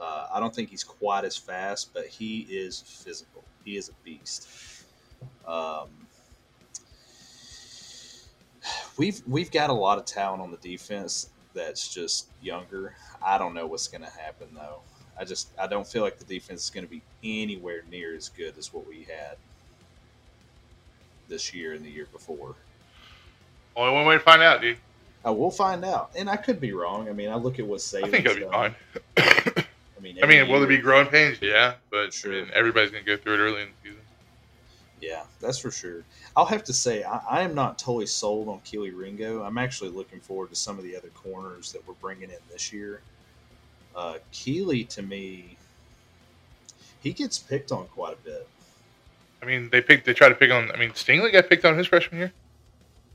Uh, 0.00 0.26
I 0.34 0.40
don't 0.40 0.52
think 0.52 0.70
he's 0.70 0.82
quite 0.82 1.24
as 1.24 1.36
fast, 1.36 1.94
but 1.94 2.06
he 2.06 2.48
is 2.50 2.80
physical. 2.80 3.44
He 3.64 3.76
is 3.76 3.88
a 3.88 3.92
beast. 4.02 4.48
Um, 5.46 5.88
we've 8.96 9.22
we've 9.28 9.52
got 9.52 9.70
a 9.70 9.74
lot 9.74 9.98
of 9.98 10.04
talent 10.04 10.42
on 10.42 10.50
the 10.50 10.56
defense 10.56 11.30
that's 11.54 11.94
just 11.94 12.26
younger. 12.42 12.96
I 13.24 13.38
don't 13.38 13.54
know 13.54 13.68
what's 13.68 13.86
going 13.86 14.02
to 14.02 14.10
happen 14.10 14.48
though. 14.52 14.80
I 15.16 15.24
just 15.24 15.50
I 15.56 15.68
don't 15.68 15.86
feel 15.86 16.02
like 16.02 16.18
the 16.18 16.24
defense 16.24 16.64
is 16.64 16.70
going 16.70 16.84
to 16.84 16.90
be 16.90 17.02
anywhere 17.22 17.84
near 17.88 18.16
as 18.16 18.30
good 18.30 18.58
as 18.58 18.74
what 18.74 18.88
we 18.88 19.04
had 19.04 19.36
this 21.30 21.54
year 21.54 21.72
and 21.72 21.82
the 21.84 21.90
year 21.90 22.06
before. 22.12 22.54
Only 23.74 23.94
one 23.94 24.04
way 24.06 24.14
to 24.14 24.20
find 24.20 24.42
out, 24.42 24.60
dude. 24.60 24.76
Uh, 25.26 25.32
we'll 25.32 25.50
find 25.50 25.84
out, 25.84 26.10
and 26.16 26.28
I 26.28 26.36
could 26.36 26.60
be 26.60 26.72
wrong. 26.72 27.08
I 27.08 27.12
mean, 27.12 27.30
I 27.30 27.36
look 27.36 27.58
at 27.58 27.66
what 27.66 27.80
Saban's 27.80 28.04
I 28.04 28.10
think 28.10 28.26
it'll 28.26 28.34
be 28.36 28.40
done. 28.42 28.52
fine. 28.52 28.74
I 29.98 30.02
mean, 30.02 30.18
I 30.22 30.26
mean, 30.26 30.48
will 30.48 30.60
there 30.60 30.68
be 30.68 30.78
growing 30.78 31.08
pains? 31.08 31.38
Yeah, 31.42 31.74
but 31.90 32.12
Sure. 32.12 32.32
I 32.32 32.36
mean, 32.36 32.50
everybody's 32.54 32.90
gonna 32.90 33.04
go 33.04 33.16
through 33.16 33.34
it 33.34 33.38
early 33.38 33.62
in 33.62 33.68
the 33.68 33.88
season. 33.90 34.00
Yeah, 35.00 35.22
that's 35.40 35.58
for 35.58 35.70
sure. 35.70 36.04
I'll 36.36 36.46
have 36.46 36.64
to 36.64 36.72
say 36.72 37.04
I, 37.04 37.20
I 37.30 37.42
am 37.42 37.54
not 37.54 37.78
totally 37.78 38.06
sold 38.06 38.48
on 38.48 38.60
Kelee 38.60 38.96
Ringo. 38.96 39.42
I'm 39.42 39.58
actually 39.58 39.90
looking 39.90 40.20
forward 40.20 40.50
to 40.50 40.56
some 40.56 40.78
of 40.78 40.84
the 40.84 40.96
other 40.96 41.08
corners 41.08 41.72
that 41.72 41.86
we're 41.86 41.94
bringing 41.94 42.30
in 42.30 42.38
this 42.50 42.72
year. 42.72 43.00
Uh, 43.94 44.18
Kelee, 44.32 44.88
to 44.88 45.02
me, 45.02 45.56
he 47.00 47.12
gets 47.12 47.38
picked 47.38 47.72
on 47.72 47.86
quite 47.88 48.14
a 48.14 48.24
bit. 48.24 48.48
I 49.42 49.46
mean, 49.46 49.70
they 49.70 49.80
picked. 49.80 50.04
They 50.06 50.14
tried 50.14 50.30
to 50.30 50.34
pick 50.34 50.50
on. 50.50 50.70
I 50.72 50.76
mean, 50.76 50.90
Stingley 50.90 51.32
got 51.32 51.48
picked 51.48 51.64
on 51.64 51.76
his 51.76 51.86
freshman 51.86 52.18
year, 52.20 52.32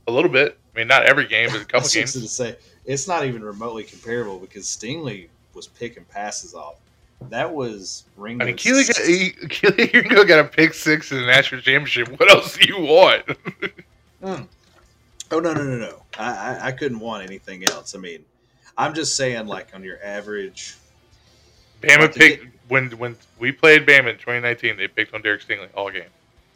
a 0.06 0.12
little 0.12 0.30
bit. 0.30 0.58
I 0.74 0.78
mean, 0.78 0.88
not 0.88 1.04
every 1.04 1.26
game, 1.26 1.50
but 1.50 1.62
a 1.62 1.64
couple 1.64 1.88
games. 1.92 2.12
to 2.12 2.26
say 2.28 2.56
it's 2.84 3.06
not 3.06 3.24
even 3.24 3.42
remotely 3.42 3.84
comparable 3.84 4.38
because 4.38 4.66
Stingley 4.66 5.28
was 5.54 5.66
picking 5.66 6.04
passes 6.04 6.54
off. 6.54 6.76
That 7.30 7.52
was 7.52 8.04
Ringo. 8.16 8.44
I 8.44 8.48
mean, 8.48 8.56
Kelee 8.56 8.86
got, 8.86 8.96
he, 8.98 9.30
Kelee 9.48 9.92
Ringo 9.92 10.24
got 10.24 10.40
a 10.40 10.44
pick 10.44 10.74
six 10.74 11.10
in 11.12 11.18
the 11.18 11.26
national 11.26 11.62
championship. 11.62 12.08
What 12.18 12.30
else 12.30 12.56
do 12.56 12.66
you 12.66 12.80
want? 12.80 13.24
Hmm. 14.24 14.44
Oh 15.30 15.40
no 15.40 15.52
no 15.52 15.62
no 15.62 15.76
no! 15.76 16.02
I, 16.18 16.32
I 16.32 16.66
I 16.68 16.72
couldn't 16.72 17.00
want 17.00 17.22
anything 17.22 17.68
else. 17.68 17.94
I 17.94 17.98
mean, 17.98 18.24
I'm 18.78 18.94
just 18.94 19.14
saying 19.14 19.46
like 19.46 19.74
on 19.74 19.84
your 19.84 20.02
average. 20.02 20.76
Bama 21.82 22.12
picked 22.12 22.46
when 22.68 22.90
when 22.92 23.16
we 23.38 23.52
played 23.52 23.86
Bama 23.86 24.10
in 24.10 24.18
2019. 24.18 24.76
They 24.76 24.88
picked 24.88 25.14
on 25.14 25.22
Derek 25.22 25.42
Stingley 25.42 25.68
all 25.74 25.90
game. 25.90 26.10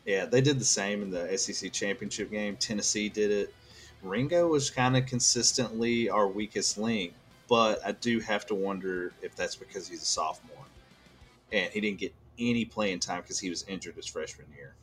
Yeah, 0.04 0.24
they 0.24 0.40
did 0.40 0.58
the 0.58 0.64
same 0.64 1.02
in 1.02 1.10
the 1.10 1.36
SEC 1.36 1.72
championship 1.72 2.30
game. 2.30 2.56
Tennessee 2.56 3.08
did 3.08 3.30
it. 3.30 3.54
Ringo 4.02 4.48
was 4.48 4.70
kind 4.70 4.96
of 4.96 5.06
consistently 5.06 6.08
our 6.08 6.26
weakest 6.26 6.78
link, 6.78 7.12
but 7.48 7.84
I 7.84 7.92
do 7.92 8.18
have 8.20 8.46
to 8.46 8.54
wonder 8.54 9.12
if 9.20 9.36
that's 9.36 9.56
because 9.56 9.86
he's 9.86 10.02
a 10.02 10.06
sophomore 10.06 10.64
and 11.52 11.70
he 11.70 11.80
didn't 11.80 11.98
get 11.98 12.14
any 12.38 12.64
playing 12.64 13.00
time 13.00 13.20
because 13.20 13.38
he 13.38 13.50
was 13.50 13.64
injured 13.64 13.96
his 13.96 14.06
freshman 14.06 14.46
year. 14.56 14.74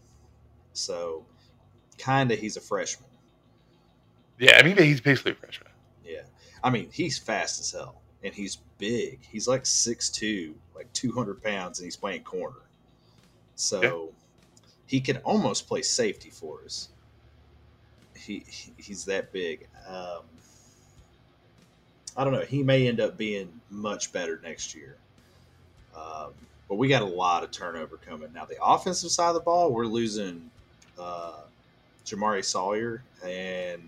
So, 0.74 1.26
kind 1.98 2.32
of, 2.32 2.38
he's 2.38 2.58
a 2.58 2.62
freshman. 2.62 3.10
Yeah, 4.38 4.58
I 4.60 4.64
mean, 4.64 4.78
he's 4.78 5.02
basically 5.02 5.32
a 5.32 5.36
freshman. 5.36 5.72
Yeah, 6.06 6.22
I 6.64 6.70
mean, 6.70 6.90
he's 6.92 7.18
fast 7.18 7.60
as 7.60 7.72
hell 7.72 8.02
and 8.24 8.34
he's 8.34 8.58
big. 8.78 9.20
He's 9.30 9.48
like 9.48 9.64
6'2", 9.64 10.54
like 10.78 10.92
two 10.94 11.12
hundred 11.12 11.42
pounds, 11.44 11.80
and 11.80 11.86
he's 11.86 11.96
playing 11.96 12.24
corner. 12.24 12.56
So 13.56 13.82
he 14.86 15.02
can 15.02 15.18
almost 15.18 15.68
play 15.68 15.82
safety 15.82 16.30
for 16.30 16.60
us. 16.66 16.90
He 18.16 18.44
he- 18.48 18.74
he's 18.78 19.06
that 19.06 19.32
big. 19.32 19.68
Um, 19.88 20.22
I 22.16 22.24
don't 22.24 22.34
know. 22.34 22.42
He 22.42 22.64
may 22.64 22.88
end 22.88 23.00
up 23.00 23.18
being 23.18 23.60
much 23.70 24.12
better 24.12 24.40
next 24.44 24.74
year. 24.76 24.96
Um, 25.96 26.32
but 26.68 26.76
we 26.76 26.88
got 26.88 27.02
a 27.02 27.06
lot 27.06 27.44
of 27.44 27.52
turnover 27.52 27.98
coming 27.98 28.32
now. 28.34 28.46
The 28.46 28.58
offensive 28.64 29.12
side 29.12 29.30
of 29.30 29.34
the 29.36 29.40
ball, 29.42 29.72
we're 29.72 29.86
losing 29.86 30.50
uh, 31.00 31.42
Jamaree 32.06 32.44
Salyer 32.44 33.02
and 33.24 33.82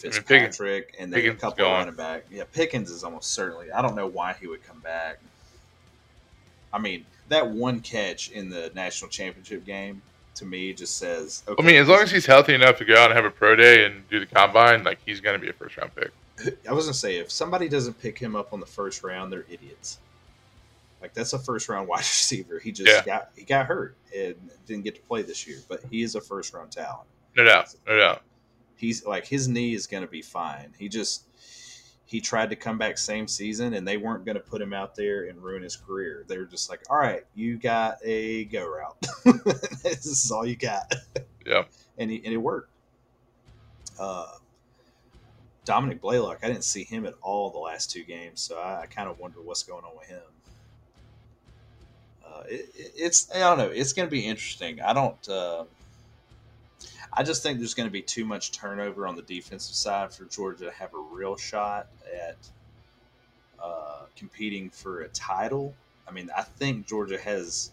Pickens- 0.00 0.16
Fitzpatrick, 0.16 0.94
and 0.98 1.12
then 1.12 1.20
a 1.20 1.22
Pickens 1.22 1.36
is 1.36 1.40
couple 1.40 1.64
of 1.66 1.72
running 1.78 1.94
back. 1.94 2.24
Yeah, 2.30 2.44
Pickens 2.52 2.90
is 2.90 3.04
almost 3.04 3.32
certainly. 3.32 3.70
I 3.72 3.80
don't 3.82 3.94
know 3.94 4.06
why 4.06 4.34
he 4.40 4.46
would 4.46 4.62
come 4.64 4.80
back. 4.80 5.18
I 6.72 6.78
mean, 6.78 7.04
that 7.28 7.48
one 7.48 7.80
catch 7.80 8.30
in 8.30 8.48
the 8.50 8.70
national 8.74 9.10
championship 9.10 9.64
game 9.64 10.02
to 10.34 10.44
me 10.44 10.72
just 10.72 10.98
says. 10.98 11.42
Okay, 11.48 11.62
I 11.62 11.66
mean, 11.66 11.76
as 11.76 11.88
long 11.88 12.00
as 12.00 12.10
he's 12.10 12.26
healthy 12.26 12.54
enough 12.54 12.76
to 12.78 12.84
go 12.84 12.94
out 12.96 13.10
and 13.10 13.14
have 13.16 13.24
a 13.24 13.30
pro 13.30 13.56
day 13.56 13.84
and 13.86 14.06
do 14.08 14.20
the 14.20 14.26
combine, 14.26 14.84
like 14.84 14.98
he's 15.04 15.20
going 15.20 15.34
to 15.34 15.40
be 15.40 15.48
a 15.48 15.52
first 15.52 15.76
round 15.76 15.94
pick. 15.94 16.10
I 16.68 16.72
was 16.74 16.84
gonna 16.84 16.92
say 16.92 17.16
if 17.16 17.30
somebody 17.30 17.66
doesn't 17.66 17.98
pick 17.98 18.18
him 18.18 18.36
up 18.36 18.52
on 18.52 18.60
the 18.60 18.66
first 18.66 19.02
round, 19.02 19.32
they're 19.32 19.46
idiots. 19.48 19.98
Like 21.00 21.14
that's 21.14 21.32
a 21.32 21.38
first 21.38 21.68
round 21.70 21.88
wide 21.88 22.00
receiver. 22.00 22.58
He 22.58 22.72
just 22.72 22.88
Yeah. 22.90 23.02
got 23.04 23.30
he 23.36 23.44
got 23.44 23.64
hurt 23.66 23.96
and 24.14 24.34
didn't 24.66 24.84
get 24.84 24.94
to 24.96 25.00
play 25.02 25.22
this 25.22 25.46
year, 25.46 25.58
but 25.66 25.80
he 25.90 26.02
is 26.02 26.14
a 26.14 26.20
first 26.20 26.52
round 26.52 26.70
talent. 26.72 27.08
No 27.36 27.44
doubt, 27.44 27.74
no 27.86 27.96
doubt. 27.96 28.22
He's 28.76 29.06
like 29.06 29.26
his 29.26 29.48
knee 29.48 29.72
is 29.72 29.86
gonna 29.86 30.06
be 30.06 30.20
fine. 30.20 30.74
He 30.78 30.90
just 30.90 31.24
he 32.06 32.20
tried 32.20 32.50
to 32.50 32.56
come 32.56 32.78
back 32.78 32.96
same 32.98 33.26
season 33.28 33.74
and 33.74 33.86
they 33.86 33.96
weren't 33.96 34.24
gonna 34.24 34.40
put 34.40 34.62
him 34.62 34.72
out 34.72 34.94
there 34.94 35.24
and 35.24 35.42
ruin 35.42 35.62
his 35.62 35.76
career. 35.76 36.24
They 36.28 36.38
were 36.38 36.44
just 36.44 36.70
like, 36.70 36.80
All 36.88 36.96
right, 36.98 37.24
you 37.34 37.56
got 37.58 37.98
a 38.04 38.44
go 38.46 38.66
route. 38.68 38.96
this 39.82 40.06
is 40.06 40.30
all 40.30 40.46
you 40.46 40.56
got. 40.56 40.92
Yeah. 41.44 41.64
And 41.98 42.10
he 42.10 42.22
and 42.24 42.32
it 42.32 42.38
worked. 42.38 42.70
Uh 43.98 44.26
Dominick 45.64 46.00
Blaylock, 46.00 46.38
I 46.44 46.46
didn't 46.46 46.62
see 46.64 46.84
him 46.84 47.06
at 47.06 47.14
all 47.22 47.50
the 47.50 47.58
last 47.58 47.90
two 47.90 48.04
games, 48.04 48.40
so 48.40 48.56
I, 48.56 48.82
I 48.82 48.86
kind 48.86 49.08
of 49.08 49.18
wonder 49.18 49.40
what's 49.42 49.64
going 49.64 49.84
on 49.84 49.96
with 49.98 50.06
him. 50.06 50.22
Uh, 52.24 52.42
it, 52.48 52.70
it- 52.74 52.92
it's 52.96 53.28
I 53.34 53.40
don't 53.40 53.58
know. 53.58 53.70
It's 53.70 53.92
going 53.92 54.06
to 54.06 54.10
be 54.10 54.26
interesting. 54.26 54.80
I 54.80 54.92
don't. 54.92 55.28
Uh, 55.28 55.64
I 57.16 57.22
just 57.22 57.42
think 57.42 57.58
there's 57.58 57.72
going 57.72 57.88
to 57.88 57.92
be 57.92 58.02
too 58.02 58.26
much 58.26 58.52
turnover 58.52 59.06
on 59.06 59.16
the 59.16 59.22
defensive 59.22 59.74
side 59.74 60.12
for 60.12 60.24
Georgia 60.26 60.66
to 60.66 60.70
have 60.70 60.92
a 60.92 60.98
real 60.98 61.36
shot 61.36 61.86
at 62.14 62.36
uh, 63.62 64.02
competing 64.16 64.68
for 64.68 65.00
a 65.00 65.08
title. 65.08 65.74
I 66.06 66.10
mean, 66.10 66.28
I 66.36 66.42
think 66.42 66.86
Georgia 66.86 67.18
has 67.18 67.70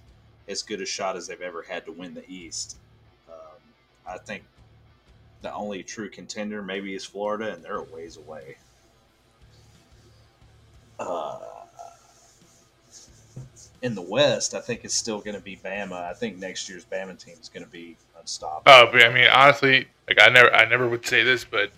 as 0.47 0.63
good 0.63 0.82
a 0.82 0.86
shot 0.86 1.17
as 1.17 1.27
they've 1.27 1.41
ever 1.41 1.62
had 1.62 1.86
to 1.86 1.91
win 1.91 2.13
the 2.13 2.23
East. 2.29 2.77
Um, 3.29 3.60
I 4.08 4.17
think 4.17 4.43
the 5.41 5.53
only 5.53 5.84
true 5.84 6.10
contender 6.10 6.62
maybe 6.62 6.95
is 6.95 7.03
Florida, 7.03 7.53
and 7.53 7.62
they're 7.62 7.77
a 7.77 7.84
ways 7.84 8.15
away. 8.15 8.56
Uh, 10.97 11.39
in 13.82 13.93
the 13.93 14.01
West, 14.01 14.53
I 14.53 14.62
think 14.62 14.86
it's 14.86 14.95
still 14.95 15.19
going 15.19 15.36
to 15.36 15.41
be 15.41 15.58
Bama. 15.58 16.01
I 16.01 16.13
think 16.13 16.38
next 16.38 16.69
year's 16.69 16.86
Bama 16.86 17.21
team 17.21 17.36
is 17.41 17.49
going 17.49 17.65
to 17.65 17.69
be 17.69 17.97
unstoppable. 18.23 18.63
Oh, 18.65 18.89
but 18.91 19.03
I 19.03 19.13
mean, 19.13 19.27
honestly, 19.27 19.88
like 20.07 20.17
I 20.21 20.29
never, 20.29 20.53
I 20.53 20.65
never 20.67 20.89
would 20.89 21.05
say 21.05 21.23
this, 21.23 21.43
but 21.45 21.71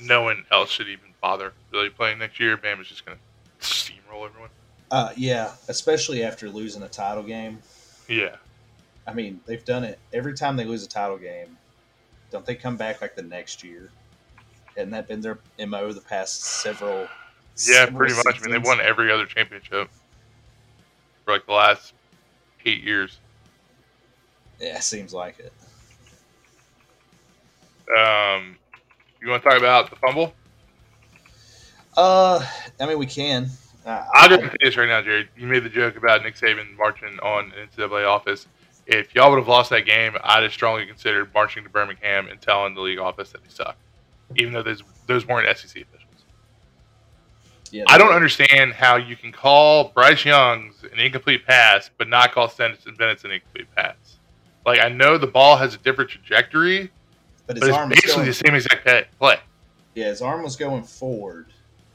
no 0.00 0.22
one 0.22 0.44
else 0.50 0.70
should 0.70 0.88
even 0.88 1.14
bother 1.20 1.52
really 1.72 1.88
playing 1.88 2.18
next 2.18 2.38
year. 2.38 2.56
Bama's 2.56 2.88
just 2.88 3.06
going 3.06 3.18
to 3.18 3.66
steamroll 3.66 4.26
everyone. 4.26 4.50
Uh, 4.90 5.10
yeah, 5.16 5.52
especially 5.68 6.22
after 6.22 6.48
losing 6.50 6.82
a 6.82 6.88
title 6.88 7.22
game. 7.22 7.58
Yeah, 8.08 8.36
I 9.06 9.14
mean, 9.14 9.40
they've 9.46 9.64
done 9.64 9.84
it 9.84 9.98
every 10.12 10.34
time 10.34 10.56
they 10.56 10.64
lose 10.64 10.84
a 10.84 10.88
title 10.88 11.18
game. 11.18 11.56
Don't 12.30 12.44
they 12.44 12.54
come 12.54 12.76
back 12.76 13.00
like 13.00 13.14
the 13.14 13.22
next 13.22 13.62
year? 13.62 13.90
Hasn't 14.76 14.92
that 14.92 15.08
been 15.08 15.20
their 15.20 15.38
mo 15.66 15.92
the 15.92 16.00
past 16.00 16.42
several? 16.42 17.00
yeah, 17.00 17.06
several 17.84 17.98
pretty 17.98 18.14
much. 18.14 18.38
I 18.38 18.42
mean, 18.42 18.50
they've 18.52 18.64
won 18.64 18.80
every 18.80 19.10
other 19.10 19.26
championship 19.26 19.88
for 21.24 21.32
like 21.32 21.46
the 21.46 21.52
last 21.52 21.94
eight 22.64 22.82
years. 22.82 23.18
Yeah, 24.60 24.80
seems 24.80 25.12
like 25.12 25.38
it. 25.38 25.52
Um, 27.88 28.56
you 29.20 29.28
want 29.28 29.42
to 29.42 29.48
talk 29.48 29.58
about 29.58 29.90
the 29.90 29.96
fumble? 29.96 30.34
Uh, 31.96 32.44
I 32.80 32.86
mean, 32.86 32.98
we 32.98 33.06
can. 33.06 33.48
Uh, 33.86 34.04
I'll 34.14 34.28
just 34.28 34.42
say 34.42 34.56
this 34.60 34.76
right 34.76 34.88
now, 34.88 35.02
Jared. 35.02 35.28
You 35.36 35.46
made 35.46 35.64
the 35.64 35.68
joke 35.68 35.96
about 35.96 36.22
Nick 36.22 36.36
Saban 36.36 36.76
marching 36.76 37.18
on 37.20 37.52
an 37.52 37.68
NCAA 37.68 38.06
office. 38.06 38.46
If 38.86 39.14
y'all 39.14 39.30
would 39.30 39.38
have 39.38 39.48
lost 39.48 39.70
that 39.70 39.86
game, 39.86 40.16
I'd 40.22 40.42
have 40.42 40.52
strongly 40.52 40.86
considered 40.86 41.32
marching 41.32 41.64
to 41.64 41.70
Birmingham 41.70 42.28
and 42.28 42.40
telling 42.40 42.74
the 42.74 42.80
league 42.80 42.98
office 42.98 43.30
that 43.32 43.42
they 43.42 43.50
suck, 43.50 43.76
even 44.36 44.52
though 44.52 44.62
those 44.62 44.82
those 45.06 45.26
weren't 45.26 45.46
SEC 45.56 45.82
officials. 45.82 46.24
yeah, 47.70 47.84
I 47.88 47.98
don't 47.98 48.12
understand 48.12 48.72
how 48.72 48.96
you 48.96 49.16
can 49.16 49.32
call 49.32 49.92
Bryce 49.94 50.24
Young's 50.24 50.82
an 50.84 50.98
incomplete 50.98 51.46
pass, 51.46 51.90
but 51.96 52.08
not 52.08 52.32
call 52.32 52.48
Stetson 52.48 52.94
Bennett's 52.94 53.24
an 53.24 53.32
incomplete 53.32 53.68
pass. 53.74 53.96
Like 54.66 54.80
I 54.80 54.88
know 54.88 55.18
the 55.18 55.26
ball 55.26 55.56
has 55.56 55.74
a 55.74 55.78
different 55.78 56.10
trajectory, 56.10 56.90
But 57.46 57.56
his 57.56 57.68
but 57.68 57.72
arm 57.72 57.90
was 57.90 58.00
basically 58.00 58.14
going. 58.14 58.26
the 58.26 58.34
same 58.34 58.54
exact 58.54 59.18
play. 59.18 59.38
Yeah, 59.94 60.06
his 60.06 60.22
arm 60.22 60.42
was 60.42 60.56
going 60.56 60.82
forward. 60.82 61.46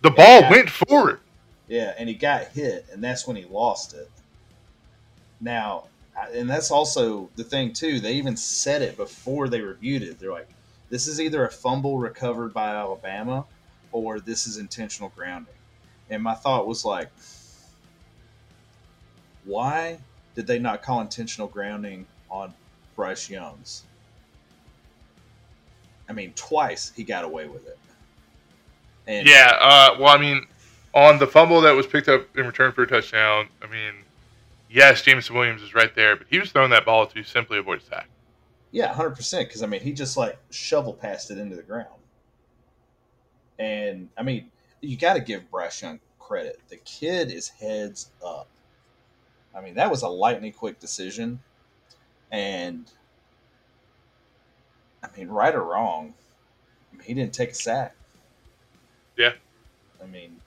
The 0.01 0.11
ball 0.11 0.49
went 0.49 0.69
forward. 0.69 1.19
Yeah, 1.67 1.93
and 1.97 2.07
he 2.07 2.15
got 2.15 2.45
hit, 2.45 2.85
and 2.91 3.03
that's 3.03 3.27
when 3.27 3.35
he 3.35 3.45
lost 3.45 3.93
it. 3.93 4.09
Now, 5.41 5.85
and 6.33 6.49
that's 6.49 6.71
also 6.71 7.29
the 7.35 7.43
thing 7.43 7.73
too. 7.73 7.99
They 7.99 8.13
even 8.13 8.37
said 8.37 8.81
it 8.81 8.97
before 8.97 9.49
they 9.49 9.61
reviewed 9.61 10.03
it. 10.03 10.19
They're 10.19 10.31
like, 10.31 10.49
"This 10.89 11.07
is 11.07 11.19
either 11.19 11.45
a 11.45 11.51
fumble 11.51 11.97
recovered 11.97 12.53
by 12.53 12.69
Alabama, 12.69 13.45
or 13.91 14.19
this 14.19 14.47
is 14.47 14.57
intentional 14.57 15.11
grounding." 15.15 15.53
And 16.09 16.23
my 16.23 16.33
thought 16.33 16.67
was 16.67 16.85
like, 16.85 17.09
"Why 19.45 19.99
did 20.35 20.47
they 20.47 20.59
not 20.59 20.81
call 20.81 21.01
intentional 21.01 21.47
grounding 21.47 22.07
on 22.29 22.53
Bryce 22.95 23.29
Young's?" 23.29 23.83
I 26.09 26.13
mean, 26.13 26.33
twice 26.35 26.91
he 26.95 27.03
got 27.03 27.23
away 27.23 27.47
with 27.47 27.67
it. 27.67 27.77
And 29.07 29.27
Yeah. 29.27 29.51
Uh, 29.59 29.95
well, 29.99 30.09
I 30.09 30.17
mean, 30.19 30.45
On 30.93 31.19
the 31.19 31.27
fumble 31.27 31.61
that 31.61 31.71
was 31.75 31.85
picked 31.85 32.09
up 32.09 32.35
in 32.35 32.45
return 32.47 32.71
for 32.71 32.81
a 32.81 32.87
touchdown, 32.87 33.47
I 33.61 33.67
mean, 33.67 33.93
yes, 34.71 35.03
Jameson 35.03 35.35
Williams 35.35 35.61
is 35.61 35.75
right 35.75 35.93
there, 35.95 36.15
but 36.15 36.25
he 36.29 36.39
was 36.39 36.51
throwing 36.51 36.71
that 36.71 36.83
ball 36.83 37.05
to 37.05 37.23
simply 37.23 37.59
avoid 37.59 37.81
a 37.81 37.85
sack. 37.85 38.07
Yeah, 38.71 38.91
hundred 38.93 39.15
percent. 39.15 39.47
Because 39.47 39.61
I 39.61 39.67
mean, 39.67 39.81
he 39.81 39.93
just 39.93 40.17
like 40.17 40.37
shovel 40.49 40.93
passed 40.93 41.29
it 41.31 41.37
into 41.37 41.55
the 41.55 41.61
ground, 41.61 41.87
and 43.59 44.09
I 44.17 44.23
mean, 44.23 44.49
you 44.81 44.97
got 44.97 45.13
to 45.13 45.19
give 45.19 45.49
Bryce 45.51 45.81
Young 45.81 45.99
credit. 46.19 46.59
The 46.69 46.77
kid 46.77 47.31
is 47.31 47.49
heads 47.49 48.09
up. 48.25 48.47
I 49.55 49.61
mean, 49.61 49.75
that 49.75 49.89
was 49.89 50.01
a 50.03 50.07
lightning 50.07 50.53
quick 50.53 50.79
decision, 50.79 51.39
and 52.31 52.91
I 55.03 55.07
mean, 55.17 55.27
right 55.29 55.53
or 55.55 55.63
wrong, 55.63 56.13
I 56.93 56.97
mean, 56.97 57.05
he 57.05 57.13
didn't 57.13 57.33
take 57.33 57.51
a 57.51 57.55
sack. 57.55 57.95
Yeah. 59.17 59.33
I 60.01 60.05
mean, 60.05 60.37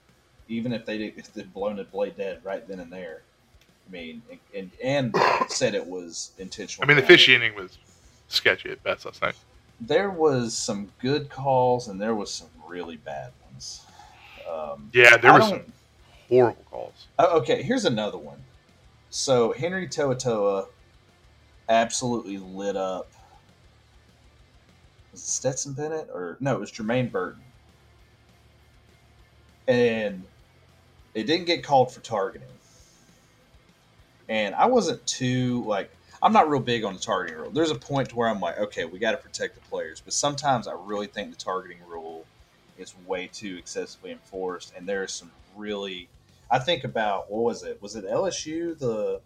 even 0.47 0.73
if 0.73 0.85
they 0.85 0.97
did, 0.97 1.13
if 1.17 1.33
they'd 1.33 1.53
blown 1.53 1.77
the 1.77 1.83
blade 1.83 2.17
dead 2.17 2.41
right 2.43 2.67
then 2.67 2.79
and 2.79 2.91
there, 2.91 3.21
I 3.87 3.91
mean, 3.91 4.21
and 4.55 4.71
and 4.83 5.15
said 5.47 5.75
it 5.75 5.85
was 5.85 6.31
intentional. 6.37 6.85
I 6.85 6.87
mean, 6.87 6.97
the 6.97 7.03
officiating 7.03 7.55
was 7.55 7.77
sketchy 8.29 8.69
at 8.71 8.81
best 8.83 9.05
last 9.05 9.21
night. 9.21 9.35
there 9.81 10.09
was 10.09 10.55
some 10.57 10.89
good 10.99 11.29
calls 11.29 11.87
and 11.87 11.99
there 12.01 12.15
was 12.15 12.31
some 12.33 12.47
really 12.67 12.97
bad 12.97 13.31
ones. 13.45 13.81
Um, 14.49 14.89
Yeah, 14.93 15.17
there 15.17 15.31
I 15.31 15.39
was 15.39 15.49
some 15.49 15.73
horrible 16.29 16.63
calls. 16.71 17.07
Oh, 17.19 17.39
okay, 17.39 17.61
here's 17.61 17.85
another 17.85 18.17
one. 18.17 18.37
So 19.09 19.51
Henry 19.53 19.87
To'oTo'o 19.87 20.67
absolutely 21.69 22.37
lit 22.37 22.75
up. 22.75 23.11
Was 25.13 25.21
it 25.21 25.27
Stetson 25.27 25.73
Bennett 25.73 26.09
or 26.11 26.37
no? 26.39 26.55
It 26.55 26.59
was 26.59 26.71
Jermaine 26.71 27.11
Burton, 27.11 27.41
and 29.67 30.23
it 31.13 31.23
didn't 31.23 31.45
get 31.45 31.63
called 31.63 31.93
for 31.93 32.01
targeting. 32.01 32.47
And 34.27 34.55
I 34.55 34.65
wasn't 34.65 35.05
too 35.05 35.63
like 35.65 35.91
I'm 36.21 36.33
not 36.33 36.49
real 36.49 36.59
big 36.59 36.83
on 36.83 36.93
the 36.95 36.99
targeting 36.99 37.39
rule. 37.39 37.51
There's 37.51 37.69
a 37.69 37.75
point 37.75 38.09
to 38.09 38.15
where 38.15 38.27
I'm 38.27 38.39
like, 38.39 38.57
okay, 38.57 38.85
we 38.85 38.97
got 38.97 39.11
to 39.11 39.17
protect 39.17 39.55
the 39.55 39.61
players, 39.61 40.01
but 40.01 40.13
sometimes 40.13 40.67
I 40.67 40.73
really 40.73 41.07
think 41.07 41.29
the 41.29 41.37
targeting 41.37 41.79
rule 41.87 42.25
is 42.77 42.95
way 43.05 43.27
too 43.31 43.55
excessively 43.57 44.11
enforced, 44.11 44.73
and 44.75 44.87
there 44.89 45.03
are 45.03 45.07
some 45.07 45.31
really 45.55 46.09
I 46.49 46.57
think 46.57 46.83
about 46.83 47.29
what 47.29 47.43
was 47.43 47.63
it? 47.63 47.79
Was 47.81 47.95
it 47.95 48.05
LSU? 48.05 48.77
The 48.77 49.21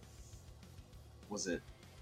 was 1.29 1.47
it 1.47 1.61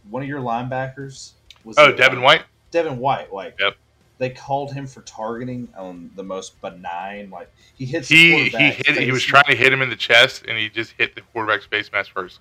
one 0.10 0.24
of 0.24 0.30
your 0.30 0.41
linebackers? 0.41 1.32
Was 1.63 1.78
Oh, 1.78 1.91
Devin 1.91 2.21
White? 2.21 2.43
Devin 2.75 2.97
White. 2.99 3.31
Like, 3.31 3.55
Yep. 3.57 3.77
they 4.17 4.29
called 4.31 4.73
him 4.73 4.85
for 4.85 5.01
targeting 5.03 5.69
on 5.77 6.11
the 6.15 6.23
most 6.23 6.59
benign. 6.61 7.29
Like 7.29 7.49
he 7.75 7.85
hits. 7.85 8.09
He 8.09 8.49
the 8.49 8.57
he 8.57 8.69
hit. 8.71 8.97
He 8.97 9.11
was 9.11 9.23
trying 9.23 9.45
to 9.45 9.55
hit 9.55 9.71
him 9.71 9.81
in 9.81 9.89
the 9.89 9.95
chest, 9.95 10.43
and 10.45 10.57
he 10.57 10.69
just 10.69 10.91
hit 10.97 11.15
the 11.15 11.21
quarterback's 11.21 11.65
face 11.65 11.89
mask 11.91 12.11
first. 12.11 12.39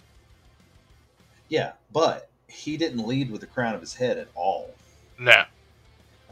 Yeah, 1.49 1.73
but 1.93 2.29
he 2.49 2.77
didn't 2.77 3.07
lead 3.07 3.31
with 3.31 3.41
the 3.43 3.47
crown 3.47 3.75
of 3.77 3.81
his 3.81 3.95
head 3.95 4.19
at 4.19 4.29
all. 4.35 4.75
No, 5.19 5.45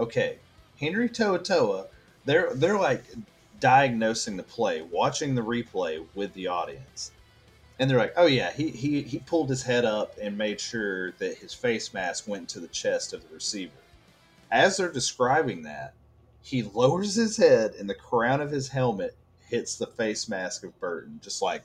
Okay, 0.01 0.39
Henry 0.81 1.09
To'oTo'o, 1.09 1.87
They're 2.25 2.53
they're 2.55 2.79
like 2.79 3.05
diagnosing 3.61 4.37
the 4.37 4.43
play, 4.43 4.83
watching 4.83 5.37
the 5.37 5.43
replay 5.43 6.05
with 6.17 6.35
the 6.35 6.49
audience. 6.49 7.13
And 7.79 7.89
they're 7.89 7.99
like, 7.99 8.15
"Oh 8.17 8.27
yeah, 8.27 8.51
he, 8.53 8.71
he 8.71 9.03
he 9.03 9.19
pulled 9.21 9.49
his 9.49 9.63
head 9.63 9.85
up 9.85 10.17
and 10.21 10.37
made 10.37 10.61
sure 10.61 11.13
that 11.13 11.39
his 11.39 11.55
face 11.55 11.95
mask 11.95 12.27
went 12.27 12.49
to 12.51 12.59
the 12.61 12.69
chest 12.69 13.13
of 13.13 13.23
the 13.29 13.33
receiver." 13.35 13.73
As 14.53 14.77
they're 14.77 14.93
describing 14.93 15.63
that, 15.63 15.95
he 16.43 16.63
lowers 16.63 17.15
his 17.15 17.37
head 17.37 17.73
and 17.79 17.89
the 17.89 17.95
crown 17.95 18.41
of 18.43 18.51
his 18.51 18.69
helmet 18.69 19.17
hits 19.49 19.77
the 19.77 19.87
face 19.87 20.29
mask 20.29 20.63
of 20.63 20.79
Burton, 20.79 21.19
just 21.25 21.41
like 21.41 21.63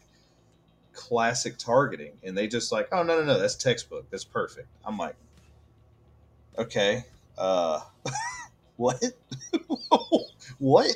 classic 0.93 1.57
targeting. 1.57 2.13
And 2.23 2.35
they 2.37 2.47
just 2.47 2.71
like, 2.71 2.87
"Oh 2.91 3.03
no 3.03 3.19
no 3.19 3.25
no, 3.25 3.39
that's 3.39 3.55
textbook. 3.55 4.09
That's 4.09 4.23
perfect." 4.23 4.67
I'm 4.85 4.97
like, 4.97 5.15
"Okay, 6.57 7.03
uh, 7.37 7.81
what? 8.77 9.03
what?" 10.59 10.95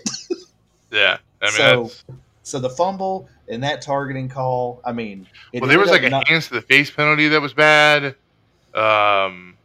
yeah. 0.91 1.17
I 1.41 1.45
mean, 1.45 1.51
So, 1.53 1.83
that's, 1.83 2.03
So 2.43 2.59
the 2.59 2.69
fumble 2.69 3.27
and 3.49 3.63
that 3.63 3.81
targeting 3.81 4.29
call, 4.29 4.79
I 4.85 4.93
mean, 4.93 5.27
it 5.51 5.61
well, 5.61 5.69
there 5.69 5.79
was 5.79 5.89
like 5.89 6.03
a 6.03 6.09
not- 6.09 6.27
hands 6.27 6.47
to 6.47 6.53
the 6.53 6.61
face 6.61 6.89
penalty 6.89 7.27
that 7.27 7.41
was 7.41 7.53
bad. 7.53 8.15
Um, 8.73 9.57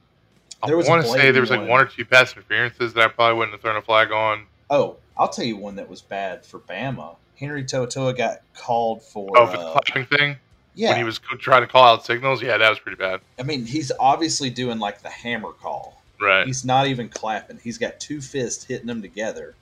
I 0.62 0.66
There 0.68 0.76
was 0.76 0.86
a 0.86 0.90
want 0.90 1.04
to 1.04 1.08
say 1.10 1.30
there 1.30 1.40
was 1.40 1.50
like 1.50 1.60
one 1.60 1.68
one. 1.68 1.80
or 1.82 1.86
two 1.86 2.04
pass 2.04 2.32
interferences 2.32 2.94
that 2.94 3.04
I 3.04 3.08
probably 3.08 3.38
wouldn't 3.38 3.52
have 3.52 3.60
thrown 3.60 3.76
a 3.76 3.82
flag 3.82 4.10
on. 4.12 4.46
Oh, 4.70 4.96
I'll 5.16 5.28
tell 5.28 5.44
you 5.44 5.56
one 5.56 5.76
that 5.76 5.88
was 5.88 6.02
bad 6.02 6.44
for 6.44 6.58
Bama. 6.60 7.16
Henry 7.36 7.64
To'oTo'o 7.64 8.16
got 8.16 8.40
called 8.54 9.02
for. 9.02 9.30
Oh, 9.36 9.46
for 9.46 9.56
the 9.58 9.62
uh, 9.64 9.72
clapping 9.72 10.06
thing 10.06 10.36
yeah, 10.76 10.90
when 10.90 10.98
he 10.98 11.04
was 11.04 11.18
trying 11.38 11.62
to 11.62 11.66
call 11.66 11.84
out 11.84 12.04
signals. 12.04 12.42
Yeah, 12.42 12.58
that 12.58 12.68
was 12.68 12.78
pretty 12.78 12.96
bad. 12.96 13.20
I 13.38 13.42
mean, 13.42 13.64
he's 13.64 13.90
obviously 13.98 14.50
doing 14.50 14.78
like 14.78 15.02
the 15.02 15.08
hammer 15.08 15.52
call. 15.52 16.02
Right. 16.20 16.46
He's 16.46 16.64
not 16.64 16.86
even 16.86 17.08
clapping. 17.08 17.58
He's 17.62 17.78
got 17.78 17.98
two 17.98 18.20
fists 18.20 18.64
hitting 18.64 18.86
them 18.86 19.02
together, 19.02 19.54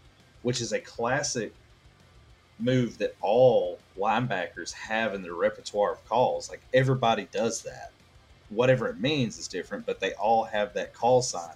which 0.42 0.60
is 0.60 0.72
a 0.72 0.80
classic 0.80 1.52
move 2.58 2.98
that 2.98 3.14
all 3.20 3.78
linebackers 3.98 4.72
have 4.72 5.14
in 5.14 5.22
their 5.22 5.34
repertoire 5.34 5.92
of 5.92 6.08
calls. 6.08 6.50
Like 6.50 6.62
everybody 6.72 7.28
does 7.32 7.62
that. 7.62 7.92
Whatever 8.54 8.88
it 8.88 9.00
means 9.00 9.38
is 9.38 9.48
different, 9.48 9.86
but 9.86 10.00
they 10.00 10.12
all 10.14 10.44
have 10.44 10.74
that 10.74 10.94
call 10.94 11.22
sign. 11.22 11.54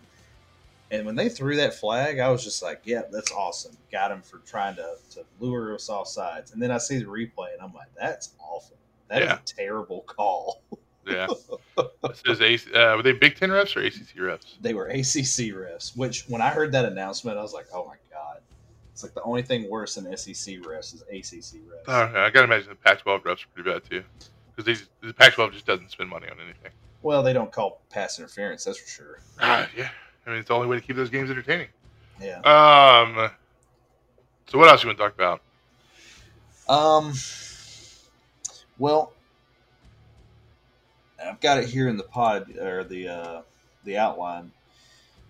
And 0.90 1.04
when 1.04 1.16
they 1.16 1.28
threw 1.28 1.56
that 1.56 1.74
flag, 1.74 2.18
I 2.18 2.28
was 2.30 2.42
just 2.42 2.62
like, 2.62 2.80
"Yeah, 2.84 3.02
that's 3.12 3.30
awesome. 3.32 3.76
Got 3.92 4.10
him 4.10 4.22
for 4.22 4.38
trying 4.38 4.76
to, 4.76 4.94
to 5.12 5.24
lure 5.38 5.74
us 5.74 5.88
off 5.90 6.08
sides." 6.08 6.52
And 6.52 6.62
then 6.62 6.70
I 6.70 6.78
see 6.78 6.98
the 6.98 7.04
replay, 7.04 7.52
and 7.52 7.60
I'm 7.62 7.74
like, 7.74 7.88
"That's 7.98 8.32
awful. 8.40 8.76
That 9.08 9.22
is 9.22 9.28
Yeah. 9.28 9.34
a 9.36 9.40
terrible 9.44 10.00
call." 10.02 10.62
Yeah. 11.06 11.26
this 12.06 12.22
is 12.26 12.40
AC, 12.40 12.72
uh, 12.72 12.96
were 12.96 13.02
they 13.02 13.12
Big 13.12 13.36
Ten 13.36 13.50
refs 13.50 13.76
or 13.76 13.80
ACC 13.80 14.16
refs? 14.16 14.56
they 14.60 14.74
were 14.74 14.86
ACC 14.88 15.54
refs. 15.54 15.96
Which, 15.96 16.24
when 16.28 16.42
I 16.42 16.48
heard 16.50 16.72
that 16.72 16.84
announcement, 16.84 17.38
I 17.38 17.42
was 17.42 17.52
like, 17.54 17.66
"Oh 17.72 17.86
my 17.86 17.96
god!" 18.10 18.40
It's 18.92 19.02
like 19.02 19.14
the 19.14 19.22
only 19.22 19.42
thing 19.42 19.68
worse 19.70 19.94
than 19.94 20.04
SEC 20.16 20.56
refs 20.60 20.94
is 20.94 21.02
ACC 21.02 21.60
refs. 21.68 21.86
Yeah, 21.86 22.24
I 22.24 22.30
gotta 22.30 22.44
imagine 22.44 22.70
the 22.70 22.74
Pac-12 22.74 23.22
refs 23.22 23.44
are 23.44 23.48
pretty 23.54 23.70
bad 23.70 23.84
too, 23.84 24.04
because 24.56 24.86
the 25.02 25.14
Pac-12 25.14 25.52
just 25.52 25.66
doesn't 25.66 25.90
spend 25.90 26.10
money 26.10 26.28
on 26.28 26.40
anything. 26.40 26.72
Well, 27.02 27.22
they 27.22 27.32
don't 27.32 27.52
call 27.52 27.80
pass 27.90 28.18
interference, 28.18 28.64
that's 28.64 28.78
for 28.78 28.88
sure. 28.88 29.20
Ah, 29.40 29.68
yeah. 29.76 29.90
I 30.26 30.30
mean, 30.30 30.40
it's 30.40 30.48
the 30.48 30.54
only 30.54 30.66
way 30.66 30.76
to 30.76 30.82
keep 30.84 30.96
those 30.96 31.10
games 31.10 31.30
entertaining. 31.30 31.68
Yeah. 32.20 32.40
Um. 32.40 33.30
So 34.48 34.58
what 34.58 34.68
else 34.68 34.82
you 34.82 34.88
want 34.88 34.98
to 34.98 35.04
talk 35.04 35.14
about? 35.14 35.40
Um. 36.68 37.12
Well, 38.78 39.12
I've 41.24 41.40
got 41.40 41.58
it 41.58 41.68
here 41.68 41.88
in 41.88 41.96
the 41.96 42.02
pod 42.02 42.56
or 42.58 42.84
the 42.84 43.08
uh, 43.08 43.42
the 43.84 43.96
outline. 43.98 44.50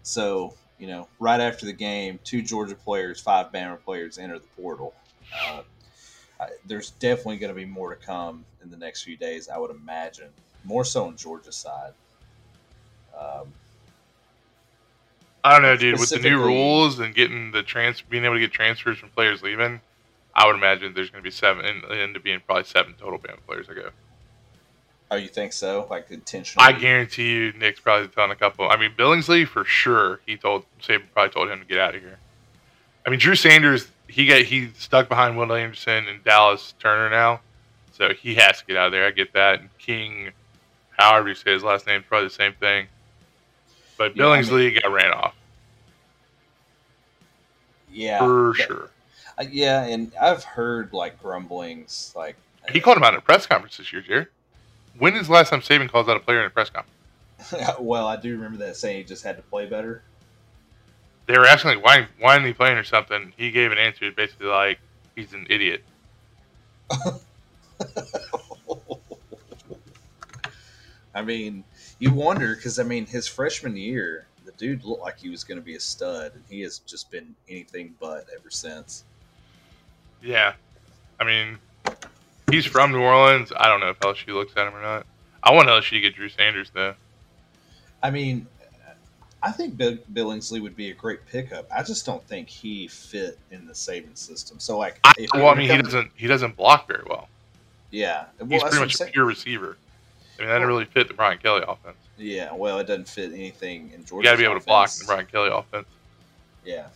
So 0.03 0.55
you 0.79 0.87
know, 0.87 1.09
right 1.19 1.41
after 1.41 1.67
the 1.67 1.73
game, 1.73 2.19
two 2.25 2.43
Georgia 2.43 2.75
players, 2.75 3.21
five 3.21 3.53
Bama 3.53 3.83
players 3.83 4.19
enter 4.19 4.39
the 4.39 4.47
portal. 4.61 4.95
Uh, 5.47 5.63
I, 6.41 6.49
there's 6.67 6.93
definitely 6.93 7.39
going 7.39 7.53
to 7.53 7.57
be 7.57 7.65
more 7.65 7.95
to 7.95 8.01
come 8.01 8.45
in 8.63 8.71
the 8.71 8.77
next 8.77 9.03
few 9.03 9.17
days, 9.17 9.49
I 9.49 9.59
would 9.59 9.71
imagine. 9.71 10.29
More 10.65 10.85
so 10.85 11.07
on 11.07 11.17
Georgia's 11.17 11.57
side. 11.57 11.93
Um, 13.19 13.53
I 15.45 15.53
don't 15.53 15.63
know, 15.63 15.77
dude. 15.77 15.99
With 15.99 16.11
the 16.11 16.19
new 16.19 16.39
rules 16.43 16.99
and 16.99 17.15
getting 17.15 17.53
the 17.53 17.63
trans, 17.63 18.03
being 18.03 18.25
able 18.25 18.35
to 18.35 18.41
get 18.41 18.53
transfers 18.53 18.99
from 18.99 19.09
players 19.11 19.43
leaving, 19.43 19.81
I 20.35 20.47
would 20.47 20.57
imagine 20.57 20.93
there's 20.95 21.11
going 21.11 21.23
to 21.23 21.29
be 21.29 21.35
seven, 21.35 21.65
and 21.65 21.85
end 21.91 22.17
up 22.17 22.23
being 22.23 22.41
probably 22.47 22.65
seven 22.65 22.95
total 22.99 23.19
Bama 23.19 23.39
players 23.47 23.67
that 23.67 23.75
go. 23.75 23.91
oh, 25.11 25.17
you 25.17 25.29
think 25.29 25.53
so? 25.53 25.87
Like 25.89 26.11
intentionally? 26.11 26.67
I 26.67 26.73
guarantee 26.73 27.31
you, 27.33 27.53
Nick's 27.53 27.81
probably 27.81 28.09
done 28.09 28.31
a 28.31 28.37
couple. 28.37 28.69
I 28.69 28.77
mean, 28.77 28.93
Billingsley 28.97 29.47
for 29.47 29.65
sure. 29.65 30.21
He 30.27 30.37
told 30.37 30.65
Saban 30.83 31.05
probably 31.13 31.33
told 31.33 31.49
him 31.51 31.61
to 31.61 31.65
get 31.67 31.79
out 31.79 31.95
of 31.95 32.03
here. 32.03 32.19
I 33.07 33.11
mean, 33.11 33.19
Drew 33.19 33.35
Sanders. 33.35 33.89
He 34.07 34.27
got 34.27 34.43
he 34.43 34.69
stuck 34.77 35.09
behind 35.09 35.37
Will 35.39 35.53
Anderson 35.53 36.09
and 36.09 36.23
Dallas 36.25 36.75
Turner 36.79 37.11
now, 37.11 37.41
so 37.93 38.13
he 38.13 38.35
has 38.37 38.59
to 38.61 38.67
get 38.67 38.77
out 38.77 38.87
of 38.87 38.93
there. 38.93 39.07
I 39.07 39.11
get 39.13 39.33
that. 39.35 39.61
And 39.61 39.71
King, 39.79 40.31
however 40.99 41.29
you 41.29 41.35
say 41.35 41.53
his 41.53 41.63
last 41.63 41.87
name, 41.87 42.01
is 42.01 42.07
probably 42.07 42.29
the 42.29 42.35
same 42.35 42.53
thing. 42.55 42.87
But 43.97 44.17
Yeah, 44.17 44.29
I 44.29 44.41
Billingsley 44.41 44.81
got 44.83 44.93
ran 44.93 45.13
off 45.13 45.35
Yeah. 47.91 48.19
for 48.19 48.55
that- 48.57 48.67
sure. 48.67 48.91
uh, 49.39 49.45
yeah, 49.51 49.85
and 49.85 50.13
I've 50.21 50.45
heard 50.45 50.93
like 50.93 51.21
grumblings, 51.23 52.13
like 52.17 52.37
He 52.71 52.81
called 52.81 52.97
him 52.99 53.05
out 53.05 53.15
in 53.15 53.19
a 53.19 53.23
press 53.23 53.47
conference 53.47 53.77
this 53.79 53.93
year, 53.93 54.03
Jerry. 54.03 54.27
When 54.99 55.15
is 55.17 55.27
the 55.29 55.33
last 55.33 55.51
time 55.51 55.61
Saban 55.63 55.89
calls 55.91 56.09
out 56.09 56.17
a 56.17 56.21
player 56.21 56.41
in 56.41 56.47
a 56.47 56.51
press 56.51 56.71
conference? 56.71 56.95
well, 57.81 58.07
I 58.07 58.17
do 58.17 58.33
remember 58.33 58.59
that 58.67 58.77
saying 58.77 58.99
he 58.99 59.05
just 59.05 59.23
had 59.25 59.37
to 59.37 59.43
play 59.43 59.67
better. 59.67 60.03
They 61.27 61.39
were 61.39 61.47
asking 61.47 61.71
like 61.77 61.85
why 61.85 62.07
why 62.19 62.35
isn't 62.35 62.47
he 62.47 62.53
playing 62.53 62.79
or 62.79 62.85
something. 62.85 63.33
He 63.37 63.51
gave 63.51 63.71
an 63.71 63.79
answer 63.79 64.11
basically 64.11 64.47
like 64.49 64.79
he's 65.15 65.33
an 65.35 65.47
idiot. 65.51 65.85
I 71.19 71.23
mean, 71.23 71.65
you 71.99 72.13
wonder 72.13 72.55
because 72.55 72.79
I 72.79 72.85
mean, 72.85 73.05
his 73.05 73.27
freshman 73.27 73.77
year, 73.77 74.27
the 74.45 74.53
dude 74.53 74.85
looked 74.85 75.03
like 75.03 75.19
he 75.19 75.29
was 75.29 75.43
going 75.43 75.59
to 75.59 75.65
be 75.65 75.75
a 75.75 75.81
stud, 75.81 76.33
and 76.35 76.45
he 76.49 76.61
has 76.61 76.79
just 76.79 77.11
been 77.11 77.35
anything 77.49 77.95
but 77.99 78.27
ever 78.39 78.51
since. 78.51 79.05
Yeah, 80.23 80.53
I 81.19 81.25
mean, 81.25 81.59
He's 82.51 82.65
from 82.65 82.93
New 82.93 83.01
Orleans. 83.01 83.53
I 83.57 83.69
don't 83.69 83.81
know 83.81 83.91
if 83.91 83.99
LSU 84.01 84.35
looks 84.35 84.53
at 84.57 84.67
him 84.67 84.75
or 84.75 84.81
not. 84.81 85.07
I 85.43 85.53
want 85.53 85.69
LSU 85.69 85.91
to 85.91 86.01
get 86.01 86.15
Drew 86.15 86.29
Sanders 86.29 86.71
though. 86.73 86.95
I 88.03 88.11
mean, 88.11 88.47
I 89.43 89.53
think 89.53 89.77
Bill- 89.77 89.99
Billingsley 90.13 90.61
would 90.61 90.77
be 90.77 90.91
a 90.91 90.95
great 90.95 91.27
pickup. 91.27 91.67
I 91.75 91.83
just 91.83 92.07
don't 92.07 92.23
think 92.25 92.49
he 92.49 92.89
fit 92.89 93.39
in 93.51 93.67
the 93.67 93.73
Saban 93.73 94.17
system. 94.17 94.59
So 94.61 94.79
like, 94.79 94.99
I, 95.05 95.13
well, 95.35 95.49
I 95.49 95.55
mean, 95.55 95.71
he 95.71 95.83
doesn't 95.83 96.11
he 96.15 96.27
doesn't 96.27 96.57
block 96.57 96.89
very 96.89 97.05
well. 97.09 97.29
Yeah, 97.91 98.27
well, 98.39 98.49
He's 98.51 98.63
pretty 98.63 98.79
much 98.79 99.01
a 99.01 99.07
pure 99.07 99.25
receiver. 99.25 99.77
I 100.39 100.43
mean, 100.43 100.49
that 100.51 100.55
didn't 100.57 100.69
really 100.69 100.85
fit 100.85 101.09
the 101.09 101.15
Brian 101.15 101.39
Kelly 101.39 101.63
offense. 101.67 101.97
Yeah, 102.17 102.53
well, 102.55 102.79
it 102.79 102.87
doesn't 102.87 103.09
fit 103.09 103.33
anything 103.33 103.91
in 103.95 104.05
Georgia. 104.05 104.17
You 104.17 104.23
got 104.25 104.33
to 104.33 104.39
be 104.39 104.45
able 104.45 104.61
to 104.61 104.67
block 104.67 104.91
the 104.91 105.05
Brian 105.07 105.27
Kelly 105.27 105.51
offense. 105.53 105.87
Yeah, 106.65 106.87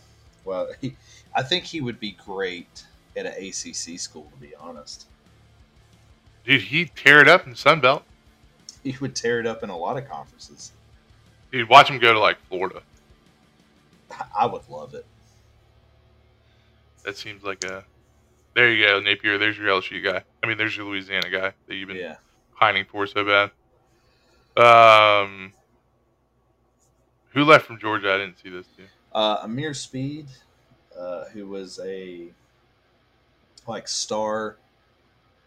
well, 0.45 0.69
he, 0.81 0.95
I 1.35 1.43
think 1.43 1.63
he 1.65 1.81
would 1.81 1.99
be 1.99 2.11
great 2.25 2.85
at 3.17 3.25
an 3.25 3.33
ACC 3.33 3.99
school. 3.99 4.29
To 4.33 4.37
be 4.39 4.53
honest, 4.55 5.07
Dude, 6.45 6.61
he 6.61 6.85
tear 6.85 7.21
it 7.21 7.27
up 7.27 7.45
in 7.45 7.51
the 7.51 7.57
Sun 7.57 7.79
Belt. 7.81 8.03
he 8.83 8.95
would 8.99 9.15
tear 9.15 9.39
it 9.39 9.45
up 9.47 9.63
in 9.63 9.69
a 9.69 9.77
lot 9.77 9.97
of 9.97 10.07
conferences. 10.09 10.71
Dude, 11.51 11.69
watch 11.69 11.89
him 11.89 11.99
go 11.99 12.13
to 12.13 12.19
like 12.19 12.37
Florida. 12.49 12.81
I 14.37 14.45
would 14.45 14.67
love 14.69 14.93
it. 14.93 15.05
That 17.03 17.17
seems 17.17 17.43
like 17.43 17.63
a. 17.63 17.83
There 18.55 18.71
you 18.71 18.85
go, 18.85 18.99
Napier. 18.99 19.37
There's 19.37 19.57
your 19.57 19.67
LSU 19.67 20.03
guy. 20.03 20.21
I 20.43 20.47
mean, 20.47 20.57
there's 20.57 20.75
your 20.77 20.85
Louisiana 20.85 21.29
guy 21.29 21.53
that 21.67 21.75
you've 21.75 21.87
been 21.87 21.97
Yeah, 21.97 22.15
pining 22.63 22.85
for 22.85 23.05
so 23.05 23.25
bad. 23.25 23.51
Um, 24.55 25.51
who 27.31 27.43
left 27.43 27.65
from 27.65 27.77
Georgia? 27.77 28.13
I 28.13 28.17
didn't 28.17 28.39
see 28.39 28.49
this. 28.49 28.65
Too. 28.77 28.83
uh, 29.13 29.43
Ameer 29.43 29.73
Speed, 29.73 30.27
uh, 30.97 31.25
who 31.33 31.45
was 31.47 31.79
a 31.83 32.27
like 33.67 33.87
star, 33.89 34.55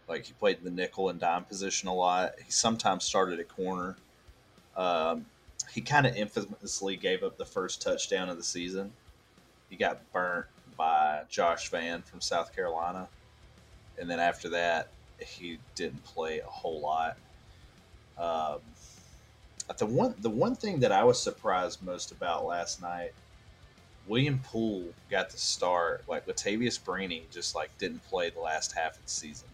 like 0.07 0.25
he 0.25 0.33
played 0.33 0.61
the 0.63 0.69
nickel 0.69 1.09
and 1.09 1.19
dime 1.19 1.43
position 1.45 1.89
a 1.89 1.93
lot. 1.93 2.33
He 2.45 2.51
sometimes 2.51 3.03
started 3.03 3.39
at 3.39 3.47
corner. 3.47 3.95
Um, 4.75 5.25
he 5.71 5.81
kind 5.81 6.05
of 6.05 6.15
infamously 6.15 6.97
gave 6.97 7.23
up 7.23 7.37
the 7.37 7.45
first 7.45 7.81
touchdown 7.81 8.29
of 8.29 8.37
the 8.37 8.43
season. 8.43 8.91
He 9.69 9.75
got 9.75 9.99
burnt 10.13 10.45
by 10.77 11.23
Josh 11.29 11.69
Vann 11.71 12.03
from 12.03 12.21
South 12.21 12.55
Carolina, 12.55 13.07
and 13.99 14.07
then 14.07 14.19
after 14.19 14.49
that, 14.49 14.89
he 15.19 15.59
didn't 15.75 16.03
play 16.03 16.39
a 16.39 16.45
whole 16.45 16.79
lot. 16.79 17.17
Um, 18.17 18.59
the 19.77 19.85
one 19.85 20.15
the 20.19 20.29
one 20.29 20.55
thing 20.55 20.79
that 20.79 20.91
I 20.91 21.03
was 21.03 21.21
surprised 21.21 21.83
most 21.83 22.11
about 22.11 22.45
last 22.45 22.81
night, 22.81 23.13
William 24.07 24.39
Poole 24.39 24.85
got 25.11 25.29
the 25.29 25.37
start. 25.37 26.03
Like 26.07 26.25
Latavious 26.25 26.79
Brini 26.79 27.23
just 27.31 27.55
like 27.55 27.69
didn't 27.77 28.03
play 28.05 28.29
the 28.29 28.39
last 28.39 28.73
half 28.73 28.95
of 28.95 29.03
the 29.03 29.09
season. 29.09 29.47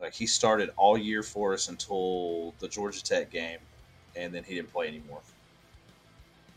Like 0.00 0.14
he 0.14 0.26
started 0.26 0.70
all 0.76 0.96
year 0.96 1.22
for 1.22 1.54
us 1.54 1.68
until 1.68 2.54
the 2.60 2.68
Georgia 2.68 3.02
Tech 3.02 3.30
game, 3.30 3.58
and 4.14 4.32
then 4.32 4.44
he 4.44 4.54
didn't 4.54 4.72
play 4.72 4.86
anymore 4.88 5.20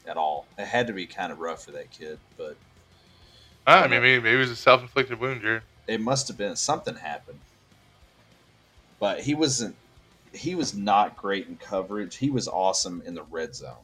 at 0.07 0.17
all. 0.17 0.45
It 0.57 0.65
had 0.65 0.87
to 0.87 0.93
be 0.93 1.05
kind 1.07 1.31
of 1.31 1.39
rough 1.39 1.65
for 1.65 1.71
that 1.71 1.89
kid, 1.91 2.19
but 2.37 2.55
I 3.65 3.87
mean, 3.87 4.01
maybe, 4.01 4.21
maybe 4.21 4.35
it 4.35 4.39
was 4.39 4.51
a 4.51 4.55
self-inflicted 4.55 5.19
wound, 5.19 5.41
Jared. 5.41 5.63
It 5.87 5.99
must 6.01 6.27
have 6.27 6.37
been 6.37 6.55
something 6.55 6.95
happened. 6.95 7.39
But 8.99 9.21
he 9.21 9.33
wasn't. 9.35 9.75
He 10.33 10.55
was 10.55 10.73
not 10.73 11.17
great 11.17 11.47
in 11.47 11.57
coverage. 11.57 12.15
He 12.17 12.29
was 12.29 12.47
awesome 12.47 13.01
in 13.05 13.15
the 13.15 13.23
red 13.23 13.53
zone, 13.55 13.75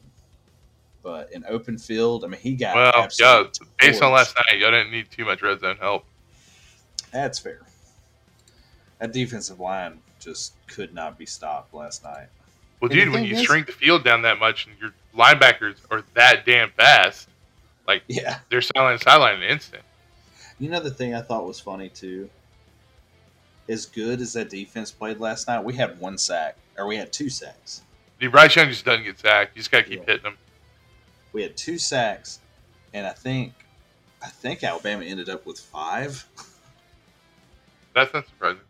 but 1.04 1.32
in 1.34 1.44
open 1.48 1.78
field, 1.78 2.24
I 2.24 2.28
mean, 2.28 2.40
he 2.40 2.56
got 2.56 2.76
Well, 2.76 2.92
yeah, 2.96 3.04
absolutely 3.04 3.68
based 3.80 4.02
on 4.02 4.14
last 4.14 4.36
night, 4.36 4.60
y'all 4.60 4.72
didn't 4.72 4.92
need 4.92 5.12
too 5.12 5.26
much 5.26 5.42
red 5.42 5.60
zone 5.60 5.76
help. 5.78 6.06
That's 7.12 7.38
fair. 7.40 7.62
That 9.00 9.12
defensive 9.12 9.60
line 9.60 10.00
just 10.20 10.54
could 10.68 10.94
not 10.94 11.18
be 11.18 11.26
stopped 11.26 11.74
last 11.74 12.04
night. 12.04 12.28
Well, 12.80 12.90
dude, 12.90 13.10
when 13.10 13.26
you 13.26 13.36
is- 13.36 13.44
shrink 13.44 13.66
the 13.68 13.74
field 13.74 14.04
down 14.04 14.22
that 14.22 14.40
much 14.40 14.68
and 14.68 14.76
your 14.80 14.94
linebackers 15.16 15.78
are 15.92 16.04
that 16.14 16.46
damn 16.46 16.70
fast, 16.72 17.28
like 17.88 18.04
Yeah. 18.08 18.40
they're 18.50 18.62
sideline 18.62 18.98
to 18.98 19.04
sideline 19.04 19.36
in 19.38 19.44
an 19.44 19.50
instant. 19.50 19.84
You 20.60 20.70
know 20.70 20.80
the 20.80 20.92
thing 20.92 21.14
I 21.14 21.22
thought 21.22 21.46
was 21.46 21.60
funny 21.60 21.90
too. 21.90 22.30
As 23.70 23.86
good 23.86 24.22
as 24.22 24.34
that 24.34 24.50
defense 24.50 24.92
played 24.92 25.20
last 25.20 25.48
night, 25.48 25.64
we 25.64 25.74
had 25.74 26.00
one 26.00 26.18
sack, 26.18 26.56
or 26.78 26.88
we 26.88 26.96
had 26.96 27.12
two 27.12 27.30
sacks. 27.30 27.82
Dude, 28.20 28.32
Bryce 28.32 28.56
Young 28.56 28.70
just 28.70 28.86
doesn't 28.86 29.04
get 29.04 29.20
sacked. 29.20 29.56
You 29.56 29.60
just 29.60 29.72
got 29.72 29.80
to 29.80 29.84
keep 29.90 30.00
Yeah. 30.00 30.06
hitting 30.14 30.26
him. 30.32 30.38
We 31.34 31.44
had 31.44 31.56
two 31.58 31.78
sacks, 31.78 32.40
and 32.94 33.06
I 33.06 33.12
think, 33.12 33.54
I 34.24 34.28
think 34.28 34.64
Alabama 34.64 35.04
ended 35.04 35.30
up 35.30 35.46
with 35.46 35.60
five. 35.60 36.26
That's 37.94 38.14
not 38.14 38.26
surprising. 38.28 38.62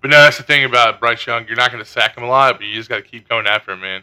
But 0.00 0.10
no, 0.10 0.16
that's 0.18 0.38
the 0.38 0.42
thing 0.42 0.64
about 0.64 0.98
Bryce 0.98 1.26
Young. 1.26 1.46
You're 1.46 1.56
not 1.56 1.70
going 1.70 1.82
to 1.84 1.88
sack 1.88 2.16
him 2.16 2.24
a 2.24 2.26
lot, 2.28 2.58
but 2.58 2.66
you 2.66 2.74
just 2.74 2.88
got 2.88 2.96
to 2.96 3.02
keep 3.02 3.28
going 3.28 3.46
after 3.46 3.72
him, 3.72 3.80
man. 3.80 4.02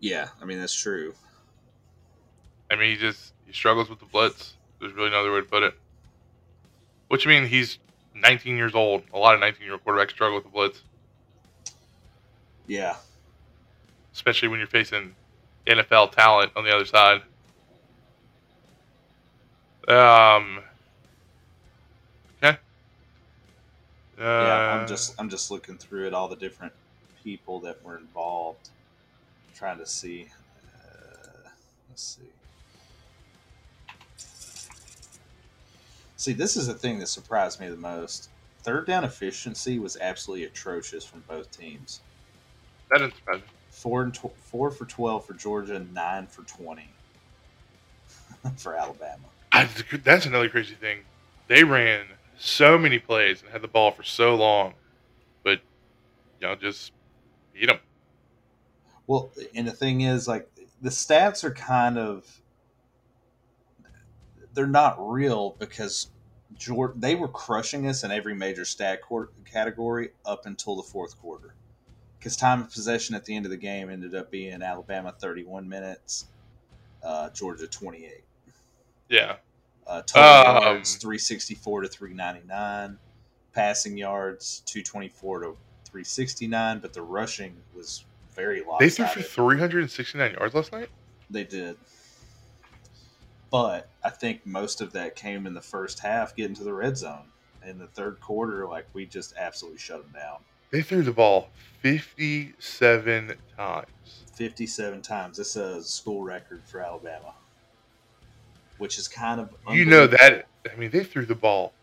Yeah, 0.00 0.28
I 0.42 0.44
mean 0.44 0.58
that's 0.60 0.74
true. 0.74 1.14
I 2.70 2.76
mean, 2.76 2.90
he 2.90 2.96
just 2.96 3.32
he 3.46 3.52
struggles 3.52 3.88
with 3.88 4.00
the 4.00 4.04
blitz. 4.04 4.54
There's 4.84 4.94
really 4.94 5.10
no 5.10 5.20
other 5.20 5.32
way 5.32 5.40
to 5.40 5.46
put 5.46 5.62
it. 5.62 5.74
Which 7.08 7.26
I 7.26 7.30
mean, 7.30 7.46
he's 7.46 7.78
19 8.14 8.54
years 8.56 8.74
old. 8.74 9.02
A 9.14 9.18
lot 9.18 9.34
of 9.34 9.40
19 9.40 9.62
year 9.62 9.72
old 9.72 9.84
quarterbacks 9.84 10.10
struggle 10.10 10.36
with 10.36 10.44
the 10.44 10.50
blitz, 10.50 10.82
Yeah, 12.66 12.96
especially 14.12 14.48
when 14.48 14.58
you're 14.58 14.68
facing 14.68 15.14
NFL 15.66 16.12
talent 16.12 16.52
on 16.54 16.64
the 16.64 16.74
other 16.74 16.84
side. 16.84 17.22
Um. 19.88 20.60
Okay. 22.42 22.58
Uh, 24.18 24.22
yeah. 24.22 24.78
I'm 24.80 24.86
just, 24.86 25.14
I'm 25.18 25.30
just 25.30 25.50
looking 25.50 25.78
through 25.78 26.06
at 26.06 26.12
all 26.12 26.28
the 26.28 26.36
different 26.36 26.74
people 27.22 27.58
that 27.60 27.82
were 27.82 27.96
involved, 27.96 28.68
trying 29.54 29.78
to 29.78 29.86
see. 29.86 30.26
Uh, 30.78 31.48
let's 31.88 32.02
see. 32.02 32.28
See, 36.24 36.32
this 36.32 36.56
is 36.56 36.68
the 36.68 36.74
thing 36.74 37.00
that 37.00 37.08
surprised 37.08 37.60
me 37.60 37.68
the 37.68 37.76
most. 37.76 38.30
Third 38.62 38.86
down 38.86 39.04
efficiency 39.04 39.78
was 39.78 39.98
absolutely 40.00 40.46
atrocious 40.46 41.04
from 41.04 41.20
both 41.28 41.50
teams. 41.50 42.00
that 42.90 42.98
didn't 43.00 43.16
surprise 43.16 43.40
me. 43.42 43.48
Four 43.70 44.04
and 44.04 44.14
tw- 44.14 44.38
four 44.40 44.70
for 44.70 44.86
twelve 44.86 45.26
for 45.26 45.34
Georgia, 45.34 45.80
nine 45.80 46.28
for 46.28 46.44
twenty 46.44 46.96
for 48.56 48.74
Alabama. 48.74 49.28
I, 49.52 49.68
that's 50.02 50.26
another 50.26 50.48
crazy 50.48 50.74
thing. 50.76 51.00
They 51.48 51.64
ran 51.64 52.06
so 52.38 52.78
many 52.78 52.98
plays 52.98 53.42
and 53.42 53.50
had 53.52 53.62
the 53.62 53.68
ball 53.68 53.90
for 53.92 54.02
so 54.02 54.34
long, 54.34 54.74
but 55.44 55.60
y'all 56.40 56.56
just 56.56 56.92
beat 57.54 57.66
them. 57.68 57.80
Well, 59.06 59.32
and 59.54 59.68
the 59.68 59.72
thing 59.72 60.02
is, 60.02 60.28
like, 60.28 60.48
the 60.80 60.90
stats 60.90 61.44
are 61.44 61.52
kind 61.52 61.98
of 61.98 62.40
they're 64.54 64.66
not 64.66 64.96
real 64.98 65.56
because 65.58 66.08
Georgia, 66.56 66.94
they 66.96 67.14
were 67.14 67.28
crushing 67.28 67.86
us 67.88 68.04
in 68.04 68.10
every 68.10 68.34
major 68.34 68.64
stat 68.64 69.02
quar- 69.02 69.30
category 69.44 70.10
up 70.24 70.46
until 70.46 70.76
the 70.76 70.82
fourth 70.82 71.18
quarter. 71.20 71.54
Because 72.18 72.36
time 72.36 72.62
of 72.62 72.70
possession 72.70 73.14
at 73.14 73.24
the 73.24 73.36
end 73.36 73.44
of 73.44 73.50
the 73.50 73.56
game 73.56 73.90
ended 73.90 74.14
up 74.14 74.30
being 74.30 74.62
Alabama 74.62 75.14
31 75.18 75.68
minutes, 75.68 76.26
uh, 77.02 77.30
Georgia 77.30 77.66
28. 77.66 78.24
Yeah. 79.08 79.36
Uh, 79.86 80.00
total 80.02 80.56
Um, 80.56 80.62
yards 80.62 80.96
364 80.96 81.82
to 81.82 81.88
399, 81.88 82.98
passing 83.52 83.98
yards 83.98 84.62
224 84.64 85.40
to 85.40 85.56
369, 85.84 86.78
but 86.78 86.94
the 86.94 87.02
rushing 87.02 87.54
was 87.74 88.04
very 88.34 88.62
low. 88.62 88.78
They 88.80 88.88
threw 88.88 89.06
for 89.06 89.20
369 89.22 90.32
yards 90.32 90.54
last 90.54 90.72
night. 90.72 90.88
They 91.30 91.44
did. 91.44 91.76
But 93.54 93.88
I 94.02 94.10
think 94.10 94.44
most 94.44 94.80
of 94.80 94.94
that 94.94 95.14
came 95.14 95.46
in 95.46 95.54
the 95.54 95.60
first 95.60 96.00
half, 96.00 96.34
getting 96.34 96.56
to 96.56 96.64
the 96.64 96.72
red 96.72 96.98
zone. 96.98 97.26
In 97.64 97.78
the 97.78 97.86
third 97.86 98.20
quarter, 98.20 98.66
like 98.66 98.84
we 98.94 99.06
just 99.06 99.32
absolutely 99.38 99.78
shut 99.78 100.02
them 100.02 100.10
down. 100.12 100.38
They 100.72 100.82
threw 100.82 101.02
the 101.02 101.12
ball 101.12 101.50
57 101.78 103.36
times. 103.56 103.86
57 104.34 105.02
times. 105.02 105.36
That's 105.36 105.54
a 105.54 105.80
school 105.84 106.24
record 106.24 106.62
for 106.64 106.80
Alabama, 106.80 107.32
which 108.78 108.98
is 108.98 109.06
kind 109.06 109.40
of. 109.40 109.54
You 109.70 109.84
know 109.84 110.08
that. 110.08 110.46
I 110.68 110.74
mean, 110.74 110.90
they 110.90 111.04
threw 111.04 111.24
the 111.24 111.36
ball 111.36 111.74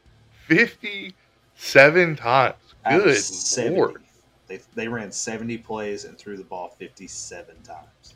57 0.48 2.16
times. 2.18 2.56
Good 2.86 3.16
70. 3.16 3.78
lord. 3.78 4.04
They, 4.48 4.60
they 4.76 4.90
ran 4.90 5.10
70 5.10 5.60
plays 5.60 6.04
and 6.04 6.18
threw 6.18 6.36
the 6.36 6.44
ball 6.44 6.76
57 6.78 7.56
times. 7.64 8.16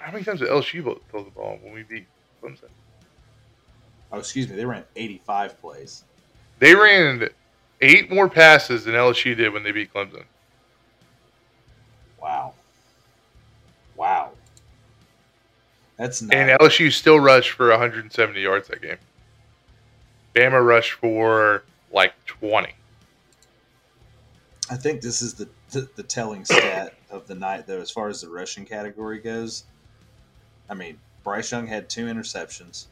How 0.00 0.10
many 0.10 0.24
times 0.24 0.40
did 0.40 0.48
LSU 0.48 0.98
throw 1.10 1.22
the 1.22 1.30
ball 1.30 1.58
when 1.62 1.74
we 1.74 1.82
beat 1.82 2.06
Clemson? 2.42 2.70
Oh, 4.10 4.18
excuse 4.18 4.48
me. 4.48 4.56
They 4.56 4.64
ran 4.64 4.84
85 4.96 5.60
plays. 5.60 6.04
They 6.58 6.74
ran 6.74 7.28
eight 7.80 8.10
more 8.10 8.28
passes 8.28 8.84
than 8.84 8.94
LSU 8.94 9.36
did 9.36 9.52
when 9.52 9.62
they 9.62 9.72
beat 9.72 9.92
Clemson. 9.92 10.24
Wow. 12.20 12.54
Wow. 13.94 14.30
That's 15.98 16.22
not. 16.22 16.34
And 16.34 16.58
LSU 16.58 16.90
still 16.90 17.20
rushed 17.20 17.50
for 17.50 17.68
170 17.68 18.40
yards 18.40 18.68
that 18.68 18.80
game. 18.80 18.96
Bama 20.34 20.64
rushed 20.64 20.94
for 20.94 21.64
like 21.92 22.14
20. 22.24 22.72
I 24.70 24.76
think 24.76 25.02
this 25.02 25.20
is 25.20 25.34
the, 25.34 25.48
the, 25.72 25.88
the 25.96 26.02
telling 26.02 26.44
stat 26.44 26.94
of 27.10 27.26
the 27.26 27.34
night, 27.34 27.66
though, 27.66 27.80
as 27.80 27.90
far 27.90 28.08
as 28.08 28.22
the 28.22 28.30
rushing 28.30 28.64
category 28.64 29.18
goes. 29.18 29.64
I 30.70 30.74
mean, 30.74 30.98
Bryce 31.24 31.50
Young 31.52 31.66
had 31.66 31.90
two 31.90 32.06
interceptions. 32.06 32.86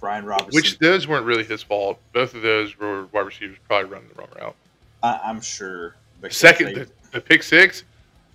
Brian 0.00 0.24
Robertson, 0.26 0.54
Which 0.54 0.78
those 0.78 1.08
weren't 1.08 1.24
really 1.24 1.44
his 1.44 1.62
fault. 1.62 1.98
Both 2.12 2.34
of 2.34 2.42
those 2.42 2.78
were 2.78 3.06
wide 3.06 3.22
receivers 3.26 3.56
probably 3.66 3.90
running 3.90 4.08
the 4.10 4.20
wrong 4.20 4.28
route. 4.38 4.54
I, 5.02 5.18
I'm 5.24 5.40
sure. 5.40 5.96
Second, 6.28 6.66
they- 6.66 6.74
the, 6.84 6.90
the 7.12 7.20
pick 7.20 7.42
six, 7.42 7.84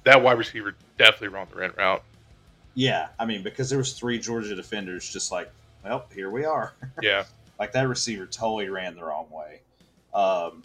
that 0.04 0.22
wide 0.22 0.38
receiver 0.38 0.76
definitely 0.98 1.28
ran 1.30 1.48
the 1.54 1.60
right 1.60 1.78
route. 1.78 2.04
yeah, 2.74 3.10
I 3.20 3.26
mean, 3.26 3.44
because 3.44 3.70
there 3.70 3.78
was 3.80 3.94
three 3.94 4.18
Georgia 4.20 4.56
defenders, 4.56 5.12
just 5.12 5.32
like, 5.32 5.50
well, 5.84 6.06
here 6.14 6.30
we 6.30 6.44
are. 6.46 6.74
Yeah. 7.02 7.24
Like 7.60 7.74
that 7.74 7.88
receiver 7.90 8.26
totally 8.26 8.70
ran 8.70 8.96
the 8.96 9.04
wrong 9.04 9.28
way. 9.30 9.60
Um, 10.14 10.64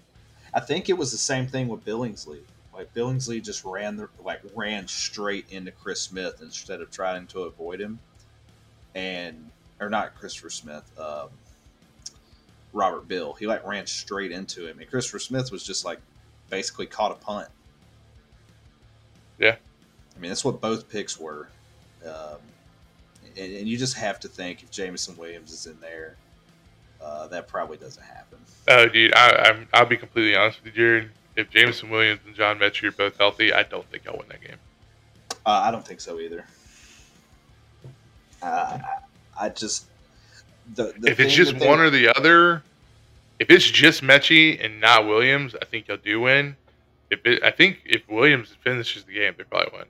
I 0.54 0.60
think 0.60 0.88
it 0.88 0.92
was 0.92 1.10
the 1.10 1.18
same 1.18 1.46
thing 1.48 1.66
with 1.68 1.84
Billingsley. 1.84 2.38
Like 2.74 2.92
Billingsley 2.94 3.42
just 3.42 3.64
ran 3.64 3.96
the 3.96 4.08
like 4.22 4.40
ran 4.54 4.88
straight 4.88 5.46
into 5.50 5.70
Chris 5.70 6.00
Smith 6.00 6.40
instead 6.42 6.80
of 6.80 6.90
trying 6.90 7.26
to 7.28 7.40
avoid 7.42 7.80
him, 7.80 7.98
and 8.94 9.50
or 9.80 9.88
not 9.88 10.14
Christopher 10.16 10.50
Smith, 10.50 10.84
um, 10.98 11.28
Robert 12.72 13.06
Bill. 13.06 13.34
He 13.34 13.46
like 13.46 13.66
ran 13.66 13.86
straight 13.86 14.32
into 14.32 14.66
him, 14.66 14.78
and 14.80 14.90
Christopher 14.90 15.18
Smith 15.20 15.52
was 15.52 15.64
just 15.64 15.84
like 15.84 16.00
basically 16.50 16.86
caught 16.86 17.12
a 17.12 17.16
punt. 17.16 17.48
Yeah. 19.38 19.56
I 20.16 20.20
mean 20.20 20.30
that's 20.30 20.44
what 20.44 20.60
both 20.60 20.88
picks 20.88 21.18
were, 21.18 21.48
um, 22.04 22.38
and, 23.36 23.52
and 23.52 23.68
you 23.68 23.76
just 23.76 23.96
have 23.96 24.20
to 24.20 24.28
think 24.28 24.62
if 24.62 24.70
Jameson 24.70 25.16
Williams 25.16 25.52
is 25.52 25.66
in 25.66 25.78
there 25.80 26.16
uh, 27.04 27.26
that 27.28 27.46
probably 27.46 27.76
doesn't 27.76 28.02
happen. 28.02 28.38
Oh, 28.68 28.88
dude, 28.88 29.14
I, 29.14 29.50
I'm, 29.50 29.68
I'll 29.74 29.86
be 29.86 29.96
completely 29.96 30.34
honest 30.34 30.64
with 30.64 30.74
you, 30.74 30.82
Jared. 30.82 31.10
If 31.36 31.50
Jameson 31.50 31.90
Williams 31.90 32.20
and 32.26 32.34
John 32.34 32.58
Metchie 32.58 32.84
are 32.84 32.92
both 32.92 33.16
healthy, 33.18 33.52
I 33.52 33.64
don't 33.64 33.88
think 33.90 34.06
I'll 34.06 34.16
win 34.16 34.28
that 34.28 34.40
game. 34.40 34.56
Uh, 35.44 35.62
I 35.64 35.70
don't 35.70 35.86
think 35.86 36.00
so 36.00 36.20
either. 36.20 36.46
Uh, 38.40 38.78
I, 39.38 39.48
just 39.48 39.86
the, 40.74 40.94
the 40.98 41.10
if 41.10 41.20
it's 41.20 41.34
just 41.34 41.58
they- 41.58 41.68
one 41.68 41.80
or 41.80 41.90
the 41.90 42.16
other, 42.16 42.62
if 43.38 43.50
it's 43.50 43.68
just 43.68 44.02
Metchie 44.02 44.64
and 44.64 44.80
not 44.80 45.06
Williams, 45.06 45.54
I 45.60 45.64
think 45.64 45.88
you'll 45.88 45.96
do 45.96 46.20
win. 46.20 46.56
If 47.10 47.24
it, 47.26 47.42
I 47.42 47.50
think 47.50 47.80
if 47.84 48.08
Williams 48.08 48.54
finishes 48.62 49.04
the 49.04 49.14
game, 49.14 49.34
they 49.36 49.44
probably 49.44 49.78
win. 49.78 49.86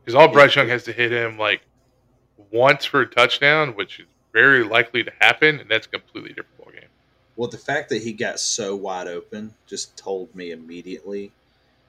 Because 0.00 0.14
all 0.14 0.28
Bryce 0.28 0.54
Young 0.54 0.68
has 0.68 0.84
to 0.84 0.92
hit 0.92 1.12
him 1.12 1.38
like 1.38 1.62
once 2.50 2.84
for 2.84 3.00
a 3.00 3.06
touchdown, 3.06 3.70
which 3.70 4.00
is 4.00 4.06
very 4.32 4.64
likely 4.64 5.02
to 5.02 5.12
happen, 5.20 5.60
and 5.60 5.70
that's 5.70 5.86
completely 5.86 6.30
different. 6.30 6.53
Well, 7.36 7.48
the 7.48 7.58
fact 7.58 7.88
that 7.90 8.02
he 8.02 8.12
got 8.12 8.38
so 8.40 8.76
wide 8.76 9.08
open 9.08 9.52
just 9.66 9.96
told 9.96 10.34
me 10.34 10.52
immediately. 10.52 11.32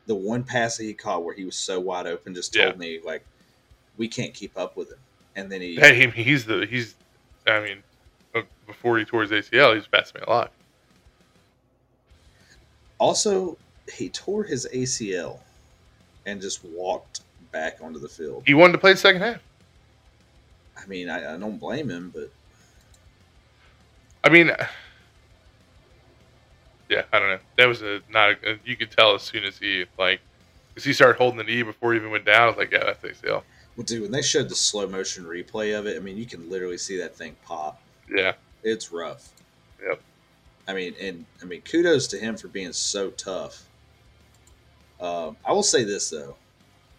The 0.08 0.16
one 0.16 0.44
pass 0.44 0.78
that 0.78 0.84
he 0.84 0.94
caught 0.94 1.24
where 1.24 1.34
he 1.36 1.46
was 1.46 1.56
so 1.56 1.80
wide 1.80 2.08
open 2.08 2.34
just 2.36 2.54
told 2.54 2.74
Yeah. 2.74 2.78
me 2.78 3.00
like 3.04 3.26
we 3.98 4.08
can't 4.08 4.34
keep 4.34 4.58
up 4.58 4.76
with 4.78 4.92
him. 4.92 5.00
And 5.36 5.52
then 5.52 5.62
he 5.62 5.76
Hey, 5.76 6.10
he's 6.10 6.46
the 6.46 6.66
he's. 6.66 6.96
I 7.48 7.60
mean, 7.60 7.84
uh, 8.34 8.42
before 8.66 8.98
he 8.98 9.06
tore 9.06 9.22
his 9.22 9.32
ACL, 9.32 9.76
he's 9.76 9.84
the 9.84 9.90
best 9.90 10.14
man 10.16 10.24
alive. 10.28 10.50
also 12.98 13.58
he 13.94 14.10
tore 14.10 14.44
his 14.44 14.68
ACL 14.74 15.40
and 16.26 16.42
just 16.42 16.64
walked 16.64 17.22
back 17.52 17.78
onto 17.82 18.00
the 18.00 18.10
field. 18.10 18.44
He 18.46 18.54
wanted 18.54 18.74
to 18.74 18.78
play 18.80 18.94
the 18.94 18.98
second 18.98 19.22
half. 19.22 19.42
I 20.78 20.86
mean, 20.88 21.10
I, 21.10 21.36
I 21.36 21.38
don't 21.38 21.58
blame 21.60 21.90
him, 21.90 22.12
but 22.14 22.30
I 24.24 24.30
mean, 24.30 24.52
yeah, 26.90 27.04
I 27.12 27.20
don't 27.20 27.30
know. 27.30 27.40
That 27.58 27.68
was 27.68 27.82
a 27.82 28.02
not. 28.10 28.32
A, 28.46 28.58
you 28.66 28.76
could 28.76 28.92
tell 28.92 29.16
as 29.16 29.22
soon 29.24 29.44
as 29.44 29.58
he 29.58 29.86
like, 29.98 30.22
because 30.70 30.84
he 30.84 30.94
started 30.94 31.18
holding 31.18 31.38
the 31.38 31.44
knee 31.44 31.64
before 31.64 31.94
he 31.94 32.00
even 32.00 32.12
went 32.12 32.26
down. 32.26 32.44
I 32.44 32.48
was 32.48 32.58
like, 32.58 32.72
yeah, 32.72 32.84
that's 32.84 33.04
ACL. 33.04 33.44
well, 33.76 33.86
dude, 33.86 34.02
when 34.02 34.12
they 34.12 34.22
showed 34.22 34.50
the 34.50 34.56
slow 34.56 34.88
motion 34.88 35.26
replay 35.26 35.78
of 35.78 35.88
it, 35.88 35.98
I 35.98 36.00
mean, 36.00 36.18
you 36.18 36.26
can 36.26 36.50
literally 36.50 36.78
see 36.78 36.98
that 36.98 37.16
thing 37.16 37.36
pop. 37.46 37.82
Yeah, 38.10 38.34
It's 38.64 38.92
rough. 38.92 39.30
Yep. 39.86 40.00
I 40.68 40.74
mean, 40.74 40.96
and 41.02 41.26
I 41.42 41.46
mean, 41.46 41.62
kudos 41.62 42.08
to 42.08 42.18
him 42.18 42.38
for 42.38 42.48
being 42.48 42.74
so 42.74 43.10
tough. 43.12 43.64
Um, 45.00 45.36
I 45.46 45.52
will 45.52 45.64
say 45.64 45.84
this 45.84 46.10
though, 46.10 46.36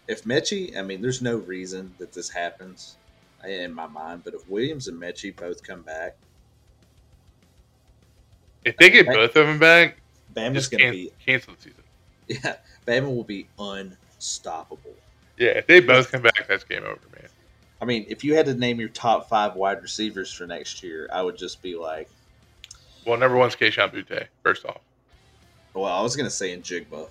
if 0.07 0.23
Metchie, 0.23 0.77
I 0.77 0.81
mean, 0.81 1.01
there's 1.01 1.21
no 1.21 1.37
reason 1.37 1.93
that 1.97 2.13
this 2.13 2.29
happens 2.29 2.95
in 3.45 3.73
my 3.73 3.87
mind, 3.87 4.23
but 4.23 4.33
if 4.33 4.47
Williams 4.49 4.87
and 4.87 5.01
Metchie 5.01 5.35
both 5.35 5.63
come 5.63 5.81
back, 5.81 6.15
if 8.67 8.77
they 8.77 8.89
get 8.89 9.05
both 9.07 9.35
of 9.35 9.47
them 9.47 9.59
back, 9.59 9.97
Bama's 10.35 10.53
just 10.53 10.71
going 10.71 10.83
to 10.83 10.91
be 10.91 11.11
cancel 11.25 11.53
the 11.55 11.61
season. 11.61 11.83
yeah, 12.27 12.55
Bama 12.85 13.13
will 13.13 13.23
be 13.23 13.47
unstoppable. 13.57 14.93
Yeah, 15.37 15.49
if 15.49 15.67
they 15.67 15.79
both 15.79 16.11
come 16.11 16.23
back, 16.23 16.47
that's 16.47 16.63
game 16.63 16.83
over, 16.83 16.99
man. 17.13 17.29
I 17.81 17.85
mean, 17.85 18.05
if 18.09 18.23
you 18.23 18.35
had 18.35 18.47
to 18.47 18.55
name 18.55 18.79
your 18.79 18.89
top 18.89 19.29
five 19.29 19.55
wide 19.55 19.81
receivers 19.81 20.33
for 20.33 20.47
next 20.47 20.83
year, 20.83 21.07
I 21.13 21.21
would 21.21 21.37
just 21.37 21.61
be 21.61 21.75
like, 21.75 22.09
Well, 23.05 23.17
number 23.17 23.37
one's 23.37 23.55
Kayshon 23.55 23.93
Boutte. 23.93 24.27
First 24.43 24.65
off, 24.65 24.81
well, 25.73 25.85
I 25.85 26.01
was 26.01 26.15
going 26.15 26.25
to 26.25 26.35
say 26.35 26.57
Njigba, 26.57 27.07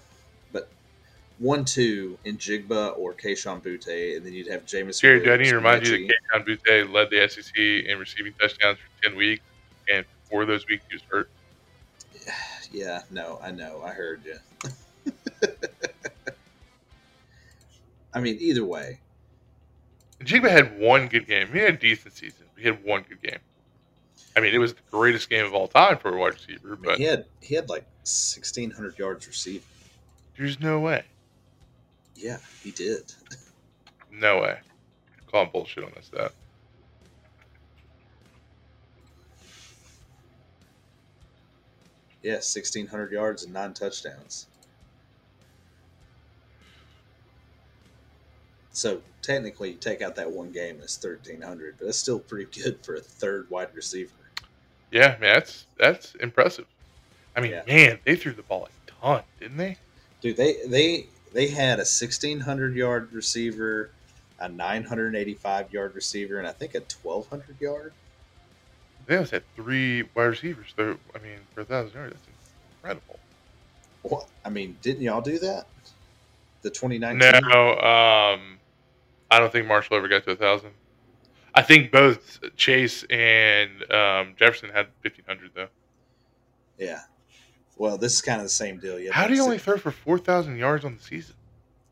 but 0.52 0.68
one, 1.38 1.64
two 1.64 2.18
Njigba 2.26 2.98
or 2.98 3.14
Kayshon 3.14 3.62
Boutte, 3.62 4.16
and 4.16 4.26
then 4.26 4.32
you'd 4.32 4.48
have 4.48 4.66
Jameson. 4.66 5.00
Jared, 5.00 5.24
do 5.24 5.32
I 5.32 5.36
need 5.36 5.50
to 5.50 5.56
remind 5.56 5.86
you 5.86 6.08
that 6.08 6.14
Kayshon 6.34 6.46
Boutte 6.46 6.92
led 6.92 7.10
the 7.10 7.28
SEC 7.28 7.56
in 7.56 7.98
receiving 7.98 8.32
touchdowns 8.40 8.78
for 8.78 9.08
ten 9.08 9.16
weeks, 9.16 9.42
and 9.92 10.04
for 10.28 10.44
those 10.44 10.66
weeks 10.66 10.84
he 10.90 10.96
was 10.96 11.02
hurt. 11.08 11.30
Yeah, 12.72 13.02
no, 13.10 13.38
I 13.42 13.50
know. 13.50 13.82
I 13.84 13.90
heard 13.90 14.22
you. 14.24 14.36
I 18.14 18.20
mean, 18.20 18.36
either 18.40 18.64
way, 18.64 18.98
Njigba 20.20 20.50
had 20.50 20.78
one 20.78 21.08
good 21.08 21.26
game. 21.26 21.48
He 21.52 21.58
had 21.58 21.74
a 21.74 21.76
decent 21.76 22.14
season. 22.14 22.46
He 22.56 22.64
had 22.64 22.82
one 22.84 23.04
good 23.08 23.20
game. 23.22 23.38
I 24.36 24.40
mean, 24.40 24.54
it 24.54 24.58
was 24.58 24.74
the 24.74 24.80
greatest 24.90 25.28
game 25.30 25.44
of 25.44 25.54
all 25.54 25.68
time 25.68 25.98
for 25.98 26.14
a 26.14 26.18
wide 26.18 26.34
receiver, 26.34 26.68
I 26.68 26.70
mean, 26.70 26.80
but 26.82 26.98
he 26.98 27.04
had 27.04 27.24
he 27.40 27.54
had 27.54 27.68
like 27.68 27.84
sixteen 28.04 28.70
hundred 28.70 28.98
yards 28.98 29.26
receiving. 29.26 29.62
there's 30.36 30.60
no 30.60 30.80
way. 30.80 31.04
Yeah, 32.14 32.38
he 32.62 32.70
did. 32.70 33.12
No 34.18 34.40
way. 34.40 34.58
Calling 35.30 35.50
bullshit 35.52 35.84
on 35.84 35.92
this 35.94 36.06
stat. 36.06 36.32
Yeah, 42.22 42.40
sixteen 42.40 42.86
hundred 42.86 43.12
yards 43.12 43.44
and 43.44 43.52
nine 43.52 43.72
touchdowns. 43.74 44.46
So 48.72 49.00
technically, 49.22 49.70
you 49.70 49.76
take 49.76 50.02
out 50.02 50.16
that 50.16 50.30
one 50.30 50.50
game, 50.52 50.78
it's 50.82 50.96
thirteen 50.96 51.40
hundred, 51.40 51.76
but 51.78 51.86
that's 51.86 51.98
still 51.98 52.18
pretty 52.18 52.62
good 52.62 52.78
for 52.84 52.96
a 52.96 53.00
third 53.00 53.48
wide 53.50 53.74
receiver. 53.74 54.10
Yeah, 54.90 55.16
man, 55.20 55.34
that's 55.34 55.66
that's 55.78 56.14
impressive. 56.16 56.66
I 57.34 57.40
mean, 57.40 57.52
Yeah. 57.52 57.62
man, 57.66 57.98
they 58.04 58.16
threw 58.16 58.32
the 58.32 58.42
ball 58.42 58.66
a 58.66 58.90
ton, 58.90 59.22
didn't 59.40 59.56
they? 59.56 59.78
Dude, 60.20 60.36
they 60.36 60.56
they 60.66 61.06
they 61.32 61.48
had 61.48 61.78
a 61.80 61.84
sixteen 61.84 62.40
hundred 62.40 62.74
yard 62.74 63.12
receiver, 63.12 63.90
a 64.40 64.48
nine 64.48 64.84
hundred 64.84 65.14
eighty 65.14 65.34
five 65.34 65.72
yard 65.72 65.94
receiver, 65.94 66.38
and 66.38 66.46
I 66.46 66.52
think 66.52 66.74
a 66.74 66.80
twelve 66.80 67.28
hundred 67.28 67.60
yard. 67.60 67.92
They 69.06 69.14
almost 69.14 69.32
had 69.32 69.42
three 69.54 70.02
wide 70.14 70.24
receivers. 70.24 70.74
So, 70.76 70.98
I 71.14 71.18
mean, 71.18 71.38
for 71.54 71.60
a 71.60 71.64
thousand 71.64 71.94
yards, 71.94 72.14
that's 72.14 72.28
incredible. 72.78 73.18
What? 74.02 74.28
I 74.44 74.50
mean, 74.50 74.76
didn't 74.82 75.02
y'all 75.02 75.20
do 75.20 75.38
that? 75.38 75.66
The 76.62 76.70
twenty 76.70 76.98
nineteen. 76.98 77.40
No, 77.48 77.70
um, 77.72 78.58
I 79.30 79.38
don't 79.38 79.52
think 79.52 79.66
Marshall 79.66 79.96
ever 79.96 80.08
got 80.08 80.24
to 80.24 80.32
a 80.32 80.36
thousand. 80.36 80.70
I 81.54 81.62
think 81.62 81.90
both 81.90 82.40
Chase 82.56 83.04
and 83.04 83.70
um, 83.92 84.34
Jefferson 84.36 84.70
had 84.70 84.88
fifteen 85.00 85.24
hundred 85.26 85.52
though. 85.54 85.68
Yeah. 86.78 87.00
Well, 87.76 87.98
this 87.98 88.14
is 88.14 88.22
kind 88.22 88.40
of 88.40 88.46
the 88.46 88.50
same 88.50 88.78
deal. 88.78 88.98
Yeah. 88.98 89.12
How 89.12 89.26
do 89.26 89.34
you 89.34 89.42
only 89.42 89.58
throw 89.58 89.76
for 89.76 89.90
four 89.90 90.18
thousand 90.18 90.56
yards 90.56 90.84
on 90.84 90.96
the 90.96 91.02
season? 91.02 91.34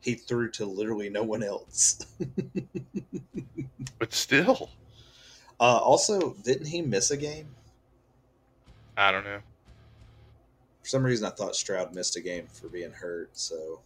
He 0.01 0.15
threw 0.15 0.51
to 0.51 0.65
literally 0.65 1.09
no 1.09 1.23
one 1.23 1.43
else. 1.43 2.05
But 3.97 4.13
still, 4.13 4.69
Uh, 5.59 5.77
also, 5.77 6.33
didn't 6.43 6.67
he 6.67 6.81
miss 6.81 7.11
a 7.11 7.17
game? 7.17 7.47
I 8.97 9.11
don't 9.11 9.23
know. 9.23 9.39
For 10.81 10.89
some 10.89 11.03
reason, 11.03 11.25
I 11.25 11.31
thought 11.31 11.55
Stroud 11.55 11.95
missed 11.95 12.15
a 12.15 12.21
game 12.21 12.47
for 12.51 12.67
being 12.67 12.91
hurt. 12.91 13.29
So, 13.33 13.79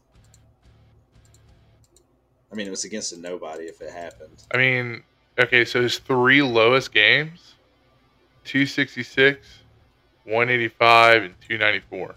I 2.52 2.56
mean, 2.56 2.68
it 2.68 2.72
was 2.72 2.84
against 2.84 3.14
a 3.14 3.20
nobody 3.20 3.66
if 3.66 3.82
it 3.82 3.92
happened. 3.92 4.44
I 4.54 4.58
mean, 4.58 5.04
okay, 5.40 5.64
so 5.64 5.82
his 5.82 6.00
three 6.00 6.42
lowest 6.42 6.92
games 6.92 7.56
266, 8.46 9.48
185, 10.26 11.24
and 11.24 11.34
294. 11.48 12.16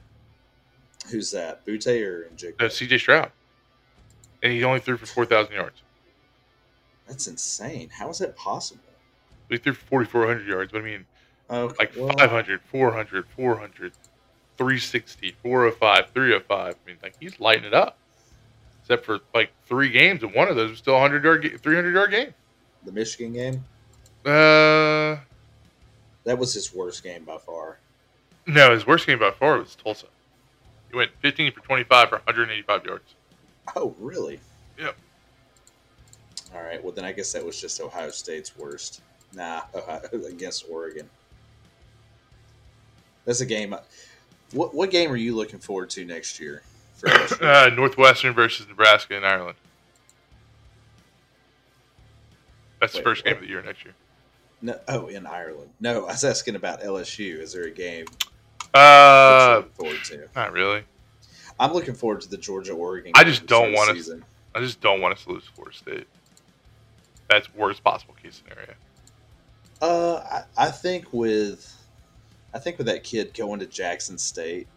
Who's 1.11 1.31
that? 1.33 1.65
Boutte 1.67 2.03
or 2.05 2.29
Njigba? 2.35 2.61
No, 2.61 2.67
CJ 2.67 2.99
Stroud. 3.01 3.31
And 4.43 4.53
he 4.53 4.65
only 4.65 4.81
threw 4.81 4.97
for 4.97 5.07
4,000 5.07 5.55
yards. 5.55 5.83
That's 7.07 7.27
insane. 7.27 7.91
How 7.91 8.09
is 8.09 8.19
that 8.19 8.37
possible? 8.37 8.83
He 9.53 9.59
threw 9.59 9.73
for 9.75 10.05
4,400 10.05 10.47
yards, 10.47 10.73
but 10.73 10.81
I 10.81 10.85
mean, 10.85 11.05
Okay, 11.51 11.75
Like 11.79 11.93
well, 11.97 12.09
500, 12.17 12.61
400, 12.63 13.27
400, 13.37 13.93
360, 14.57 15.33
405, 15.43 16.11
305. 16.15 16.75
I 16.75 16.87
mean, 16.89 16.97
like 17.03 17.15
he's 17.21 17.39
lighting 17.41 17.65
it 17.65 17.75
up. 17.75 17.99
Except 18.81 19.05
for 19.05 19.19
like 19.35 19.51
three 19.67 19.91
games, 19.91 20.23
and 20.23 20.35
one 20.35 20.49
of 20.49 20.57
those 20.57 20.71
was 20.71 20.79
still 20.79 20.95
a 20.95 21.01
100 21.01 21.23
yard, 21.25 21.61
300 21.63 21.95
yard 21.95 22.11
game. 22.11 22.35
the 22.85 22.93
Michigan 22.93 23.33
game. 23.33 23.65
Uh, 24.25 25.19
That 26.25 26.39
was 26.39 26.55
his 26.55 26.73
worst 26.75 27.03
game 27.03 27.25
by 27.25 27.37
far. 27.39 27.79
no, 28.47 28.73
his 28.73 28.87
worst 28.87 29.07
game 29.07 29.19
by 29.19 29.31
far 29.31 29.59
was 29.59 29.75
Tulsa. 29.75 30.07
He 30.91 30.97
went 30.97 31.11
15 31.21 31.53
for 31.53 31.61
25 31.61 32.09
for 32.09 32.17
185 32.17 32.85
yards. 32.87 33.15
Oh, 33.77 33.95
really? 33.99 34.41
Yep. 34.79 34.97
All 36.55 36.63
right. 36.63 36.83
Well, 36.83 36.93
then 36.93 37.05
I 37.05 37.13
guess 37.13 37.33
that 37.33 37.45
was 37.45 37.61
just 37.61 37.81
Ohio 37.81 38.11
State's 38.11 38.57
worst. 38.57 39.01
Nah, 39.35 39.63
against 40.13 40.67
Oregon. 40.71 41.09
That's 43.25 43.41
a 43.41 43.47
game. 43.47 43.75
What 44.53 44.75
what 44.75 44.91
game 44.91 45.11
are 45.11 45.17
you 45.17 45.35
looking 45.35 45.59
forward 45.59 45.91
to 45.91 46.05
next 46.05 46.39
year? 46.41 46.63
For 46.97 47.09
Uh, 47.45 47.71
Northwestern 47.75 48.35
versus 48.35 48.67
Nebraska 48.69 49.17
in 49.17 49.25
Ireland. 49.25 49.57
That's 52.81 52.93
the 52.93 52.99
Wait, 52.99 53.05
first 53.05 53.25
game 53.25 53.35
what? 53.35 53.43
of 53.43 53.43
the 53.43 53.49
year 53.49 53.63
next 53.63 53.85
year. 53.85 53.95
no, 54.61 54.79
oh, 54.89 55.07
in 55.07 55.27
Ireland. 55.27 55.71
No, 55.81 56.03
I 56.05 56.13
was 56.13 56.25
asking 56.25 56.57
about 56.57 56.81
LSU. 56.83 57.39
Is 57.39 57.53
there 57.53 57.65
a 57.65 57.71
game 57.71 58.07
Uh, 58.75 59.57
looking 59.59 59.73
forward 59.73 60.05
to? 60.07 60.29
not 60.35 60.53
really. 60.53 60.83
I'm 61.61 61.73
looking 61.73 61.95
forward 61.95 62.23
to 62.23 62.29
the 62.29 62.37
Georgia 62.39 62.73
Oregon. 62.73 63.13
I 63.15 63.23
just 63.25 63.47
don't 63.47 63.73
wanna- 63.73 63.95
I 64.55 64.61
just 64.61 64.81
don't 64.81 65.01
want 65.01 65.15
us 65.15 65.25
to 65.25 65.31
lose 65.33 65.45
Florida 65.55 65.77
State. 65.77 66.07
That's 67.29 67.53
worst 67.55 67.83
possible 67.85 68.15
case 68.21 68.43
scenario. 68.45 68.75
Uh, 69.83 70.45
I, 70.57 70.67
I 70.67 70.71
think 70.71 71.13
with, 71.13 71.77
I 72.55 72.61
think 72.61 72.79
with 72.79 72.87
that 72.87 73.03
kid 73.03 73.35
going 73.35 73.59
to 73.61 73.67
Jackson 73.67 74.17
State, 74.17 74.69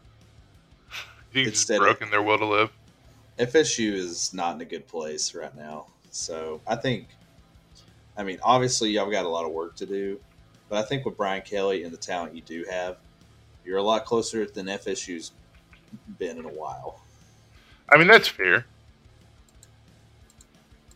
think 1.31 1.47
it's 1.47 1.69
of- 1.69 1.77
broken 1.77 2.09
their 2.09 2.23
will 2.23 2.39
to 2.39 2.45
live. 2.45 2.71
FSU 3.37 3.93
is 3.93 4.33
not 4.33 4.55
in 4.55 4.61
a 4.61 4.65
good 4.65 4.87
place 4.87 5.35
right 5.35 5.55
now. 5.55 5.87
So 6.09 6.61
I 6.65 6.75
think, 6.75 7.09
I 8.17 8.23
mean, 8.23 8.39
obviously 8.41 8.91
y'all 8.91 9.11
got 9.11 9.25
a 9.25 9.29
lot 9.29 9.45
of 9.45 9.51
work 9.51 9.75
to 9.75 9.85
do, 9.85 10.19
but 10.69 10.77
I 10.79 10.87
think 10.87 11.05
with 11.05 11.17
Brian 11.17 11.41
Kelly 11.41 11.83
and 11.83 11.93
the 11.93 11.97
talent 11.97 12.33
you 12.33 12.41
do 12.41 12.65
have, 12.69 12.97
you're 13.65 13.77
a 13.77 13.83
lot 13.83 14.05
closer 14.05 14.45
than 14.45 14.67
FSU's 14.67 15.33
been 16.17 16.37
in 16.37 16.45
a 16.45 16.49
while. 16.49 17.01
I 17.89 17.97
mean, 17.97 18.07
that's 18.07 18.29
fair. 18.29 18.65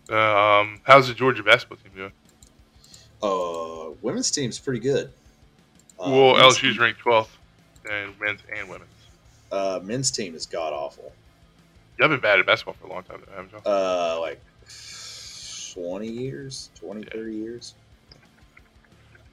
Um, 0.09 0.79
how's 0.83 1.07
the 1.07 1.13
Georgia 1.13 1.43
basketball 1.43 1.77
team 1.77 1.91
doing? 1.95 2.11
Uh, 3.21 3.89
women's 4.01 4.31
team's 4.31 4.57
pretty 4.59 4.79
good. 4.79 5.11
Uh, 5.99 6.09
well, 6.09 6.35
LSU's 6.35 6.59
team- 6.73 6.81
ranked 6.81 7.01
12th, 7.01 7.27
and 7.89 8.13
men's 8.19 8.39
and 8.55 8.69
women's. 8.69 8.89
Uh, 9.51 9.79
men's 9.83 10.11
team 10.11 10.35
is 10.35 10.45
god 10.45 10.73
awful. 10.73 11.11
Y'all 11.97 12.07
been 12.07 12.19
bad 12.19 12.39
at 12.39 12.45
basketball 12.45 12.75
for 12.79 12.87
a 12.87 12.89
long 12.93 13.03
time, 13.03 13.21
haven't 13.35 13.51
you? 13.51 13.59
Uh, 13.65 14.17
like 14.21 14.39
20 15.73 16.07
years, 16.07 16.69
20, 16.79 17.01
Yeah. 17.01 17.09
30 17.13 17.35
years. 17.35 17.73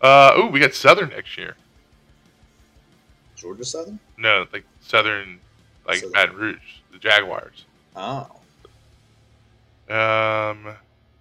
Uh, 0.01 0.33
oh, 0.35 0.47
we 0.49 0.59
got 0.61 0.75
Southern 0.75 1.11
next 1.11 1.37
year. 1.39 1.55
Georgia 3.37 3.65
Southern? 3.65 3.99
No, 4.17 4.47
like 4.53 4.65
Southern, 4.81 5.39
like 5.87 5.99
Southern. 5.99 6.13
Baton 6.13 6.37
Rouge, 6.37 6.57
the 6.93 6.99
Jaguars. 6.99 7.65
Oh. 7.95 8.29
Um, 9.89 10.75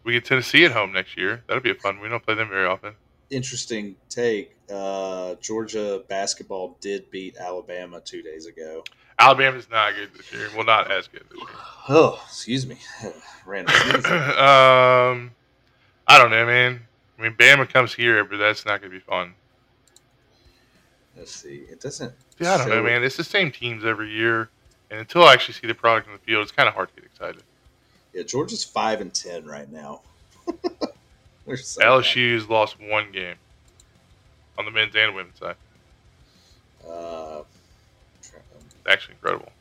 we 0.06 0.14
get 0.14 0.24
Tennessee 0.24 0.64
at 0.64 0.72
home 0.72 0.94
next 0.94 1.18
year. 1.18 1.44
That'll 1.48 1.64
be 1.64 1.72
a 1.72 1.76
fun. 1.76 2.00
We 2.00 2.08
don't 2.08 2.24
play 2.24 2.36
them 2.36 2.48
very 2.48 2.66
often. 2.66 2.94
Interesting 3.32 3.96
take. 4.08 4.56
Uh, 4.72 5.36
Georgia 5.42 6.04
basketball 6.08 6.78
did 6.80 7.10
beat 7.10 7.38
Alabama 7.38 8.00
two 8.00 8.22
days 8.22 8.46
ago. 8.46 8.84
Alabama's 9.18 9.70
not 9.70 9.96
good 9.96 10.14
this 10.14 10.32
year. 10.32 10.48
Well, 10.56 10.66
not 10.66 10.92
as 10.92 11.08
good 11.08 11.24
this 11.30 11.40
year. 11.40 11.50
Oh, 11.88 12.20
excuse 12.26 12.66
me. 12.66 12.78
Random 13.46 13.76
um, 14.06 15.32
I 16.08 16.18
don't 16.18 16.32
know, 16.32 16.44
man. 16.46 16.82
I 17.18 17.22
mean, 17.22 17.34
Bama 17.34 17.70
comes 17.70 17.94
here, 17.94 18.24
but 18.24 18.38
that's 18.38 18.66
not 18.66 18.82
going 18.82 18.92
to 18.92 18.98
be 18.98 19.04
fun. 19.04 19.36
Let's 21.16 21.32
see. 21.32 21.64
It 21.70 21.80
doesn't. 21.80 22.12
Yeah, 22.40 22.56
I 22.56 22.58
don't 22.58 22.70
know, 22.70 22.82
man. 22.82 23.04
It's 23.04 23.18
the 23.18 23.24
same 23.24 23.52
teams 23.52 23.86
every 23.86 24.12
year, 24.12 24.50
and 24.90 25.00
until 25.00 25.24
I 25.24 25.34
actually 25.34 25.54
see 25.54 25.68
the 25.68 25.76
product 25.76 26.08
in 26.08 26.14
the 26.14 26.20
field, 26.20 26.42
it's 26.42 26.52
kind 26.52 26.68
of 26.68 26.74
hard 26.74 26.90
to 26.90 26.96
get 26.96 27.06
excited. 27.06 27.44
Yeah, 28.16 28.24
Georgia's 28.24 28.64
five 28.64 29.02
and 29.02 29.14
ten 29.14 29.46
right 29.46 29.70
now. 29.72 30.02
So 31.58 31.80
LSU's 31.80 32.50
lost 32.50 32.82
one 32.82 33.12
game 33.12 33.36
on 34.58 34.66
the 34.66 34.72
men's 34.72 34.96
and 34.96 35.14
women's 35.14 35.38
side. 35.38 35.56
Uh, 36.84 37.44
It's 38.20 38.32
actually 38.90 39.14
incredible. 39.14 39.52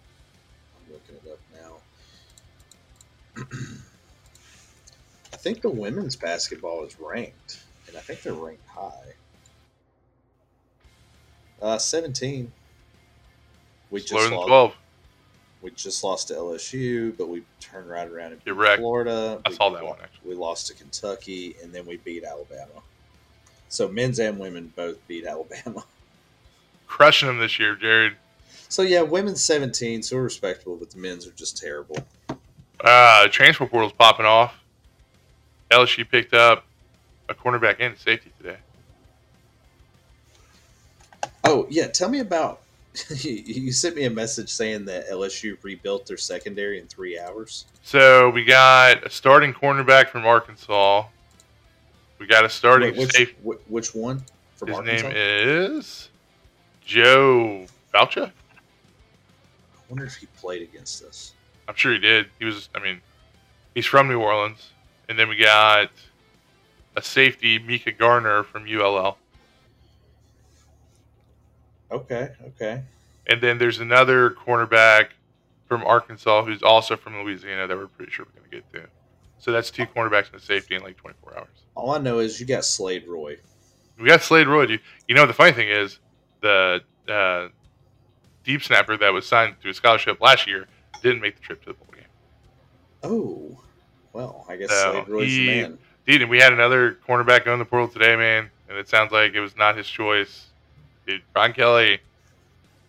I'm 0.89 0.95
looking 0.95 1.17
it 1.17 1.31
up 1.31 1.41
now. 3.37 3.43
I 5.35 5.37
think 5.37 5.61
the 5.61 5.69
women's 5.69 6.17
basketball 6.17 6.85
is 6.87 6.99
ranked, 6.99 7.63
and 7.87 7.99
I 7.99 8.01
think 8.01 8.23
they're 8.23 8.33
ranked 8.33 8.67
high. 8.67 9.13
Uh, 11.61 11.77
seventeen. 11.77 12.51
We 13.91 14.01
Slower 14.01 14.21
just 14.21 14.31
than 14.31 14.39
lost. 14.39 14.49
12. 14.49 14.75
We 15.65 15.71
just 15.71 16.05
lost 16.05 16.29
to 16.29 16.35
LSU, 16.35 17.17
but 17.17 17.31
we 17.31 17.43
turned 17.59 17.89
right 17.89 18.07
around 18.07 18.33
and 18.33 18.45
beat 18.45 18.51
wrecked. 18.51 18.81
Florida. 18.81 19.41
I 19.47 19.49
We 19.49 19.55
saw 19.55 19.71
that 19.71 19.83
one, 19.83 19.97
actually. 20.03 20.29
We 20.29 20.35
lost 20.35 20.67
to 20.67 20.75
Kentucky, 20.75 21.57
and 21.63 21.73
then 21.73 21.87
we 21.87 21.97
beat 21.97 22.23
Alabama. 22.23 22.83
So 23.71 23.89
men's 23.89 24.21
and 24.21 24.39
women 24.39 24.75
both 24.77 24.99
beat 25.09 25.25
Alabama. 25.25 25.83
Crushing 26.87 27.29
them 27.29 27.39
this 27.39 27.59
year, 27.59 27.77
Jared. 27.77 28.15
So 28.69 28.83
yeah, 28.83 29.01
women's 29.01 29.43
seventeen, 29.43 30.03
so 30.03 30.19
respectable, 30.19 30.77
but 30.77 30.91
the 30.91 30.99
men's 30.99 31.27
are 31.27 31.31
just 31.33 31.57
terrible. 31.57 31.97
Uh, 32.85 33.29
transfer 33.29 33.65
portal's 33.65 33.95
popping 33.95 34.27
off. 34.27 34.55
LSU 35.71 36.07
picked 36.07 36.35
up 36.35 36.67
a 37.31 37.35
cornerback 37.35 37.77
and 37.81 37.95
a 37.95 37.99
safety 37.99 38.31
today. 38.37 38.59
Oh 41.43 41.67
yeah, 41.71 41.87
tell 41.87 42.11
me 42.11 42.19
about. 42.19 42.61
you 43.23 43.73
sent 43.73 43.97
me 43.97 44.05
a 44.05 44.11
message 44.11 44.49
saying 44.51 44.85
that 44.85 45.09
LSU 45.09 45.57
rebuilt 45.63 46.07
their 46.07 46.17
secondary 46.17 46.79
in 46.79 46.87
three 46.87 47.19
hours. 47.19 47.67
So 47.83 48.31
we 48.31 48.45
got 48.45 49.05
a 49.05 49.11
starting 49.11 49.53
cornerback 49.53 50.09
from 50.09 50.25
Arkansas. 50.25 51.05
We 52.19 52.27
got 52.27 52.45
a 52.45 52.49
starting 52.49 52.91
Wait, 52.93 52.99
which, 52.99 53.13
safety. 53.13 53.37
wh- 53.45 53.71
which 53.71 53.95
one 53.95 54.23
from 54.57 54.69
His 54.69 54.79
Arkansas? 54.79 55.09
name 55.09 55.17
is 55.17 56.09
Joe 56.87 57.67
Foucha. 57.93 58.27
I 58.29 58.31
wonder 59.89 60.05
if 60.05 60.15
he 60.17 60.27
played 60.39 60.63
against 60.63 61.03
us. 61.05 61.33
I'm 61.67 61.75
sure 61.75 61.93
he 61.93 61.99
did. 61.99 62.27
He 62.39 62.45
was. 62.45 62.69
I 62.75 62.79
mean, 62.79 63.01
he's 63.75 63.87
from 63.87 64.09
New 64.09 64.21
Orleans. 64.21 64.71
And 65.09 65.19
then 65.19 65.29
we 65.29 65.37
got 65.37 65.91
a 66.97 67.03
safety, 67.03 67.59
Mekhi 67.59 67.97
Garner 67.97 68.43
from 68.45 68.67
ULL. 68.67 69.19
Okay, 71.95 72.31
okay. 72.49 72.83
And 73.27 73.41
then 73.41 73.59
there's 73.59 73.79
another 73.79 74.31
cornerback 74.31 75.09
from 75.69 75.83
Arkansas 75.85 76.45
who's 76.45 76.63
also 76.63 76.97
from 76.97 77.23
Louisiana 77.23 77.67
that 77.67 77.77
we're 77.77 77.87
pretty 77.87 78.13
sure 78.13 78.27
we're 78.27 78.41
going 78.41 78.51
to 78.51 78.57
get 78.57 78.73
to. 78.73 78.89
So 79.39 79.53
that's 79.53 79.71
two 79.71 79.87
cornerbacks 79.87 80.33
and 80.33 80.41
a 80.41 80.45
safety 80.45 80.75
in 80.75 80.83
like 80.83 80.97
24 80.97 81.39
hours. 81.39 81.49
All 81.75 81.91
I 81.91 81.99
know 81.99 82.19
is 82.19 82.39
you 82.41 82.47
got 82.47 82.65
Slade 82.65 83.07
Roy. 83.07 83.37
We 83.99 84.09
got 84.09 84.23
Slade 84.23 84.47
Roy. 84.49 84.65
You, 84.67 84.79
you 85.09 85.15
know, 85.15 85.27
the 85.27 85.33
funny 85.33 85.53
thing 85.53 85.69
is 85.69 85.99
the 86.41 86.83
uh, 87.09 87.49
deep 88.43 88.63
snapper 88.63 88.97
that 88.97 89.13
was 89.13 89.27
signed 89.27 89.57
to 89.63 89.69
a 89.71 89.75
scholarship 89.75 90.21
last 90.21 90.47
year 90.47 90.67
didn't 91.03 91.21
make 91.21 91.37
the 91.37 91.43
trip 91.43 91.61
to 91.63 91.67
the 91.69 91.75
bowl 91.75 91.87
game. 91.95 92.05
Oh, 93.03 93.61
well, 94.13 94.45
I 94.49 94.57
guess 94.57 94.71
So, 94.71 94.93
Slade 94.93 95.09
Roy's 95.09 95.29
he- 95.29 95.47
the 95.47 95.63
man. 95.63 95.79
Dude, 96.07 96.21
and 96.21 96.31
we 96.31 96.39
had 96.39 96.53
another 96.53 96.99
cornerback 97.09 97.47
go 97.47 97.55
in 97.55 97.59
the 97.59 97.65
portal 97.65 97.89
today, 97.89 98.15
man, 98.15 98.51
and 98.69 98.77
it 98.77 98.89
sounds 98.91 99.11
like 99.11 99.33
it 99.33 99.41
was 99.41 99.57
not 99.57 99.75
his 99.75 99.89
choice. 99.89 100.49
Dude, 101.07 101.23
Brian 101.33 101.53
Kelly, 101.53 101.99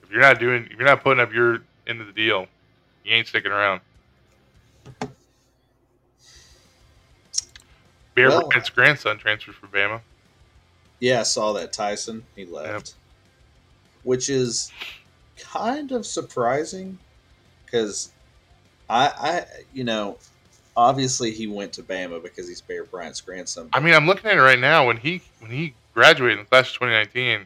if 0.03 0.11
you're 0.11 0.22
not 0.22 0.39
doing, 0.39 0.66
if 0.66 0.78
you're 0.78 0.88
not 0.88 1.03
putting 1.03 1.22
up 1.22 1.34
your 1.34 1.59
end 1.88 2.01
of 2.01 2.07
the 2.07 2.13
deal, 2.13 2.47
you 3.03 3.13
ain't 3.13 3.28
sticking 3.28 3.51
around. 3.51 3.82
Bear 8.16 8.30
Well- 8.30 8.47
Bryant's 8.47 8.70
grandson 8.70 9.18
transfers 9.18 9.55
for 9.55 9.68
Bama. 9.68 10.01
Yeah, 10.99 11.20
I 11.20 11.24
saw 11.24 11.51
that 11.53 11.74
Tyson. 11.74 12.24
He 12.36 12.45
left, 12.45 12.95
which 14.03 14.30
is 14.30 14.72
kind 15.38 15.91
of 15.91 16.05
surprising 16.05 16.97
because 17.66 18.11
I, 18.89 19.07
I, 19.07 19.45
you 19.74 19.84
know, 19.84 20.18
obviously 20.78 21.32
he 21.32 21.47
went 21.47 21.74
to 21.74 21.84
Bama 21.84 22.24
because 22.24 22.47
he's 22.47 22.61
Bear 22.61 22.86
Bryant's 22.86 23.20
grandson. 23.20 23.70
I 23.74 23.82
mean, 23.82 23.93
I'm 23.93 24.07
looking 24.07 24.30
at 24.30 24.38
it 24.38 24.41
right 24.41 24.59
now. 24.59 24.88
When 24.88 24.95
he 24.95 25.22
when 25.39 25.51
he 25.51 25.74
graduated 25.93 26.39
in 26.39 26.45
the 26.45 26.49
class 26.49 26.70
of 26.70 26.76
2019, 26.76 27.45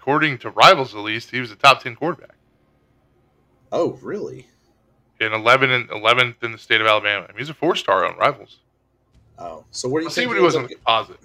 according 0.00 0.38
to 0.38 0.50
rivals 0.50 0.94
at 0.94 1.00
least, 1.00 1.30
he 1.30 1.40
was 1.40 1.50
a 1.50 1.56
top 1.56 1.82
10 1.82 1.94
quarterback 1.94 2.36
oh, 3.70 3.98
really? 4.02 4.46
in 5.20 5.32
11 5.32 5.70
and 5.70 5.88
11th 5.90 6.42
in 6.42 6.52
the 6.52 6.58
state 6.58 6.80
of 6.80 6.86
Alabama. 6.86 7.26
I 7.28 7.32
mean, 7.32 7.38
he's 7.38 7.50
a 7.50 7.54
four 7.54 7.76
star 7.76 8.06
on 8.06 8.16
rivals. 8.16 8.58
Oh, 9.38 9.64
so 9.70 9.88
what 9.88 9.98
do 9.98 10.02
you 10.02 10.06
Let's 10.06 10.16
see 10.16 10.26
what 10.26 10.36
he 10.36 10.42
was 10.42 10.56
on 10.56 10.62
the 10.62 10.74
composite. 10.74 11.18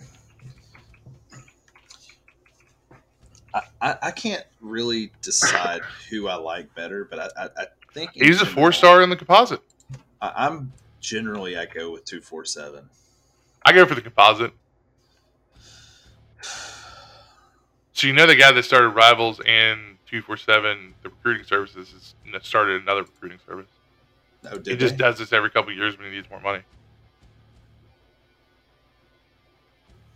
I, 3.53 3.61
I, 3.81 3.97
I 4.03 4.11
can't 4.11 4.43
really 4.59 5.11
decide 5.21 5.81
who 6.09 6.27
I 6.27 6.35
like 6.35 6.73
better, 6.75 7.05
but 7.05 7.19
I, 7.19 7.43
I, 7.43 7.49
I 7.57 7.65
think 7.93 8.15
in 8.17 8.27
He's 8.27 8.41
a 8.41 8.45
four 8.45 8.73
star 8.73 9.01
in 9.01 9.09
the 9.09 9.15
composite. 9.15 9.61
I, 10.21 10.33
I'm 10.35 10.73
generally 10.99 11.57
I 11.57 11.65
go 11.65 11.91
with 11.91 12.03
two 12.03 12.19
four 12.19 12.43
seven. 12.43 12.89
I 13.65 13.71
go 13.71 13.85
for 13.85 13.95
the 13.95 14.01
composite. 14.01 14.53
So 17.95 18.07
you 18.07 18.13
know 18.13 18.27
the 18.27 18.35
guy 18.35 18.51
that 18.51 18.63
started 18.63 18.89
Rivals 18.89 19.39
and 19.45 19.97
two 20.05 20.21
four 20.21 20.35
seven, 20.35 20.93
the 21.01 21.07
recruiting 21.09 21.45
services, 21.45 22.13
has 22.33 22.45
started 22.45 22.81
another 22.81 23.03
recruiting 23.03 23.39
service. 23.47 23.69
Oh, 24.43 24.49
no, 24.49 24.57
He 24.57 24.63
did 24.63 24.79
just 24.81 24.97
does 24.97 25.17
this 25.17 25.31
every 25.31 25.49
couple 25.49 25.71
of 25.71 25.77
years 25.77 25.97
when 25.97 26.09
he 26.09 26.15
needs 26.15 26.29
more 26.29 26.41
money. 26.41 26.61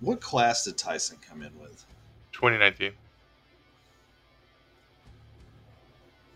What 0.02 0.20
class 0.20 0.66
did 0.66 0.78
Tyson 0.78 1.18
come 1.28 1.42
in 1.42 1.58
with? 1.58 1.86
2019. 2.34 2.92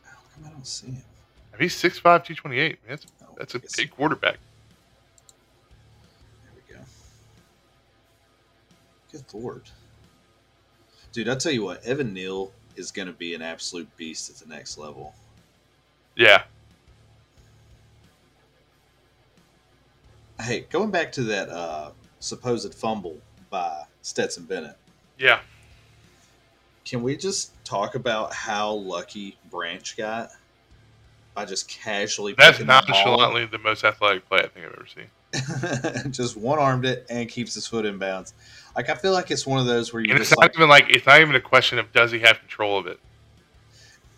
How 0.06 0.12
come 0.34 0.46
I 0.46 0.50
don't 0.50 0.66
see 0.66 0.88
him? 0.88 1.04
I 1.54 1.58
mean, 1.58 1.64
he's 1.64 1.76
6'5", 1.76 2.02
228. 2.02 2.72
Man, 2.72 2.78
that's 2.88 3.06
Oh, 3.22 3.36
that's 3.38 3.56
a 3.56 3.62
big 3.76 3.92
quarterback. 3.92 4.38
There 6.46 6.54
we 6.56 6.74
go. 6.74 6.82
Good 9.12 9.26
lord. 9.34 9.64
Dude, 11.14 11.30
I'll 11.30 11.38
tell 11.38 11.52
you 11.52 11.64
what, 11.64 11.84
Evan 11.86 12.14
Neal 12.14 12.52
is 12.76 12.92
going 12.92 13.08
to 13.08 13.14
be 13.14 13.34
an 13.34 13.42
absolute 13.42 13.96
beast 13.96 14.30
at 14.30 14.36
the 14.36 14.54
next 14.54 14.78
level. 14.78 15.14
Yeah, 16.16 16.44
Hey, 20.44 20.66
going 20.70 20.92
back 20.92 21.12
to 21.14 21.24
that 21.24 21.48
uh, 21.48 21.92
supposed 22.20 22.74
fumble 22.74 23.18
by 23.50 23.84
Stetson 24.02 24.44
Bennett, 24.44 24.76
yeah. 25.18 25.40
can 26.84 27.02
we 27.02 27.16
just 27.16 27.54
talk 27.64 27.96
about 27.96 28.34
how 28.34 28.74
lucky 28.74 29.38
Branch 29.50 29.96
got 29.96 30.32
by 31.34 31.46
just 31.46 31.70
casually 31.70 32.34
That's 32.38 32.58
picking 32.58 32.68
the 32.68 32.74
the 33.46 33.60
most 33.60 33.86
athletic 33.86 34.28
play 34.28 34.40
I 34.40 34.48
think 34.48 34.66
I've 34.66 34.74
ever 34.74 34.88
seen. 34.94 35.08
just 36.12 36.38
one 36.38 36.60
armed 36.60 36.86
it 36.86 37.06
and 37.10 37.28
keeps 37.30 37.54
his 37.56 37.68
foot 37.68 37.86
in 37.86 37.98
bounds. 37.98 38.34
Like 38.76 38.90
I 38.90 38.96
feel 38.96 39.12
like 39.14 39.32
it's 39.32 39.46
one 39.46 39.60
of 39.60 39.66
those 39.66 39.94
where 39.94 40.04
you 40.04 40.12
And 40.12 40.20
it's 40.20 40.32
not 40.32 40.40
like 40.40 40.56
even 40.56 40.70
like 40.70 40.90
it's 40.90 41.06
not 41.06 41.22
even 41.22 41.36
a 41.36 41.42
question 41.42 41.80
of 41.80 41.92
does 41.94 42.12
he 42.12 42.20
have 42.20 42.40
control 42.40 42.78
of 42.78 42.88
it. 42.88 43.00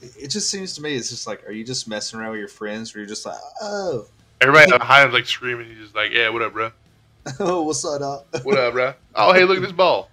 it 0.02 0.30
just 0.30 0.50
seems 0.50 0.74
to 0.76 0.82
me 0.82 0.96
it's 0.96 1.10
just 1.10 1.26
like 1.28 1.48
are 1.48 1.52
you 1.52 1.64
just 1.64 1.88
messing 1.88 2.20
around 2.20 2.32
with 2.32 2.40
your 2.40 2.48
friends 2.48 2.96
or 2.96 3.00
you're 3.00 3.08
just 3.08 3.26
like 3.26 3.38
oh 3.62 4.06
Everybody 4.42 4.72
behind 4.78 5.08
him 5.08 5.14
like 5.14 5.26
screaming. 5.26 5.68
He's 5.68 5.78
just 5.78 5.96
like, 5.96 6.12
"Yeah, 6.12 6.30
what 6.30 6.42
up, 6.42 6.52
bro? 6.54 6.72
oh 7.40 7.64
what's 7.64 7.84
up 7.86 8.00
dog? 8.00 8.26
What 8.44 8.58
up, 8.58 8.74
bro? 8.74 8.94
Oh, 9.16 9.34
hey, 9.34 9.46
look 9.46 9.58
at 9.58 9.64
this 9.64 9.72
ball." 9.72 10.10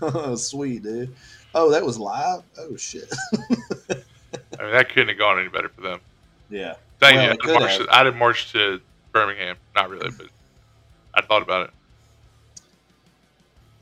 oh 0.00 0.36
sweet 0.36 0.82
dude 0.84 1.12
oh 1.56 1.68
that 1.72 1.84
was 1.84 1.98
live 1.98 2.42
oh 2.58 2.76
shit 2.76 3.12
I 3.34 4.62
mean, 4.62 4.72
that 4.72 4.88
couldn't 4.90 5.08
have 5.08 5.18
gone 5.18 5.40
any 5.40 5.48
better 5.48 5.68
for 5.70 5.80
them. 5.80 6.00
yeah 6.50 6.74
Thank 7.00 7.16
Well, 7.16 7.24
you. 7.24 7.54
I'd 7.56 7.60
marched, 7.60 7.78
have. 7.78 7.88
I'd 8.06 8.16
marched 8.16 8.52
to 8.52 8.80
Birmingham. 9.12 9.56
Not 9.74 9.90
really, 9.90 10.10
but 10.16 10.28
I 11.14 11.22
thought 11.22 11.42
about 11.42 11.68
it. 11.68 11.74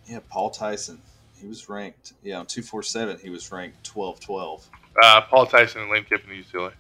yeah 0.07 0.19
Paul 0.29 0.51
Tyson 0.51 1.01
he 1.41 1.47
was 1.47 1.69
ranked 1.69 2.13
yeah 2.23 2.39
on 2.39 2.47
two 2.47 2.63
four 2.63 2.83
seven 2.83 3.19
he 3.23 3.31
was 3.31 3.51
ranked 3.53 3.83
twelve 3.85 4.21
twelve 4.21 4.69
Uh, 5.03 5.21
Paul 5.23 5.47
Tyson 5.47 5.83
and 5.83 5.91
Lane 5.91 6.05
Kiffin 6.05 6.31
at 6.31 6.37
UCLA. 6.37 6.73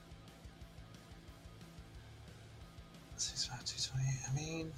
six 3.16 3.46
five 3.46 3.64
two 3.64 3.76
twenty 3.90 4.08
I 4.30 4.34
mean 4.34 4.72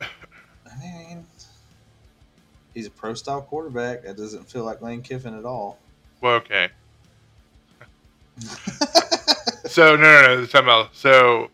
I 0.00 0.78
mean 0.80 1.26
he's 2.74 2.86
a 2.86 2.90
pro 2.90 3.14
style 3.14 3.42
quarterback 3.42 4.02
that 4.02 4.16
doesn't 4.16 4.48
feel 4.50 4.64
like 4.64 4.80
Lane 4.82 5.02
Kiffin 5.02 5.36
at 5.38 5.44
all. 5.44 5.78
Well, 6.20 6.34
okay. 6.36 6.68
So 9.66 9.94
no, 9.94 10.02
no, 10.02 10.36
no. 10.40 10.46
Time 10.46 10.68
out. 10.68 10.88
So 10.96 11.48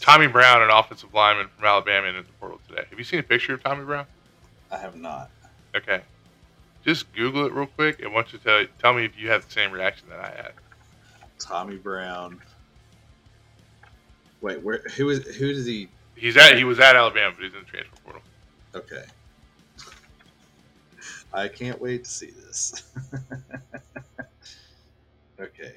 Tommy 0.00 0.26
Brown, 0.26 0.62
an 0.62 0.70
offensive 0.70 1.12
lineman 1.12 1.48
from 1.48 1.64
Alabama, 1.64 2.08
in 2.08 2.16
the 2.16 2.22
portal 2.40 2.60
today. 2.68 2.84
Have 2.88 2.98
you 2.98 3.04
seen 3.04 3.20
a 3.20 3.22
picture 3.22 3.54
of 3.54 3.62
Tommy 3.62 3.84
Brown? 3.84 4.06
I 4.70 4.78
have 4.78 4.96
not. 4.96 5.30
Okay. 5.76 6.00
Just 6.84 7.12
Google 7.12 7.46
it 7.46 7.52
real 7.52 7.66
quick, 7.66 8.00
and 8.00 8.12
want 8.12 8.32
you 8.32 8.38
to 8.38 8.44
tell, 8.44 8.64
tell 8.78 8.94
me 8.94 9.04
if 9.04 9.18
you 9.18 9.28
have 9.28 9.44
the 9.44 9.52
same 9.52 9.72
reaction 9.72 10.08
that 10.08 10.20
I 10.20 10.28
had. 10.28 10.52
Tommy 11.38 11.76
Brown. 11.76 12.40
Wait, 14.40 14.62
where? 14.62 14.82
Who 14.96 15.10
is? 15.10 15.36
Who 15.36 15.52
does 15.52 15.66
he? 15.66 15.88
He's 16.14 16.36
at 16.36 16.56
he 16.56 16.64
was 16.64 16.78
at 16.78 16.96
Alabama, 16.96 17.34
but 17.36 17.44
he's 17.44 17.54
in 17.54 17.60
the 17.60 17.66
transfer 17.66 17.96
portal. 18.04 18.22
Okay. 18.74 19.04
I 21.32 21.48
can't 21.48 21.80
wait 21.80 22.04
to 22.04 22.10
see 22.10 22.30
this. 22.30 22.84
okay. 25.40 25.74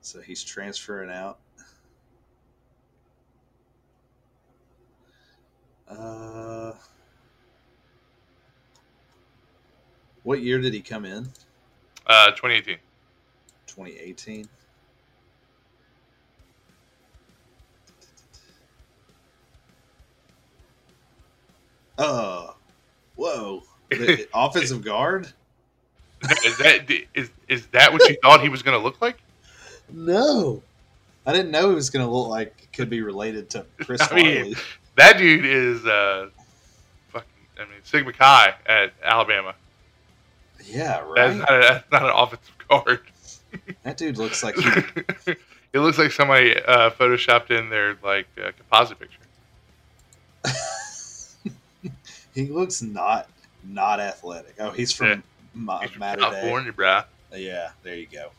So 0.00 0.20
he's 0.20 0.44
transferring 0.44 1.10
out. 1.10 1.38
Uh, 5.88 6.72
what 10.22 10.40
year 10.40 10.60
did 10.60 10.72
he 10.72 10.80
come 10.80 11.04
in? 11.04 11.28
Uh, 12.06 12.30
2018. 12.30 12.78
2018. 13.66 14.48
Oh, 21.96 22.56
whoa! 23.14 23.62
The 23.90 24.28
offensive 24.34 24.82
guard? 24.82 25.28
Is 26.44 26.56
that 26.58 26.90
is 27.14 27.30
is 27.48 27.66
that 27.68 27.92
what 27.92 28.08
you 28.08 28.16
thought 28.22 28.40
he 28.40 28.48
was 28.48 28.62
going 28.62 28.76
to 28.76 28.82
look 28.82 29.00
like? 29.00 29.18
No, 29.92 30.62
I 31.26 31.32
didn't 31.32 31.50
know 31.50 31.68
he 31.68 31.74
was 31.74 31.90
going 31.90 32.04
to 32.04 32.10
look 32.10 32.28
like 32.28 32.54
it 32.62 32.72
could 32.72 32.90
be 32.90 33.02
related 33.02 33.50
to 33.50 33.66
Chris 33.80 34.00
I 34.00 34.14
mean, 34.14 34.36
Farley. 34.36 34.56
That 34.96 35.18
dude 35.18 35.44
is 35.44 35.84
uh, 35.86 36.28
fucking. 37.08 37.28
I 37.58 37.62
mean, 37.62 37.78
Sigma 37.82 38.12
Chi 38.12 38.54
at 38.66 38.92
Alabama. 39.02 39.54
Yeah, 40.64 41.02
That's 41.14 41.36
right. 41.36 41.36
not, 41.36 41.52
a, 41.52 41.60
that's 41.60 41.90
not 41.92 42.02
an 42.04 42.12
offensive 42.14 42.58
guard. 42.68 43.00
That 43.82 43.96
dude 43.96 44.18
looks 44.18 44.42
like 44.42 44.56
he. 44.56 44.70
it 45.72 45.78
looks 45.80 45.98
like 45.98 46.10
somebody 46.12 46.56
uh, 46.56 46.90
photoshopped 46.90 47.50
in 47.50 47.68
their 47.70 47.96
like 48.02 48.26
uh, 48.42 48.52
composite 48.56 48.98
picture. 48.98 49.18
he 52.34 52.46
looks 52.46 52.82
not 52.82 53.28
not 53.64 54.00
athletic. 54.00 54.54
Oh, 54.58 54.70
he's 54.70 54.92
from 54.92 55.06
Yeah. 55.08 55.16
Ma- 55.54 55.80
He's 55.80 55.90
from 55.90 56.00
California, 56.02 56.72
bruh. 56.72 57.04
Yeah, 57.32 57.70
there 57.82 57.94
you 57.96 58.06
go. 58.06 58.30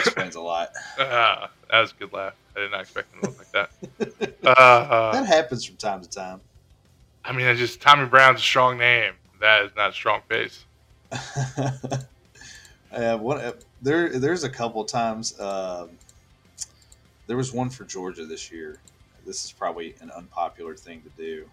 Explains 0.00 0.34
a 0.34 0.40
lot. 0.40 0.70
Uh, 0.98 1.46
that 1.70 1.80
was 1.80 1.92
a 1.92 1.94
good 1.94 2.12
laugh. 2.12 2.34
I 2.56 2.60
did 2.60 2.70
not 2.70 2.80
expect 2.80 3.14
him 3.14 3.20
to 3.20 3.26
look 3.28 3.38
like 3.38 3.52
that. 3.52 3.70
Uh, 4.50 5.12
that 5.12 5.26
happens 5.26 5.64
from 5.64 5.76
time 5.76 6.00
to 6.00 6.08
time. 6.08 6.40
I 7.24 7.32
mean, 7.32 7.46
it's 7.46 7.60
just 7.60 7.80
Tommy 7.80 8.06
Brown's 8.06 8.40
a 8.40 8.42
strong 8.42 8.78
name. 8.78 9.12
That 9.40 9.64
is 9.64 9.70
not 9.76 9.90
a 9.90 9.92
strong 9.92 10.22
face. 10.28 10.64
uh, 12.92 13.18
one, 13.18 13.38
uh, 13.38 13.52
there, 13.82 14.18
there's 14.18 14.44
a 14.44 14.48
couple 14.48 14.84
times. 14.84 15.38
Um, 15.38 15.90
there 17.26 17.36
was 17.36 17.52
one 17.52 17.70
for 17.70 17.84
Georgia 17.84 18.24
this 18.24 18.50
year. 18.50 18.78
This 19.26 19.44
is 19.44 19.52
probably 19.52 19.94
an 20.00 20.10
unpopular 20.10 20.74
thing 20.74 21.02
to 21.02 21.10
do, 21.22 21.48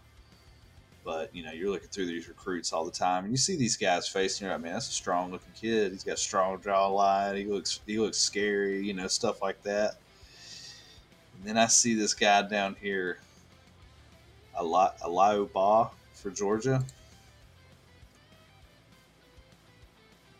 but 1.08 1.34
you 1.34 1.42
know, 1.42 1.54
you're 1.54 1.70
looking 1.70 1.88
through 1.88 2.06
these 2.06 2.28
recruits 2.28 2.74
all 2.74 2.84
the 2.84 2.92
time, 2.92 3.24
and 3.24 3.32
you 3.32 3.38
see 3.38 3.56
these 3.56 3.78
guys 3.78 4.10
facing. 4.10 4.46
You're 4.46 4.54
like, 4.54 4.62
man, 4.62 4.74
that's 4.74 4.90
a 4.90 4.92
strong 4.92 5.32
looking 5.32 5.54
kid. 5.56 5.94
He's 5.94 6.04
got 6.04 6.16
a 6.16 6.18
strong 6.18 6.58
jawline. 6.58 7.38
He 7.38 7.46
looks, 7.46 7.80
he 7.88 7.98
looks 7.98 8.18
scary. 8.18 8.86
You 8.86 8.94
know, 8.94 9.08
stuff 9.08 9.42
like 9.42 9.64
that. 9.64 9.96
And 11.38 11.48
then 11.48 11.58
I 11.58 11.68
see 11.68 11.94
this 11.94 12.14
guy 12.14 12.42
down 12.42 12.76
here, 12.82 13.20
a 14.56 14.64
lot, 14.64 15.00
Aliou 15.00 15.50
Bah 15.54 15.92
for 16.14 16.30
Georgia. 16.30 16.84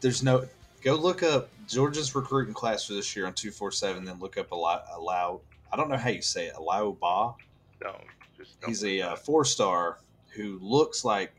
There's 0.02 0.22
no 0.22 0.50
go 0.82 0.96
look 0.96 1.24
up 1.24 1.48
Georgia's 1.70 2.14
recruiting 2.14 2.54
class 2.54 2.86
for 2.86 2.94
this 2.94 3.16
year 3.16 3.26
on 3.26 3.34
two 3.34 3.52
four 3.52 3.72
seven. 3.72 4.04
Then 4.04 4.20
look 4.20 4.38
up 4.38 4.52
allow 4.52 4.84
allow. 4.94 5.40
I 5.72 5.78
don't 5.78 5.90
know 5.90 5.96
how 5.96 6.10
you 6.10 6.22
say 6.22 6.48
it. 6.48 6.56
Aliou 6.56 7.00
Bah. 7.00 7.36
Just 8.38 8.58
He's 8.66 8.84
a 8.84 9.02
uh, 9.02 9.16
four 9.16 9.46
star 9.46 10.00
who 10.38 10.60
looks 10.62 11.04
like 11.04 11.34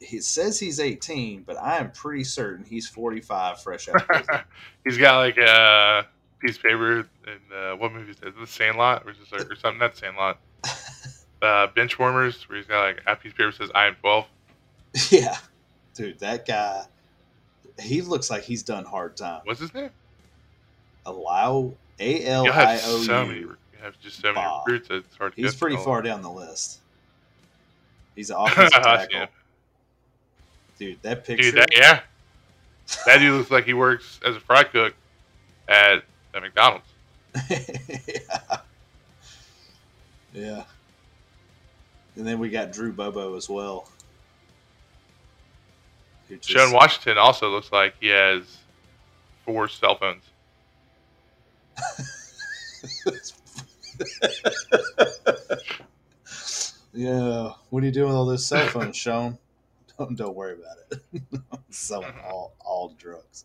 he 0.00 0.20
says 0.20 0.58
he's 0.58 0.80
18, 0.80 1.42
but 1.42 1.56
I 1.56 1.78
am 1.78 1.90
pretty 1.90 2.24
certain 2.24 2.64
he's 2.64 2.88
45 2.88 3.60
fresh 3.60 3.88
out 3.88 3.96
of 3.96 4.06
prison. 4.06 4.34
He's 4.84 4.98
got 4.98 5.18
like 5.18 5.38
a 5.38 6.06
piece 6.40 6.56
of 6.56 6.62
paper 6.62 7.00
in 7.00 7.56
uh, 7.56 7.76
what 7.76 7.92
movie 7.92 8.10
is 8.10 8.18
it? 8.22 8.38
The 8.38 8.46
Sandlot, 8.46 9.04
or, 9.06 9.12
is 9.12 9.16
like, 9.32 9.50
or 9.50 9.56
something? 9.56 9.78
Not 9.78 9.96
Sandlot. 9.96 10.38
Uh, 11.42 11.66
bench 11.74 11.98
warmers, 11.98 12.48
where 12.48 12.56
he's 12.56 12.66
got 12.66 12.86
like 12.86 13.02
a 13.06 13.16
piece 13.16 13.32
of 13.32 13.36
paper 13.36 13.52
says 13.52 13.70
"I 13.74 13.84
am 13.84 13.96
12. 13.96 14.26
yeah, 15.10 15.36
dude, 15.92 16.18
that 16.20 16.46
guy. 16.46 16.86
He 17.78 18.00
looks 18.00 18.30
like 18.30 18.44
he's 18.44 18.62
done 18.62 18.86
hard 18.86 19.14
time. 19.14 19.42
What's 19.44 19.60
his 19.60 19.74
name? 19.74 19.90
Allow 21.04 21.74
A 22.00 22.24
L 22.24 22.50
have 22.50 22.80
so 22.80 23.26
many. 23.26 23.40
You 23.40 23.56
have 23.82 24.00
just 24.00 24.22
so 24.22 24.28
many 24.32 24.36
Bob. 24.36 24.66
recruits. 24.66 24.88
It's 24.90 25.16
hard 25.16 25.36
to 25.36 25.42
He's 25.42 25.54
pretty 25.54 25.76
far 25.76 26.00
down 26.00 26.22
the 26.22 26.30
list. 26.30 26.80
He's 28.14 28.30
an 28.30 28.36
offensive 28.38 28.72
tackle. 28.82 29.18
him. 29.20 29.28
dude, 30.78 31.02
that 31.02 31.24
picture. 31.24 31.50
Dude, 31.50 31.54
that, 31.60 31.68
yeah. 31.76 32.00
That 33.06 33.18
dude 33.18 33.32
looks 33.38 33.50
like 33.50 33.64
he 33.64 33.74
works 33.74 34.20
as 34.24 34.36
a 34.36 34.40
fry 34.40 34.62
cook 34.64 34.94
at, 35.68 36.02
at 36.34 36.42
McDonald's. 36.42 36.86
yeah. 37.50 38.58
yeah. 40.34 40.64
And 42.16 42.26
then 42.26 42.38
we 42.38 42.50
got 42.50 42.72
Drew 42.72 42.92
Bobo 42.92 43.36
as 43.36 43.48
well. 43.48 43.88
just- 46.28 46.48
Sean 46.48 46.72
Washington 46.72 47.18
also 47.18 47.50
looks 47.50 47.72
like 47.72 47.94
he 48.00 48.08
has 48.08 48.58
four 49.44 49.68
cell 49.68 49.96
phones. 49.96 50.22
yeah. 56.94 57.50
What 57.70 57.82
are 57.82 57.86
you 57.86 57.92
doing 57.92 58.08
with 58.08 58.16
all 58.16 58.26
those 58.26 58.46
cell 58.46 58.66
phones, 58.68 58.96
Sean? 58.96 59.38
Don't, 59.98 60.16
don't 60.16 60.34
worry 60.34 60.54
about 60.54 60.76
it. 60.90 61.22
I'm 61.52 61.58
selling 61.70 62.14
all 62.28 62.52
all 62.58 62.88
drugs. 62.98 63.44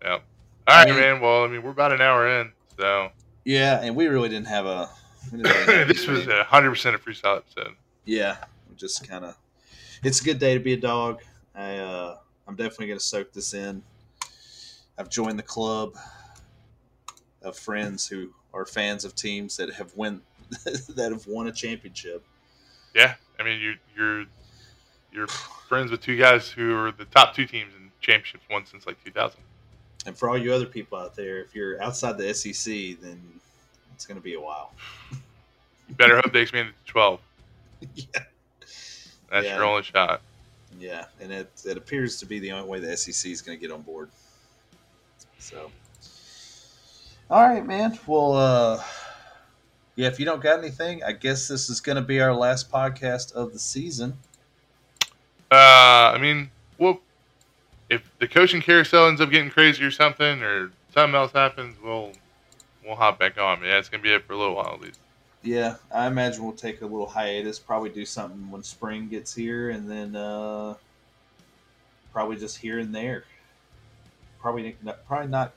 Yep. 0.00 0.22
All 0.68 0.76
right, 0.76 0.86
mean- 0.88 0.96
man. 1.00 1.20
Well, 1.20 1.42
I 1.42 1.48
mean, 1.48 1.62
we're 1.64 1.70
about 1.72 1.90
an 1.92 2.00
hour 2.00 2.40
in, 2.40 2.52
so 2.78 3.10
Yeah, 3.44 3.80
and 3.82 3.96
we 3.96 4.06
really 4.06 4.28
didn't 4.28 4.46
have 4.46 4.66
a. 4.66 4.88
didn't 5.28 5.46
really 5.66 5.84
this 5.92 6.06
was 6.06 6.28
a 6.28 6.44
hundred 6.44 6.70
percent 6.70 6.94
a 6.94 7.00
freestyle 7.00 7.38
episode. 7.38 7.74
Yeah, 8.04 8.36
We 8.68 8.76
just 8.76 9.08
kind 9.08 9.24
of. 9.24 9.36
It's 10.04 10.20
a 10.20 10.24
good 10.24 10.38
day 10.38 10.54
to 10.54 10.60
be 10.60 10.74
a 10.74 10.76
dog. 10.80 11.20
I 11.52 11.78
uh, 11.78 12.18
I'm 12.46 12.54
definitely 12.54 12.86
gonna 12.86 13.00
soak 13.00 13.32
this 13.32 13.52
in. 13.52 13.82
I've 14.96 15.08
joined 15.10 15.36
the 15.38 15.42
club 15.44 15.94
of 17.42 17.56
friends 17.58 18.06
who 18.06 18.30
are 18.54 18.66
fans 18.66 19.04
of 19.04 19.16
teams 19.16 19.56
that 19.56 19.72
have 19.74 19.96
win 19.96 20.20
that 20.64 21.10
have 21.10 21.26
won 21.26 21.48
a 21.48 21.52
championship. 21.52 22.24
Yeah, 22.94 23.14
I 23.38 23.42
mean, 23.42 23.60
you 23.60 23.74
you're 23.96 24.24
you're 25.12 25.26
friends 25.26 25.90
with 25.90 26.00
two 26.00 26.16
guys 26.16 26.48
who 26.48 26.74
are 26.76 26.92
the 26.92 27.04
top 27.06 27.34
two 27.34 27.46
teams 27.46 27.72
in 27.74 27.90
championships 28.00 28.44
won 28.50 28.66
since 28.66 28.86
like 28.86 29.02
2000. 29.04 29.40
And 30.06 30.16
for 30.16 30.28
all 30.28 30.38
you 30.38 30.52
other 30.52 30.66
people 30.66 30.98
out 30.98 31.14
there, 31.14 31.40
if 31.40 31.54
you're 31.54 31.80
outside 31.82 32.16
the 32.18 32.32
SEC, 32.34 32.98
then 33.00 33.20
it's 33.94 34.06
gonna 34.06 34.20
be 34.20 34.34
a 34.34 34.40
while. 34.40 34.72
You 35.88 35.94
better 35.96 36.16
hope 36.16 36.32
they 36.32 36.42
expand 36.42 36.68
it 36.68 36.74
to 36.86 36.92
12. 36.92 37.20
yeah. 37.94 38.04
That's 39.30 39.46
Yeah. 39.46 39.56
your 39.56 39.64
only 39.64 39.82
shot. 39.82 40.22
Yeah, 40.78 41.06
and 41.20 41.32
it, 41.32 41.50
it 41.64 41.76
appears 41.76 42.18
to 42.20 42.26
be 42.26 42.38
the 42.38 42.52
only 42.52 42.68
way 42.68 42.78
the 42.80 42.96
SEC 42.96 43.30
is 43.30 43.42
going 43.42 43.58
to 43.58 43.60
get 43.60 43.72
on 43.72 43.82
board. 43.82 44.08
So, 45.38 45.70
all 47.28 47.42
right, 47.48 47.66
man. 47.66 47.98
Well, 48.06 48.32
uh, 48.34 48.82
yeah, 50.00 50.06
if 50.06 50.18
you 50.18 50.24
don't 50.24 50.42
got 50.42 50.60
anything, 50.60 51.04
I 51.04 51.12
guess 51.12 51.46
this 51.46 51.68
is 51.68 51.78
going 51.78 51.96
to 51.96 52.02
be 52.02 52.22
our 52.22 52.34
last 52.34 52.70
podcast 52.70 53.34
of 53.34 53.52
the 53.52 53.58
season. 53.58 54.16
Uh, 55.50 56.14
I 56.14 56.18
mean, 56.18 56.50
well, 56.78 57.00
if 57.90 58.10
the 58.18 58.26
coaching 58.26 58.62
carousel 58.62 59.08
ends 59.08 59.20
up 59.20 59.30
getting 59.30 59.50
crazy 59.50 59.84
or 59.84 59.90
something, 59.90 60.42
or 60.42 60.70
something 60.94 61.14
else 61.14 61.32
happens, 61.32 61.76
we'll 61.84 62.12
we'll 62.82 62.96
hop 62.96 63.18
back 63.18 63.36
on. 63.36 63.62
Yeah, 63.62 63.78
it's 63.78 63.90
gonna 63.90 64.02
be 64.02 64.10
it 64.10 64.24
for 64.24 64.32
a 64.32 64.38
little 64.38 64.54
while 64.54 64.72
at 64.72 64.80
least. 64.80 65.00
Yeah, 65.42 65.76
I 65.94 66.06
imagine 66.06 66.44
we'll 66.44 66.54
take 66.54 66.80
a 66.80 66.86
little 66.86 67.06
hiatus, 67.06 67.58
probably 67.58 67.90
do 67.90 68.06
something 68.06 68.50
when 68.50 68.62
spring 68.62 69.06
gets 69.08 69.34
here, 69.34 69.68
and 69.68 69.90
then 69.90 70.16
uh, 70.16 70.76
probably 72.10 72.36
just 72.36 72.56
here 72.56 72.78
and 72.78 72.94
there. 72.94 73.24
Probably 74.40 74.76
not, 74.82 75.06
probably 75.06 75.28
not. 75.28 75.52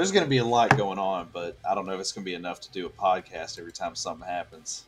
There's 0.00 0.12
going 0.12 0.24
to 0.24 0.30
be 0.30 0.38
a 0.38 0.44
lot 0.46 0.78
going 0.78 0.98
on, 0.98 1.28
but 1.30 1.58
I 1.68 1.74
don't 1.74 1.84
know 1.84 1.92
if 1.92 2.00
it's 2.00 2.10
going 2.10 2.24
to 2.24 2.30
be 2.30 2.32
enough 2.32 2.58
to 2.62 2.72
do 2.72 2.86
a 2.86 2.88
podcast 2.88 3.58
every 3.58 3.70
time 3.70 3.94
something 3.94 4.26
happens. 4.26 4.84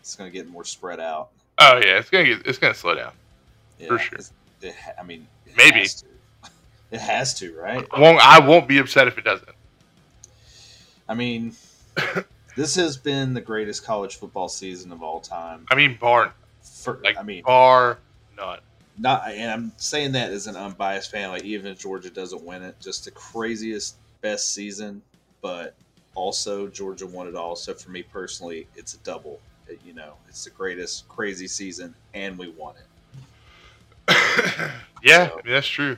It's 0.00 0.16
going 0.16 0.30
to 0.30 0.36
get 0.36 0.46
more 0.46 0.66
spread 0.66 1.00
out. 1.00 1.30
Oh 1.58 1.80
yeah, 1.82 1.98
it's 1.98 2.10
gonna 2.10 2.24
get 2.24 2.46
it's 2.46 2.58
gonna 2.58 2.74
slow 2.74 2.94
down. 2.94 3.12
Yeah, 3.78 3.88
For 3.88 3.98
sure. 3.98 4.18
It, 4.60 4.74
I 5.00 5.02
mean, 5.02 5.26
it 5.46 5.56
Maybe. 5.56 5.78
has 5.78 6.02
to. 6.02 6.06
It 6.90 7.00
has 7.00 7.32
to, 7.38 7.54
right? 7.54 7.86
I 7.90 8.00
won't 8.00 8.18
I 8.22 8.46
won't 8.46 8.68
be 8.68 8.76
upset 8.76 9.08
if 9.08 9.16
it 9.16 9.24
doesn't. 9.24 9.48
I 11.08 11.14
mean, 11.14 11.54
this 12.56 12.74
has 12.74 12.98
been 12.98 13.32
the 13.32 13.40
greatest 13.40 13.82
college 13.82 14.16
football 14.16 14.50
season 14.50 14.92
of 14.92 15.02
all 15.02 15.20
time. 15.20 15.64
I 15.70 15.74
mean, 15.74 15.96
bar 15.98 16.34
For, 16.62 17.00
like 17.02 17.16
I 17.16 17.22
mean, 17.22 17.44
bar 17.44 17.98
none. 18.36 18.58
not 18.98 19.26
and 19.30 19.50
I'm 19.50 19.72
saying 19.78 20.12
that 20.12 20.32
as 20.32 20.46
an 20.46 20.56
unbiased 20.56 21.10
fan. 21.10 21.30
Like 21.30 21.44
even 21.44 21.72
if 21.72 21.78
Georgia 21.78 22.10
doesn't 22.10 22.42
win 22.42 22.62
it, 22.62 22.78
just 22.78 23.06
the 23.06 23.10
craziest, 23.10 23.96
best 24.20 24.52
season. 24.54 25.02
But 25.40 25.74
also 26.14 26.66
Georgia 26.68 27.06
won 27.06 27.28
it 27.28 27.34
all. 27.36 27.54
So 27.56 27.74
for 27.74 27.90
me 27.90 28.02
personally, 28.02 28.66
it's 28.76 28.94
a 28.94 28.98
double. 28.98 29.40
It- 29.68 29.78
you 29.86 29.92
know, 29.92 30.14
it's 30.28 30.44
the 30.44 30.50
greatest, 30.50 31.08
crazy 31.08 31.46
season, 31.46 31.94
and 32.14 32.36
we 32.38 32.48
won 32.48 32.74
it. 32.76 32.84
yeah, 35.02 35.28
So- 35.28 35.40
that's 35.44 35.66
true. 35.66 35.96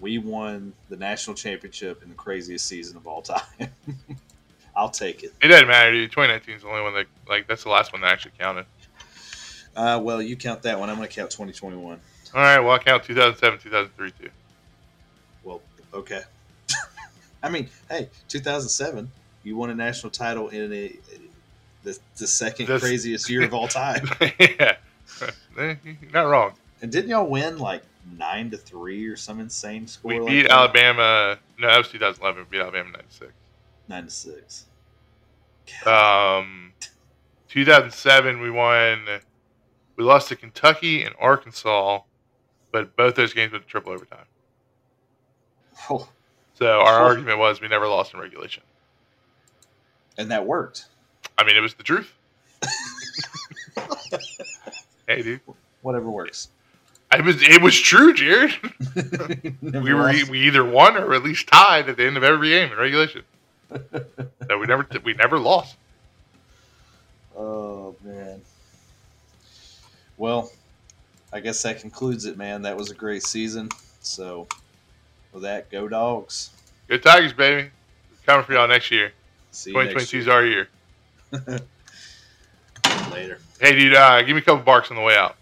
We 0.00 0.18
won 0.18 0.72
the 0.90 0.96
national 0.96 1.34
championship 1.36 2.02
in 2.02 2.08
the 2.10 2.14
craziest 2.14 2.66
season 2.66 2.96
of 2.96 3.06
all 3.06 3.22
time. 3.22 3.40
I'll 4.76 4.90
take 4.90 5.22
it. 5.22 5.32
It 5.40 5.48
doesn't 5.48 5.68
matter, 5.68 5.92
dude. 5.92 6.10
2019 6.10 6.56
is 6.56 6.62
the 6.62 6.68
only 6.68 6.82
one 6.82 6.94
that 6.94 7.06
like 7.28 7.46
that's 7.46 7.62
the 7.62 7.70
last 7.70 7.92
one 7.92 8.02
that 8.02 8.10
actually 8.12 8.32
counted. 8.38 8.66
Uh, 9.76 10.00
well, 10.02 10.20
you 10.20 10.36
count 10.36 10.62
that 10.62 10.78
one. 10.78 10.90
I'm 10.90 10.96
going 10.96 11.08
to 11.08 11.14
count 11.14 11.30
2021. 11.30 12.00
All 12.34 12.40
right, 12.40 12.58
well 12.58 12.72
I 12.72 12.78
count 12.78 13.04
2007, 13.04 13.60
2003 13.60 14.10
too. 14.10 14.30
Well, 15.44 15.60
okay. 15.94 16.22
I 17.44 17.50
mean, 17.50 17.68
hey, 17.90 18.08
2007, 18.28 19.10
you 19.42 19.56
won 19.56 19.70
a 19.70 19.74
national 19.74 20.10
title 20.10 20.48
in 20.48 20.72
a 20.72 20.96
the, 21.82 21.98
the 22.16 22.26
second 22.26 22.66
craziest 22.66 23.28
year 23.28 23.44
of 23.44 23.52
all 23.52 23.68
time. 23.68 24.08
yeah, 24.40 24.76
Eh, 25.58 25.74
not 26.12 26.22
wrong. 26.22 26.54
and 26.80 26.90
didn't 26.90 27.10
y'all 27.10 27.28
win 27.28 27.58
like 27.58 27.82
nine 28.16 28.50
to 28.50 28.56
three 28.56 29.06
or 29.06 29.16
some 29.16 29.38
insane 29.38 29.86
score? 29.86 30.08
We 30.14 30.20
like 30.20 30.28
beat 30.30 30.42
that? 30.44 30.50
Alabama. 30.52 31.38
No, 31.58 31.68
that 31.68 31.76
was 31.78 31.88
2011. 31.88 32.44
We 32.50 32.56
beat 32.58 32.62
Alabama 32.62 32.90
96. 32.92 33.30
nine 33.88 34.04
to 34.04 34.10
six. 34.10 34.64
Um, 35.86 36.72
2007, 37.48 38.40
we 38.40 38.50
won. 38.50 39.06
We 39.96 40.04
lost 40.04 40.28
to 40.28 40.36
Kentucky 40.36 41.04
and 41.04 41.14
Arkansas, 41.20 42.00
but 42.72 42.96
both 42.96 43.14
those 43.14 43.32
games 43.34 43.52
went 43.52 43.64
to 43.64 43.70
triple 43.70 43.92
overtime. 43.92 44.24
Oh, 45.90 46.08
So 46.58 46.80
our 46.80 47.02
argument 47.02 47.38
was 47.38 47.60
we 47.60 47.68
never 47.68 47.88
lost 47.88 48.14
in 48.14 48.20
regulation. 48.20 48.62
and 50.18 50.30
that 50.30 50.46
worked. 50.46 50.86
I 51.36 51.44
mean, 51.44 51.56
it 51.56 51.60
was 51.60 51.74
the 51.74 51.82
truth. 51.82 52.12
hey, 55.08 55.22
dude, 55.22 55.40
Whatever 55.82 56.08
works. 56.10 56.48
it 57.12 57.24
was 57.24 57.36
it 57.42 57.60
was 57.62 57.78
true, 57.78 58.14
Jared. 58.14 58.52
We 59.62 59.92
were 59.92 60.12
lost. 60.12 60.28
we 60.30 60.46
either 60.46 60.64
won 60.64 60.96
or 60.96 61.12
at 61.14 61.22
least 61.22 61.48
tied 61.48 61.88
at 61.88 61.96
the 61.96 62.06
end 62.06 62.16
of 62.16 62.22
every 62.24 62.50
game 62.50 62.72
in 62.72 62.78
regulation. 62.78 63.22
so 63.70 64.58
we 64.58 64.66
never 64.66 64.86
we 65.04 65.14
never 65.14 65.38
lost. 65.38 65.76
Oh 67.36 67.94
man. 68.04 68.40
Well, 70.16 70.50
I 71.32 71.40
guess 71.40 71.60
that 71.62 71.80
concludes 71.80 72.24
it, 72.24 72.38
man. 72.38 72.62
That 72.62 72.76
was 72.76 72.90
a 72.90 72.94
great 72.94 73.24
season. 73.24 73.68
So, 74.00 74.46
with 75.34 75.42
that, 75.42 75.70
go 75.70 75.88
dogs. 75.88 76.50
Go 76.88 76.96
Tigers, 76.96 77.32
baby. 77.32 77.70
Coming 78.24 78.44
for 78.46 78.52
y'all 78.54 78.68
next 78.68 78.90
year. 78.90 79.12
See 79.50 79.70
you 79.70 79.76
next 79.76 80.08
2022 80.10 80.18
is 80.18 80.28
our 80.28 80.44
year. 80.44 80.68
year. 81.32 81.60
later. 83.12 83.38
Hey, 83.60 83.78
dude, 83.78 83.94
uh, 83.94 84.22
give 84.22 84.34
me 84.34 84.42
a 84.42 84.44
couple 84.44 84.64
barks 84.64 84.90
on 84.90 84.96
the 84.96 85.02
way 85.02 85.16
out. 85.16 85.36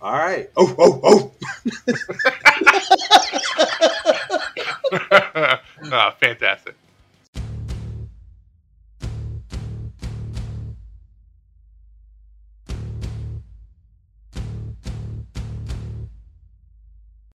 All 0.00 0.12
right. 0.12 0.50
Oh, 0.56 0.74
oh, 0.78 1.00
oh. 1.02 1.32
ah, 5.92 6.14
fantastic. 6.20 6.74